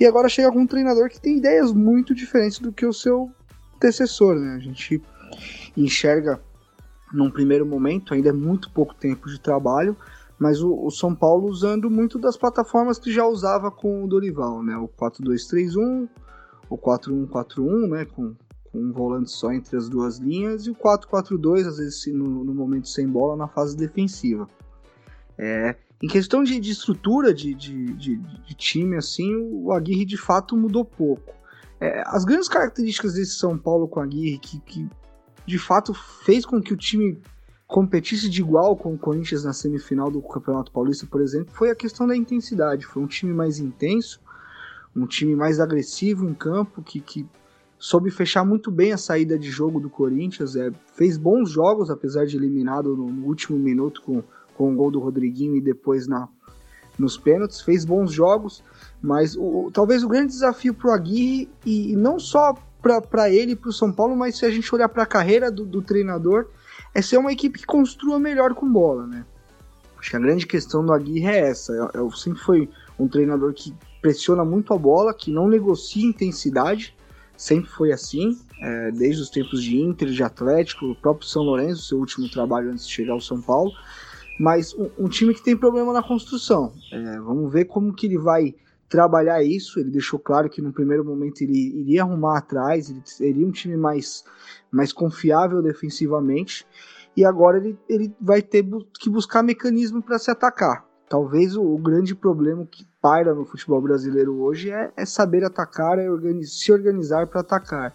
[0.00, 3.30] E agora chega algum treinador que tem ideias muito diferentes do que o seu
[3.76, 4.34] antecessor.
[4.34, 4.56] Né?
[4.56, 5.00] A gente
[5.76, 6.40] enxerga
[7.12, 9.96] num primeiro momento, ainda é muito pouco tempo de trabalho,
[10.36, 14.64] mas o, o, São Paulo usando muito das plataformas que já usava com o Dorival,
[14.64, 14.76] né?
[14.76, 16.08] O 4-2-3-1,
[16.68, 18.34] o 4-1-4-1, né, com,
[18.70, 22.54] com, um volante só entre as duas linhas, e o 4-4-2, às vezes no, no,
[22.54, 24.48] momento sem bola, na fase defensiva.
[25.38, 30.56] É, em questão de, de estrutura de, de, de, time, assim, o Aguirre de fato
[30.56, 31.34] mudou pouco.
[31.80, 34.88] É, as grandes características desse São Paulo com a Aguirre, que, que
[35.46, 37.20] de fato fez com que o time
[37.66, 41.74] competisse de igual com o Corinthians na semifinal do Campeonato Paulista, por exemplo, foi a
[41.74, 42.86] questão da intensidade.
[42.86, 44.20] Foi um time mais intenso,
[44.96, 47.26] um time mais agressivo em campo, que, que
[47.78, 52.26] soube fechar muito bem a saída de jogo do Corinthians, é, fez bons jogos, apesar
[52.26, 54.22] de eliminado no, último minuto com,
[54.54, 56.28] com o gol do Rodriguinho e depois na,
[56.98, 58.62] nos pênaltis, fez bons jogos,
[59.02, 63.52] mas o, talvez o grande desafio para o Aguirre, e, e não só para ele
[63.52, 65.82] e para o São Paulo, mas se a gente olhar para a carreira do, do,
[65.82, 66.46] treinador,
[66.94, 69.26] é ser uma equipe que construa melhor com bola, né?
[69.98, 71.72] Acho que a grande questão do Aguirre é essa.
[71.72, 73.74] Eu, eu sempre foi um treinador que
[74.06, 76.96] pressiona muito a bola, que não negocia intensidade,
[77.36, 81.88] sempre foi assim, é, desde os tempos de Inter, de Atlético, o próprio São Lourenço,
[81.88, 83.72] seu último trabalho antes de chegar ao São Paulo,
[84.38, 86.72] mas um, um time que tem problema na construção.
[86.92, 88.54] É, vamos ver como que ele vai
[88.88, 89.80] trabalhar isso.
[89.80, 93.76] Ele deixou claro que no primeiro momento ele iria arrumar atrás, ele seria um time
[93.76, 94.24] mais,
[94.70, 96.64] mais confiável defensivamente.
[97.16, 98.64] E agora ele, ele vai ter
[99.00, 100.85] que buscar mecanismo para se atacar.
[101.08, 105.98] Talvez o, o, grande problema que paira no futebol brasileiro hoje é, é saber atacar,
[105.98, 107.94] é organiz, se organizar para atacar.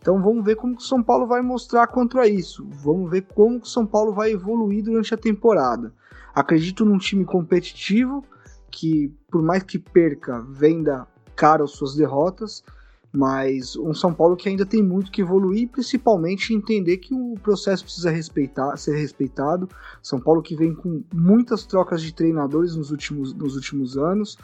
[0.00, 2.66] Então vamos ver como o São Paulo vai mostrar contra isso.
[2.70, 5.92] Vamos ver como o São Paulo vai evoluir durante a temporada.
[6.34, 8.24] Acredito num time competitivo
[8.70, 11.06] que, por mais que perca, venda
[11.36, 12.64] caro suas derrotas,
[13.12, 17.84] mas um São Paulo que ainda tem muito que evoluir, principalmente entender que o processo
[17.84, 19.68] precisa respeitar, ser respeitado.
[20.02, 24.38] São Paulo que vem com muitas trocas de treinadores nos últimos, nos últimos anos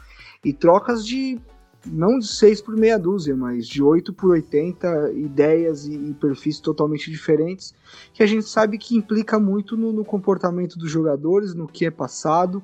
[0.45, 1.39] e trocas de
[1.85, 6.59] não de 6 por meia dúzia, mas de 8 por 80 ideias e, e, perfis
[6.59, 7.73] totalmente diferentes,
[8.13, 11.91] que a gente sabe que implica muito no, no, comportamento dos jogadores, no que é
[11.91, 12.61] passado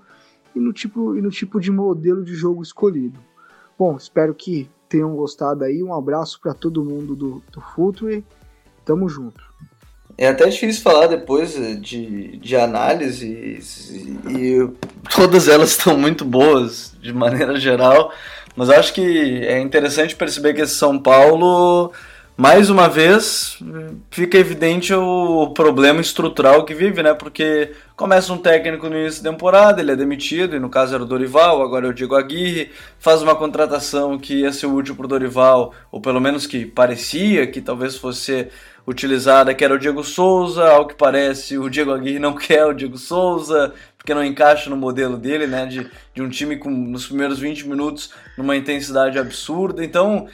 [0.54, 3.18] e no tipo, e no tipo de modelo de jogo escolhido.
[3.80, 5.84] Bom, espero que tenham gostado aí.
[5.84, 8.24] Um abraço para todo mundo do, do Futre.
[8.84, 9.44] Tamo junto.
[10.18, 14.70] É até difícil falar depois de, de análises e, e
[15.14, 18.14] todas elas estão muito boas de maneira geral,
[18.56, 21.92] mas acho que é interessante perceber que esse São Paulo
[22.38, 23.60] mais uma vez
[24.10, 27.14] fica evidente o problema estrutural que vive, né?
[27.14, 31.04] Porque começa um técnico no início da temporada, ele é demitido, e no caso era
[31.04, 35.06] o Dorival, agora é o Diego Aguirre, faz uma contratação que ia ser útil para
[35.06, 38.50] o Dorival, ou pelo menos que parecia que talvez fosse
[38.88, 42.74] utilizada, que era o Diego Souza, ao que parece o Diego Aguirre não quer o
[42.74, 45.66] Diego Souza, porque não encaixa no modelo dele, né?
[45.66, 50.28] De, de um time com nos primeiros 20 minutos numa intensidade absurda, então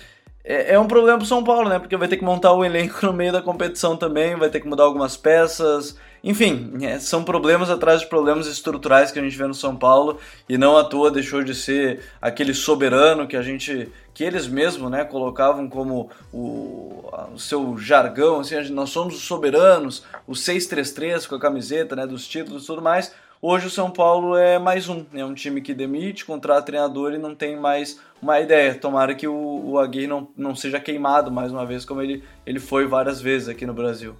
[0.43, 1.79] é, é um problema pro São Paulo, né?
[1.79, 4.67] Porque vai ter que montar o elenco no meio da competição também, vai ter que
[4.67, 5.95] mudar algumas peças.
[6.23, 10.19] Enfim, é, são problemas atrás de problemas estruturais que a gente vê no São Paulo
[10.48, 14.91] e não à toa deixou de ser aquele soberano que a gente, que eles mesmos,
[14.91, 21.35] né, colocavam como o, o seu jargão, assim, nós somos os soberanos, o 633 com
[21.35, 23.11] a camiseta, né, dos títulos e tudo mais.
[23.41, 27.18] Hoje o São Paulo é mais um, é um time que demite, contrata treinador e
[27.18, 28.76] não tem mais uma ideia.
[28.76, 32.60] Tomara que o, o Aguirre não, não seja queimado mais uma vez, como ele, ele
[32.60, 34.15] foi várias vezes aqui no Brasil.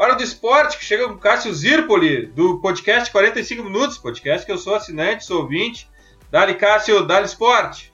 [0.00, 4.52] Hora do esporte, que chega com o Cássio Zirpoli, do podcast 45 Minutos, podcast que
[4.52, 5.88] eu sou assinante, sou ouvinte.
[6.30, 7.92] Dali Cássio, Dali Esporte.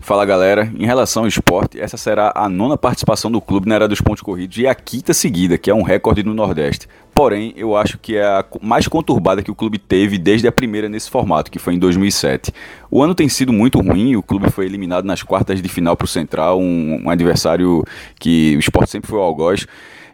[0.00, 3.86] Fala galera, em relação ao esporte, essa será a nona participação do clube na era
[3.86, 6.88] dos pontos corridos e a quinta seguida, que é um recorde no Nordeste.
[7.14, 10.88] Porém, eu acho que é a mais conturbada que o clube teve desde a primeira
[10.88, 12.50] nesse formato, que foi em 2007.
[12.90, 16.06] O ano tem sido muito ruim, o clube foi eliminado nas quartas de final para
[16.06, 17.84] o Central, um, um adversário
[18.18, 19.66] que o esporte sempre foi o algoz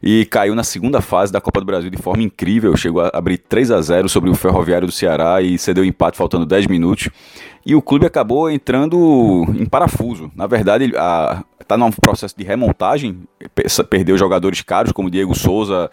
[0.03, 2.77] e caiu na segunda fase da Copa do Brasil de forma incrível.
[2.77, 6.47] Chegou a abrir 3 a 0 sobre o Ferroviário do Ceará e cedeu empate faltando
[6.47, 7.09] 10 minutos.
[7.67, 10.31] E o clube acabou entrando em parafuso.
[10.35, 10.93] Na verdade,
[11.61, 13.25] está num processo de remontagem,
[13.91, 15.91] perdeu jogadores caros como Diego Souza,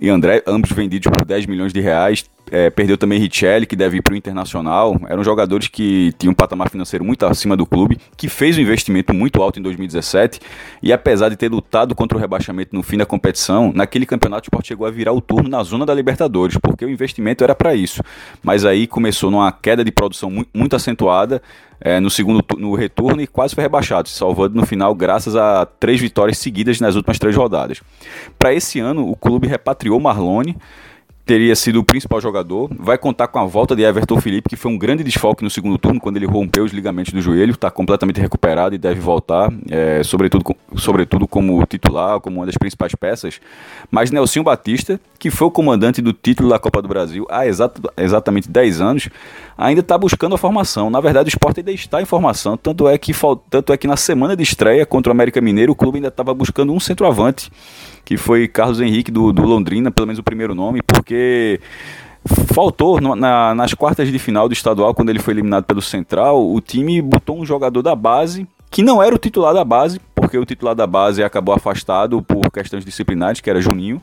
[0.00, 2.24] e André, ambos vendidos por 10 milhões de reais.
[2.50, 4.96] É, perdeu também Richelli, que deve ir para o Internacional.
[5.08, 9.12] Eram jogadores que tinham um patamar financeiro muito acima do clube, que fez um investimento
[9.12, 10.40] muito alto em 2017.
[10.82, 14.46] E apesar de ter lutado contra o rebaixamento no fim da competição, naquele campeonato o
[14.46, 17.74] Sport chegou a virar o turno na zona da Libertadores, porque o investimento era para
[17.74, 18.02] isso.
[18.42, 21.42] Mas aí começou numa queda de produção muito, muito acentuada
[21.80, 25.66] é, no segundo no retorno e quase foi rebaixado, se salvando no final graças a
[25.66, 27.82] três vitórias seguidas nas últimas três rodadas.
[28.38, 30.56] Para esse ano, o clube repatriou Marlone
[31.26, 32.70] teria sido o principal jogador.
[32.78, 35.76] Vai contar com a volta de Everton Felipe, que foi um grande desfalque no segundo
[35.76, 37.50] turno, quando ele rompeu os ligamentos do joelho.
[37.50, 42.94] Está completamente recuperado e deve voltar, é, sobretudo, sobretudo como titular, como uma das principais
[42.94, 43.40] peças.
[43.90, 47.82] Mas Nelson Batista, que foi o comandante do título da Copa do Brasil há exato,
[47.96, 49.08] exatamente 10 anos,
[49.58, 50.90] ainda está buscando a formação.
[50.90, 53.12] Na verdade, o esporte ainda está em formação, tanto é que,
[53.50, 56.32] tanto é que na semana de estreia contra o América Mineiro, o clube ainda estava
[56.32, 57.50] buscando um centroavante
[58.06, 61.60] que foi Carlos Henrique do, do Londrina, pelo menos o primeiro nome, porque
[62.54, 66.60] faltou na, nas quartas de final do estadual, quando ele foi eliminado pelo Central, o
[66.60, 70.44] time botou um jogador da base que não era o titular da base, porque o
[70.44, 74.00] titular da base acabou afastado por questões disciplinares, que era Juninho,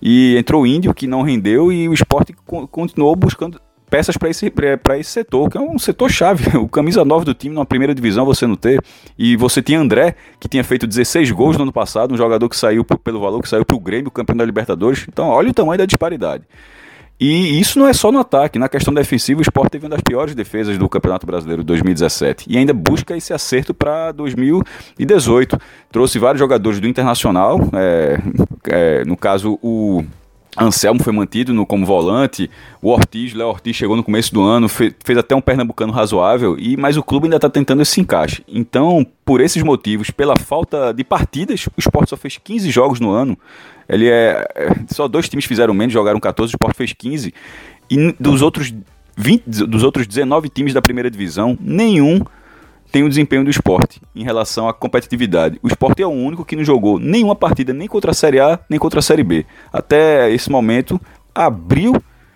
[0.00, 2.32] e entrou o Índio, que não rendeu, e o esporte
[2.70, 3.60] continuou buscando
[3.90, 4.52] peças para esse,
[4.98, 6.50] esse setor, que é um setor chave.
[6.60, 8.80] O camisa 9 do time na primeira divisão você não ter.
[9.18, 12.56] E você tinha André, que tinha feito 16 gols no ano passado, um jogador que
[12.56, 15.06] saiu pelo valor que saiu para o Grêmio, campeão da Libertadores.
[15.08, 16.44] Então, olha o tamanho da disparidade.
[17.20, 18.58] E isso não é só no ataque.
[18.58, 22.46] Na questão defensiva, o Sport teve uma das piores defesas do Campeonato Brasileiro de 2017.
[22.48, 25.58] E ainda busca esse acerto para 2018.
[25.92, 28.18] Trouxe vários jogadores do Internacional, é,
[28.68, 30.02] é, no caso o
[30.58, 32.50] Anselmo foi mantido no, como volante,
[32.82, 36.56] o Ortiz, Léo Ortiz chegou no começo do ano, fez, fez até um pernambucano razoável,
[36.58, 38.42] e mas o clube ainda está tentando esse encaixe.
[38.48, 43.10] Então, por esses motivos, pela falta de partidas, o Sport só fez 15 jogos no
[43.10, 43.38] ano.
[43.88, 47.32] Ele é, é só dois times fizeram menos, jogaram 14, o Sport fez 15.
[47.88, 48.72] E dos outros
[49.16, 52.20] 20, dos outros 19 times da primeira divisão, nenhum
[52.90, 55.58] tem o desempenho do esporte em relação à competitividade.
[55.62, 58.58] O esporte é o único que não jogou nenhuma partida nem contra a Série A,
[58.68, 59.46] nem contra a Série B.
[59.72, 61.00] Até esse momento,
[61.34, 61.94] abril,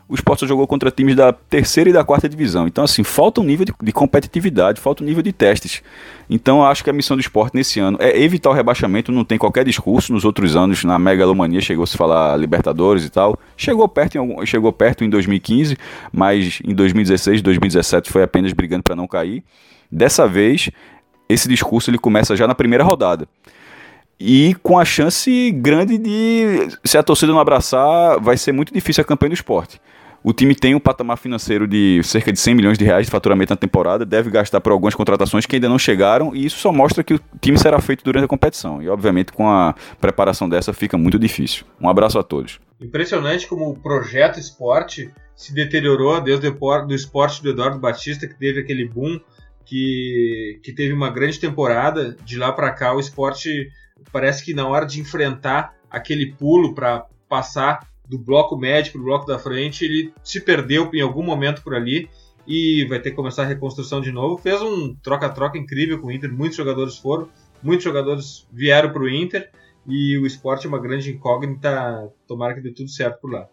[0.08, 2.68] o esporte só jogou contra times da terceira e da quarta divisão.
[2.68, 5.82] Então, assim, falta um nível de, de competitividade, falta um nível de testes.
[6.28, 9.24] Então, eu acho que a missão do esporte nesse ano é evitar o rebaixamento, não
[9.24, 10.12] tem qualquer discurso.
[10.12, 13.38] Nos outros anos, na megalomania, chegou a se falar Libertadores e tal.
[13.56, 15.76] Chegou perto em, algum, chegou perto em 2015,
[16.12, 19.42] mas em 2016, 2017 foi apenas brigando para não cair.
[19.94, 20.70] Dessa vez,
[21.28, 23.28] esse discurso ele começa já na primeira rodada.
[24.18, 29.02] E com a chance grande de, se a torcida não abraçar, vai ser muito difícil
[29.02, 29.80] a campanha do esporte.
[30.20, 33.52] O time tem um patamar financeiro de cerca de 100 milhões de reais de faturamento
[33.52, 37.04] na temporada, deve gastar por algumas contratações que ainda não chegaram, e isso só mostra
[37.04, 38.82] que o time será feito durante a competição.
[38.82, 41.64] E obviamente com a preparação dessa fica muito difícil.
[41.80, 42.58] Um abraço a todos.
[42.80, 48.60] Impressionante como o projeto esporte se deteriorou desde o esporte do Eduardo Batista, que teve
[48.60, 49.20] aquele boom
[49.74, 52.16] que, que teve uma grande temporada.
[52.24, 53.72] De lá para cá, o esporte
[54.12, 59.04] parece que na hora de enfrentar aquele pulo para passar do bloco médio para o
[59.04, 62.08] bloco da frente, ele se perdeu em algum momento por ali
[62.46, 64.38] e vai ter que começar a reconstrução de novo.
[64.38, 67.28] Fez um troca-troca incrível com o Inter, muitos jogadores foram,
[67.60, 69.50] muitos jogadores vieram para o Inter
[69.88, 72.12] e o esporte é uma grande incógnita.
[72.28, 73.48] Tomara que dê tudo certo por lá.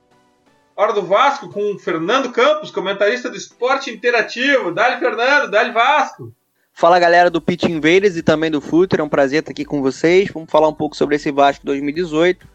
[0.81, 4.71] Hora do Vasco com Fernando Campos, comentarista do Esporte Interativo.
[4.71, 6.33] Dali Fernando, dali Vasco.
[6.73, 9.79] Fala galera do Pitch Invaders e também do Future, é um prazer estar aqui com
[9.79, 10.31] vocês.
[10.33, 12.47] Vamos falar um pouco sobre esse Vasco 2018.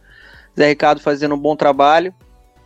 [0.58, 2.12] Zé Ricardo fazendo um bom trabalho,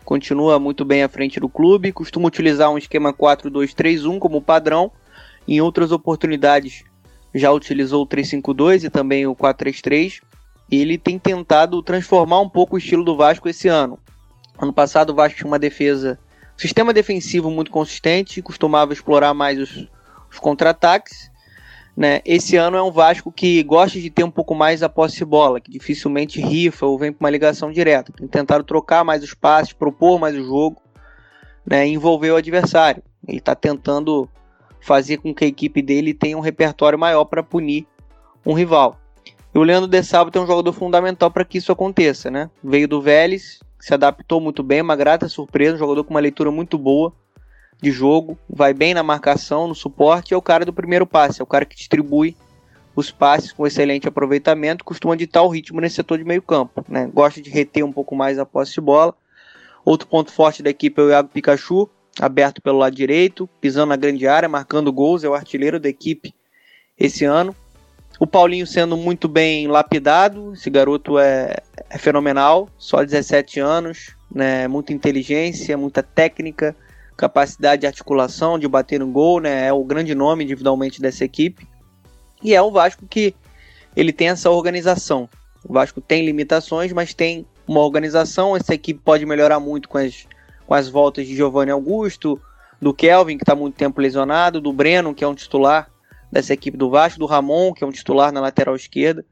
[0.02, 4.90] continua muito bem à frente do clube, costuma utilizar um esquema 4-2-3-1 como padrão.
[5.46, 6.84] Em outras oportunidades
[7.34, 10.22] já utilizou o 3-5-2 e também o 4-3-3.
[10.72, 13.98] Ele tem tentado transformar um pouco o estilo do Vasco esse ano.
[14.60, 16.18] Ano passado o Vasco tinha uma defesa,
[16.54, 19.88] sistema defensivo muito consistente, costumava explorar mais os,
[20.30, 21.30] os contra-ataques.
[21.96, 22.20] Né?
[22.26, 25.24] Esse ano é um Vasco que gosta de ter um pouco mais a posse de
[25.24, 28.12] bola, que dificilmente rifa ou vem com uma ligação direta.
[28.30, 30.82] Tentado trocar mais os passes, propor mais o jogo,
[31.66, 31.86] né?
[31.86, 33.02] envolver o adversário.
[33.26, 34.28] Ele está tentando
[34.78, 37.86] fazer com que a equipe dele tenha um repertório maior para punir
[38.44, 39.00] um rival.
[39.54, 42.30] E o Leandro De Salvo é um jogador fundamental para que isso aconteça.
[42.30, 42.50] Né?
[42.62, 46.50] Veio do Vélez, se adaptou muito bem, uma grata surpresa, um jogador com uma leitura
[46.50, 47.12] muito boa
[47.80, 51.42] de jogo, vai bem na marcação, no suporte, é o cara do primeiro passe, é
[51.42, 52.36] o cara que distribui
[52.94, 57.10] os passes com excelente aproveitamento, costuma ditar o ritmo nesse setor de meio campo, né?
[57.12, 59.14] gosta de reter um pouco mais a posse de bola.
[59.82, 61.88] Outro ponto forte da equipe é o Iago Pikachu,
[62.20, 66.34] aberto pelo lado direito, pisando na grande área, marcando gols, é o artilheiro da equipe
[66.98, 67.56] esse ano.
[68.20, 71.56] O Paulinho sendo muito bem lapidado, esse garoto é,
[71.88, 76.76] é fenomenal, só 17 anos, né, muita inteligência, muita técnica,
[77.16, 81.66] capacidade de articulação, de bater no gol, né, é o grande nome individualmente dessa equipe.
[82.42, 83.34] E é o Vasco que
[83.96, 85.26] ele tem essa organização.
[85.66, 88.54] O Vasco tem limitações, mas tem uma organização.
[88.54, 90.26] Essa equipe pode melhorar muito com as,
[90.66, 92.38] com as voltas de Giovanni Augusto,
[92.82, 95.90] do Kelvin, que está muito tempo lesionado, do Breno, que é um titular
[96.30, 99.24] dessa equipe do Vasco, do Ramon, que é um titular na lateral esquerda.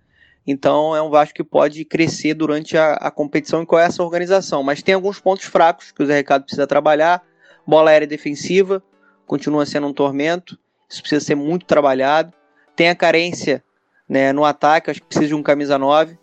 [0.46, 4.62] Então é um Vasco que pode crescer durante a, a competição e com essa organização.
[4.62, 7.22] Mas tem alguns pontos fracos que o Zé Ricardo precisa trabalhar.
[7.66, 8.82] Bola aérea defensiva
[9.26, 10.58] continua sendo um tormento.
[10.88, 12.32] Isso precisa ser muito trabalhado.
[12.74, 13.62] Tem a carência
[14.08, 16.18] né, no ataque, acho que precisa de um camisa 9.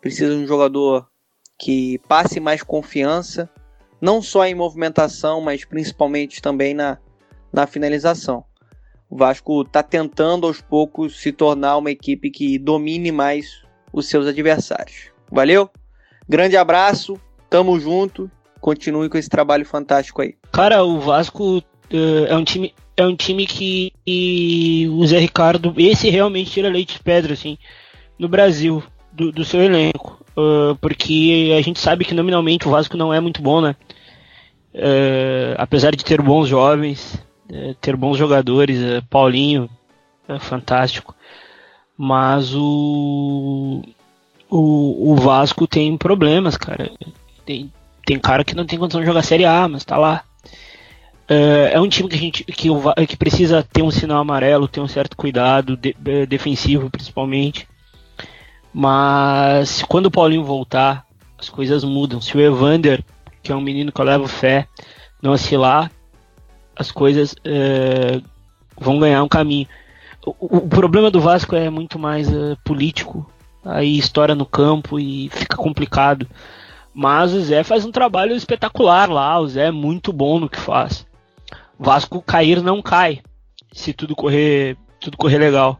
[0.00, 1.06] Precisa de um jogador
[1.58, 3.48] que passe mais confiança,
[4.00, 6.98] não só em movimentação, mas principalmente também na,
[7.52, 8.44] na finalização.
[9.08, 13.62] O Vasco está tentando aos poucos se tornar uma equipe que domine mais
[13.92, 15.10] os seus adversários.
[15.30, 15.70] Valeu?
[16.28, 18.30] Grande abraço, tamo junto,
[18.60, 20.34] continue com esse trabalho fantástico aí.
[20.50, 25.74] Cara, o Vasco uh, é um time é um time que, que o Zé Ricardo,
[25.76, 27.58] esse realmente tira leite de pedra, assim,
[28.18, 30.24] no Brasil, do, do seu elenco.
[30.30, 33.76] Uh, porque a gente sabe que nominalmente o Vasco não é muito bom, né?
[34.74, 37.18] Uh, apesar de ter bons jovens,
[37.80, 39.68] ter bons jogadores, é, Paulinho
[40.28, 41.14] é fantástico,
[41.96, 43.82] mas o,
[44.50, 46.90] o, o Vasco tem problemas, cara.
[47.44, 47.72] Tem,
[48.04, 50.24] tem cara que não tem condição de jogar Série A, mas tá lá.
[51.28, 52.68] É, é um time que a gente que,
[53.08, 57.68] que precisa ter um sinal amarelo, ter um certo cuidado de, é, defensivo, principalmente.
[58.72, 61.06] Mas quando o Paulinho voltar,
[61.38, 62.20] as coisas mudam.
[62.20, 63.02] Se o Evander,
[63.42, 64.68] que é um menino que eu levo fé,
[65.22, 65.90] não oscilar,
[66.76, 68.20] as coisas é,
[68.78, 69.66] vão ganhar um caminho.
[70.24, 73.28] O, o, problema do Vasco é muito mais é, político,
[73.64, 76.28] aí história no campo e fica complicado.
[76.92, 80.60] Mas o Zé faz um trabalho espetacular lá, o Zé é muito bom no que
[80.60, 81.06] faz.
[81.78, 83.20] Vasco cair não cai,
[83.72, 85.78] se tudo correr, tudo correr legal.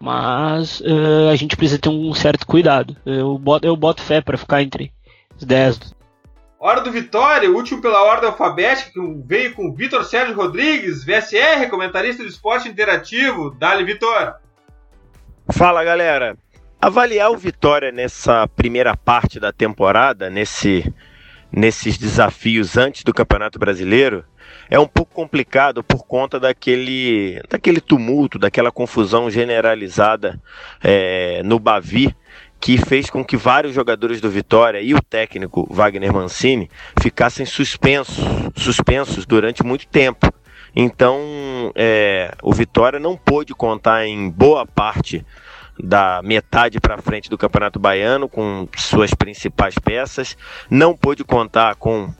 [0.00, 2.96] Mas uh, a gente precisa ter um certo cuidado.
[3.04, 4.92] Eu boto, eu boto fé para ficar entre
[5.36, 5.94] os 10.
[6.60, 12.24] Hora do Vitória, último pela ordem alfabética, que veio com Vitor Sérgio Rodrigues, VSR, comentarista
[12.24, 13.50] do esporte interativo.
[13.50, 14.34] Dali, Vitor.
[15.52, 16.36] Fala, galera.
[16.80, 20.92] Avaliar o Vitória nessa primeira parte da temporada, nesse,
[21.52, 24.24] nesses desafios antes do Campeonato Brasileiro,
[24.68, 30.40] é um pouco complicado por conta daquele, daquele tumulto, daquela confusão generalizada
[30.82, 32.14] é, no Bavi,
[32.60, 36.70] que fez com que vários jogadores do Vitória e o técnico Wagner Mancini
[37.00, 38.24] ficassem suspensos,
[38.56, 40.32] suspensos durante muito tempo.
[40.74, 45.24] Então, é, o Vitória não pôde contar em boa parte
[45.80, 50.36] da metade para frente do Campeonato Baiano com suas principais peças,
[50.68, 52.12] não pôde contar com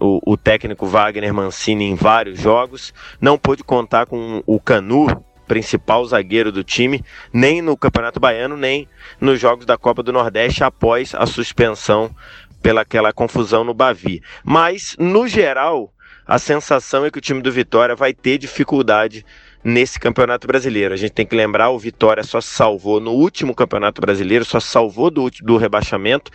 [0.00, 5.06] o, o, técnico Wagner Mancini em vários jogos, não pôde contar com o Canu,
[5.48, 7.02] principal zagueiro do time,
[7.32, 8.86] nem no Campeonato Baiano, nem
[9.20, 12.14] nos jogos da Copa do Nordeste após a suspensão
[12.62, 14.22] pelaquela confusão no Bavi.
[14.44, 15.92] Mas, no geral,
[16.26, 19.24] a sensação é que o time do Vitória vai ter dificuldade
[19.64, 20.94] nesse Campeonato Brasileiro.
[20.94, 25.10] A gente tem que lembrar, o Vitória só salvou no último Campeonato Brasileiro, só salvou
[25.10, 26.30] do, do rebaixamento,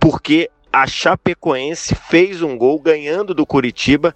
[0.00, 4.14] porque a Chapecoense fez um gol ganhando do Curitiba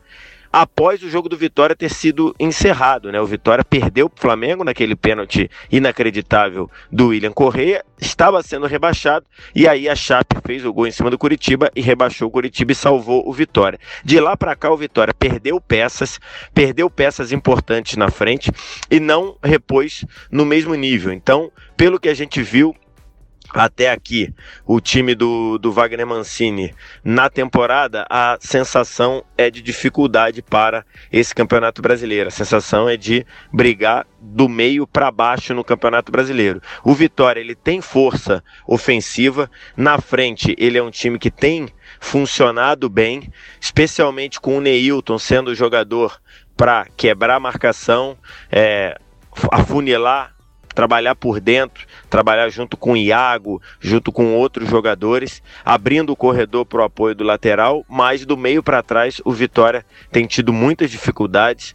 [0.53, 3.11] após o jogo do Vitória ter sido encerrado.
[3.13, 3.21] Né?
[3.21, 9.27] O Vitória perdeu para o Flamengo naquele pênalti inacreditável do William Correia, estava sendo rebaixado,
[9.55, 12.73] e aí a Chape fez o gol em cima do Curitiba e rebaixou o Curitiba
[12.73, 13.79] e salvou o Vitória.
[14.05, 16.21] De lá para cá, o Vitória perdeu peças,
[16.55, 18.51] perdeu peças importantes na frente
[18.91, 21.13] e não repôs no mesmo nível.
[21.13, 22.75] Então, pelo que a gente viu,
[23.55, 24.33] até aqui
[24.67, 31.35] o time do, do Wagner Mancini na temporada, a sensação é de dificuldade para esse
[31.35, 32.29] Campeonato Brasileiro.
[32.29, 36.61] A sensação é de brigar do meio para baixo no Campeonato Brasileiro.
[36.85, 41.69] O Vitória ele tem força ofensiva, na frente ele é um time que tem
[42.01, 46.21] funcionado bem, especialmente com o Neilton sendo o jogador
[46.57, 48.19] para quebrar a marcação,
[48.51, 48.99] é,
[49.53, 50.38] afunilar
[50.79, 56.65] trabalhar por dentro, trabalhar junto com o Iago, junto com outros jogadores, abrindo o corredor
[56.65, 60.89] para o apoio do lateral, mas do meio para trás o Vitória tem tido muitas
[60.89, 61.75] dificuldades,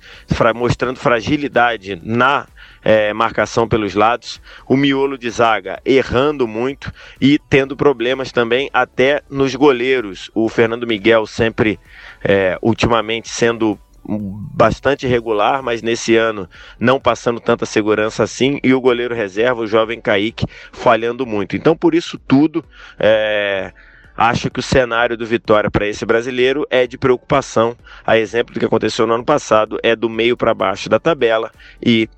[0.56, 2.48] mostrando fragilidade na
[2.82, 6.90] é, marcação pelos lados, o miolo de zaga errando muito
[7.20, 10.32] e tendo problemas também até nos goleiros.
[10.34, 11.78] O Fernando Miguel sempre,
[12.24, 16.50] é, ultimamente, sendo bastante regular, mas nesse ano
[16.80, 21.56] não passando tanta segurança assim, e o goleiro reserva, o jovem Kaique, falhando muito.
[21.56, 22.64] Então, por isso tudo,
[23.00, 23.72] é,
[24.18, 27.76] acho que o cenário do Vitória para esse brasileiro é de preocupação.
[28.06, 31.52] A exemplo do que aconteceu no ano passado, é do meio para baixo da tabela
[31.82, 32.10] e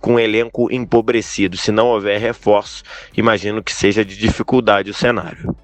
[0.00, 1.56] com o elenco empobrecido.
[1.56, 2.82] Se não houver reforço,
[3.16, 5.56] imagino que seja de dificuldade o cenário.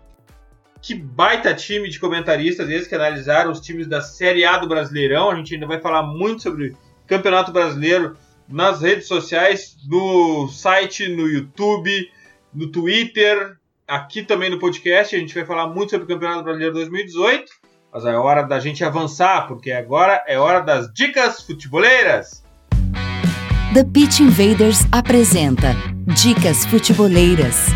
[0.89, 5.31] Que baita time de comentaristas esses que analisaram os times da Série A do Brasileirão.
[5.31, 6.75] A gente ainda vai falar muito sobre
[7.07, 8.17] Campeonato Brasileiro
[8.49, 12.11] nas redes sociais, no site, no YouTube,
[12.55, 15.15] no Twitter, aqui também no podcast.
[15.15, 17.53] A gente vai falar muito sobre o Campeonato Brasileiro 2018.
[17.93, 22.43] Mas é hora da gente avançar, porque agora é hora das dicas futeboleiras.
[23.75, 27.67] The Pitch Invaders apresenta Dicas Futeboleiras.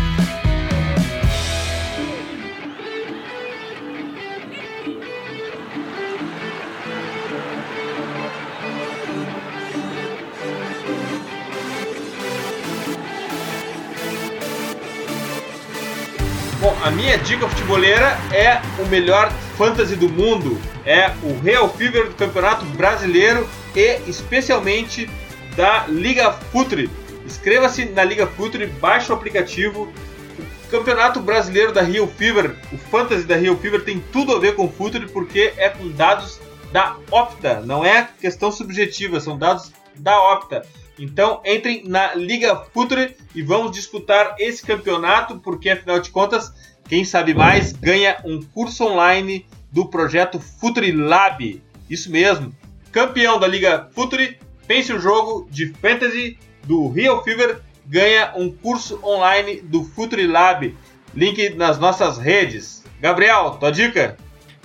[16.83, 20.59] A minha dica futeboleira é o melhor fantasy do mundo.
[20.85, 25.09] É o Real Fever do Campeonato Brasileiro e especialmente
[25.55, 26.89] da Liga Futre.
[27.25, 29.93] Inscreva-se na Liga Futre, baixe o aplicativo.
[30.37, 34.55] O Campeonato Brasileiro da Real Fever, o fantasy da Real Fever tem tudo a ver
[34.55, 36.41] com o Futre porque é com dados
[36.73, 40.63] da Opta, não é questão subjetiva, são dados da Opta.
[40.97, 46.51] Então entrem na Liga Futre e vamos disputar esse campeonato, porque afinal de contas,
[46.87, 51.61] quem sabe mais ganha um curso online do projeto Futre Lab.
[51.89, 52.53] Isso mesmo.
[52.91, 54.37] Campeão da Liga Futre,
[54.67, 60.75] pense o jogo de fantasy do Real Fever, ganha um curso online do Futre Lab.
[61.15, 62.83] Link nas nossas redes.
[62.99, 64.17] Gabriel, tua dica?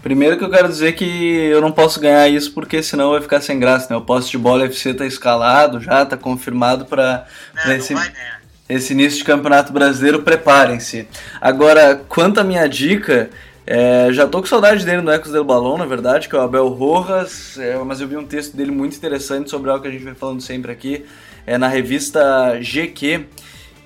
[0.03, 3.41] Primeiro que eu quero dizer que eu não posso ganhar isso porque senão vai ficar
[3.41, 3.97] sem graça, né?
[3.97, 7.27] O poste de bola FC tá escalado já, tá confirmado para
[7.67, 7.95] esse,
[8.69, 11.09] esse início de campeonato brasileiro, preparem-se.
[11.41, 13.31] Agora, quanto à minha dica,
[13.71, 16.41] É, já tô com saudade dele no Ecos del Balão, na verdade, que é o
[16.41, 19.91] Abel Rojas, é, mas eu vi um texto dele muito interessante sobre algo que a
[19.91, 21.05] gente vem falando sempre aqui,
[21.47, 23.27] é na revista GQ,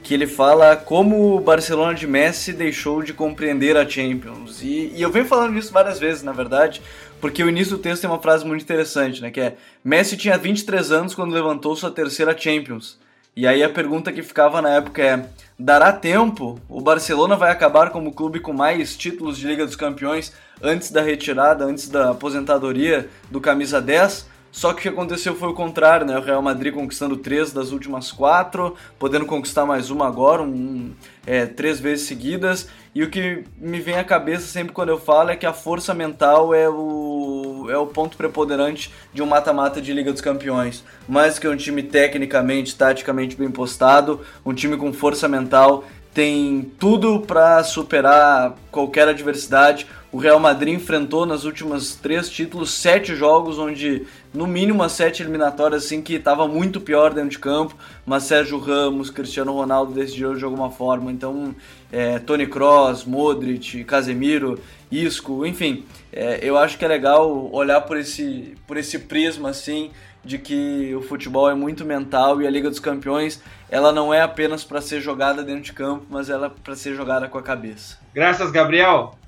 [0.01, 4.63] que ele fala como o Barcelona de Messi deixou de compreender a Champions.
[4.63, 6.81] E, e eu venho falando isso várias vezes, na verdade,
[7.21, 9.33] porque o início do texto tem uma frase muito interessante, né?
[9.33, 13.01] Que é Messi tinha 23 anos quando levantou sua terceira Champions.
[13.35, 15.27] E aí a pergunta que ficava na época é:
[15.59, 16.61] dará tempo?
[16.69, 21.01] O Barcelona vai acabar como clube com mais títulos de Liga dos Campeões antes da
[21.01, 24.31] retirada, antes da aposentadoria do camisa 10?
[24.53, 26.17] Só que o que aconteceu foi o contrário, né?
[26.19, 30.93] O Real Madrid conquistando três das últimas quatro, podendo conquistar mais uma agora, um,
[31.27, 32.69] é, três vezes seguidas.
[32.95, 35.95] E o que me vem à cabeça sempre quando eu falo é que a força
[35.95, 40.85] mental é o, é o ponto preponderante de um mata-mata de Liga dos Campeões.
[41.09, 47.21] Mais que um time tecnicamente, taticamente bem postado, um time com força mental tem tudo
[47.21, 49.87] para superar qualquer adversidade.
[50.13, 55.23] O Real Madrid enfrentou nas últimas três títulos sete jogos onde no mínimo as sete
[55.23, 57.75] eliminatórias assim que estava muito pior dentro de campo,
[58.05, 61.11] mas Sérgio Ramos, Cristiano Ronaldo decidiram de alguma forma.
[61.11, 61.55] Então,
[61.91, 64.61] é, Tony Kroos, Modric, Casemiro,
[64.91, 69.91] Isco, enfim, é, eu acho que é legal olhar por esse por esse prisma assim
[70.23, 74.21] de que o futebol é muito mental e a Liga dos Campeões ela não é
[74.21, 77.43] apenas para ser jogada dentro de campo, mas ela é para ser jogada com a
[77.43, 77.97] cabeça.
[78.15, 79.22] Graças, Gabriel.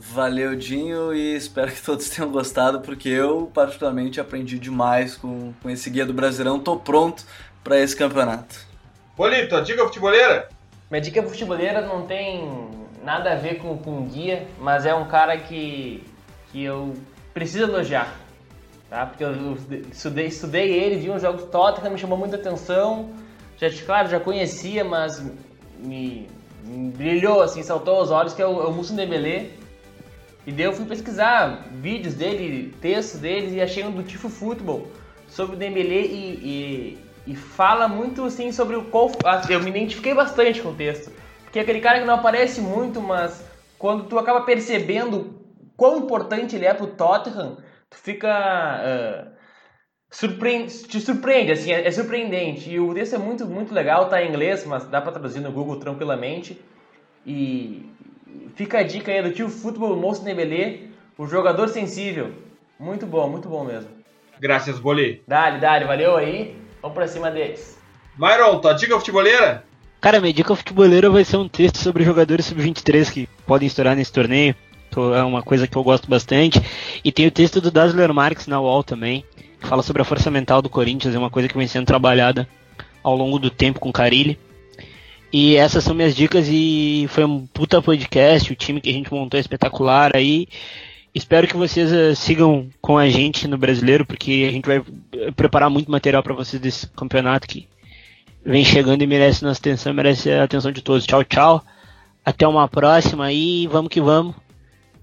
[0.00, 5.68] Valeu, Dinho, e espero que todos tenham gostado, porque eu, particularmente, aprendi demais com, com
[5.68, 6.60] esse guia do Brasileirão.
[6.60, 7.24] Tô pronto
[7.64, 8.66] para esse campeonato.
[9.16, 10.48] Bolito, a dica futeboleira?
[10.88, 12.48] Minha dica futeboleira não tem
[13.02, 16.04] nada a ver com, com guia, mas é um cara que,
[16.52, 16.94] que eu
[17.34, 18.14] preciso elogiar.
[18.88, 19.04] Tá?
[19.04, 19.58] Porque eu
[19.90, 23.10] estudei, estudei ele, vi uns jogos Tottenham, me chamou muita atenção.
[23.58, 25.20] Já, claro, já conhecia, mas
[25.78, 26.28] me,
[26.64, 29.50] me brilhou, assim, saltou aos olhos, que é o, é o Musso Dembélé.
[30.48, 34.88] E daí eu fui pesquisar vídeos dele, textos dele e achei um do Tifo Futebol
[35.28, 36.96] sobre o Dembélé e,
[37.26, 40.74] e, e, fala muito assim sobre o qual ah, eu me identifiquei bastante com o
[40.74, 41.12] texto.
[41.44, 43.44] Porque é aquele cara que não aparece muito, mas
[43.78, 45.38] quando tu acaba percebendo
[45.76, 47.58] quão importante ele é pro Tottenham,
[47.90, 49.30] tu fica uh,
[50.10, 52.70] surpreende, te surpreende, assim, é, é, surpreendente.
[52.70, 55.52] E o texto é muito, muito legal, tá em inglês, mas dá para traduzir no
[55.52, 56.58] Google tranquilamente.
[57.26, 57.97] E
[58.54, 60.80] Fica a dica aí do tio Futebol Moço Nebelê,
[61.16, 62.32] o jogador sensível.
[62.78, 63.88] Muito bom, muito bom mesmo.
[64.40, 65.22] Graças, Boli.
[65.26, 66.56] Dale, dale, valeu aí.
[66.80, 67.78] Vamos pra cima deles.
[68.16, 69.64] Myron, tua dica futeboleira?
[70.00, 74.12] Cara, minha dica futeboleira vai ser um texto sobre jogadores sub-23 que podem estourar nesse
[74.12, 74.54] torneio.
[75.14, 76.60] É uma coisa que eu gosto bastante.
[77.04, 79.24] E tem o texto do Dasler Marques na UOL também,
[79.60, 82.48] que fala sobre a força mental do Corinthians, é uma coisa que vem sendo trabalhada
[83.02, 84.38] ao longo do tempo com Carilli.
[85.32, 89.12] E essas são minhas dicas e foi um puta podcast, o time que a gente
[89.12, 90.48] montou é espetacular aí.
[91.14, 94.82] Espero que vocês uh, sigam com a gente no brasileiro, porque a gente vai
[95.12, 97.66] eh, preparar muito material para vocês desse campeonato que
[98.44, 101.04] vem chegando e merece nossa atenção, merece a atenção de todos.
[101.06, 101.64] Tchau, tchau.
[102.24, 104.34] Até uma próxima aí, vamos que vamos.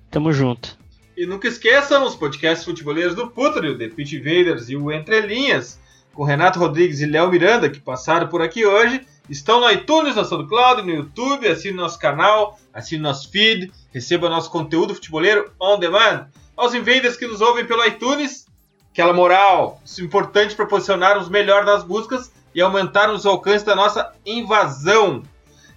[0.10, 0.78] Tamo junto.
[1.18, 5.22] E nunca esqueçam os podcasts futeboleiros do Futuro, o The Pitch Invaders e o Entre
[5.22, 5.80] Linhas,
[6.14, 10.24] com Renato Rodrigues e Léo Miranda, que passaram por aqui hoje Estão no iTunes, no
[10.24, 11.48] SoundCloud, no YouTube.
[11.48, 16.28] Assine nosso canal, assine nosso feed, receba nosso conteúdo futeboleiro on demand.
[16.56, 18.46] Aos invaders que nos ouvem pelo iTunes,
[18.92, 24.14] aquela moral importante para posicionar os melhores nas buscas e aumentar os alcances da nossa
[24.26, 25.24] invasão.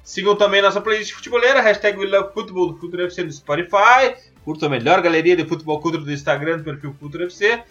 [0.05, 4.15] Sigam também nossa playlist futeboleira, hashtag WeLoveFootball do Futuro FC no Spotify.
[4.45, 7.63] Curtam a melhor galeria de futebol cultura do Instagram do perfil Futuro FC.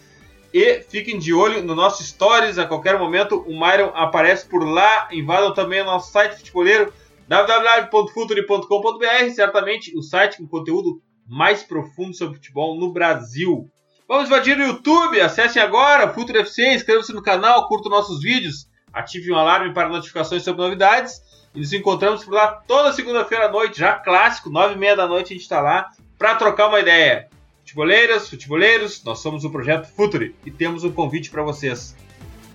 [0.54, 5.10] E fiquem de olho no nosso Stories, a qualquer momento o Myron aparece por lá.
[5.12, 6.94] Invadam também o nosso site futeboleiro
[7.28, 13.70] www.futuri.com.br, certamente o site com conteúdo mais profundo sobre futebol no Brasil.
[14.08, 19.32] Vamos invadir o YouTube, acessem agora Futuro FC, inscrevam-se no canal, curtam nossos vídeos, ativem
[19.32, 21.22] o alarme para notificações sobre novidades
[21.54, 25.06] e nos encontramos por lá toda segunda-feira à noite, já clássico, nove e meia da
[25.06, 27.27] noite a gente está lá para trocar uma ideia.
[27.68, 31.94] Futeboleiras, futeboleiros, nós somos o Projeto Futuri e temos um convite para vocês.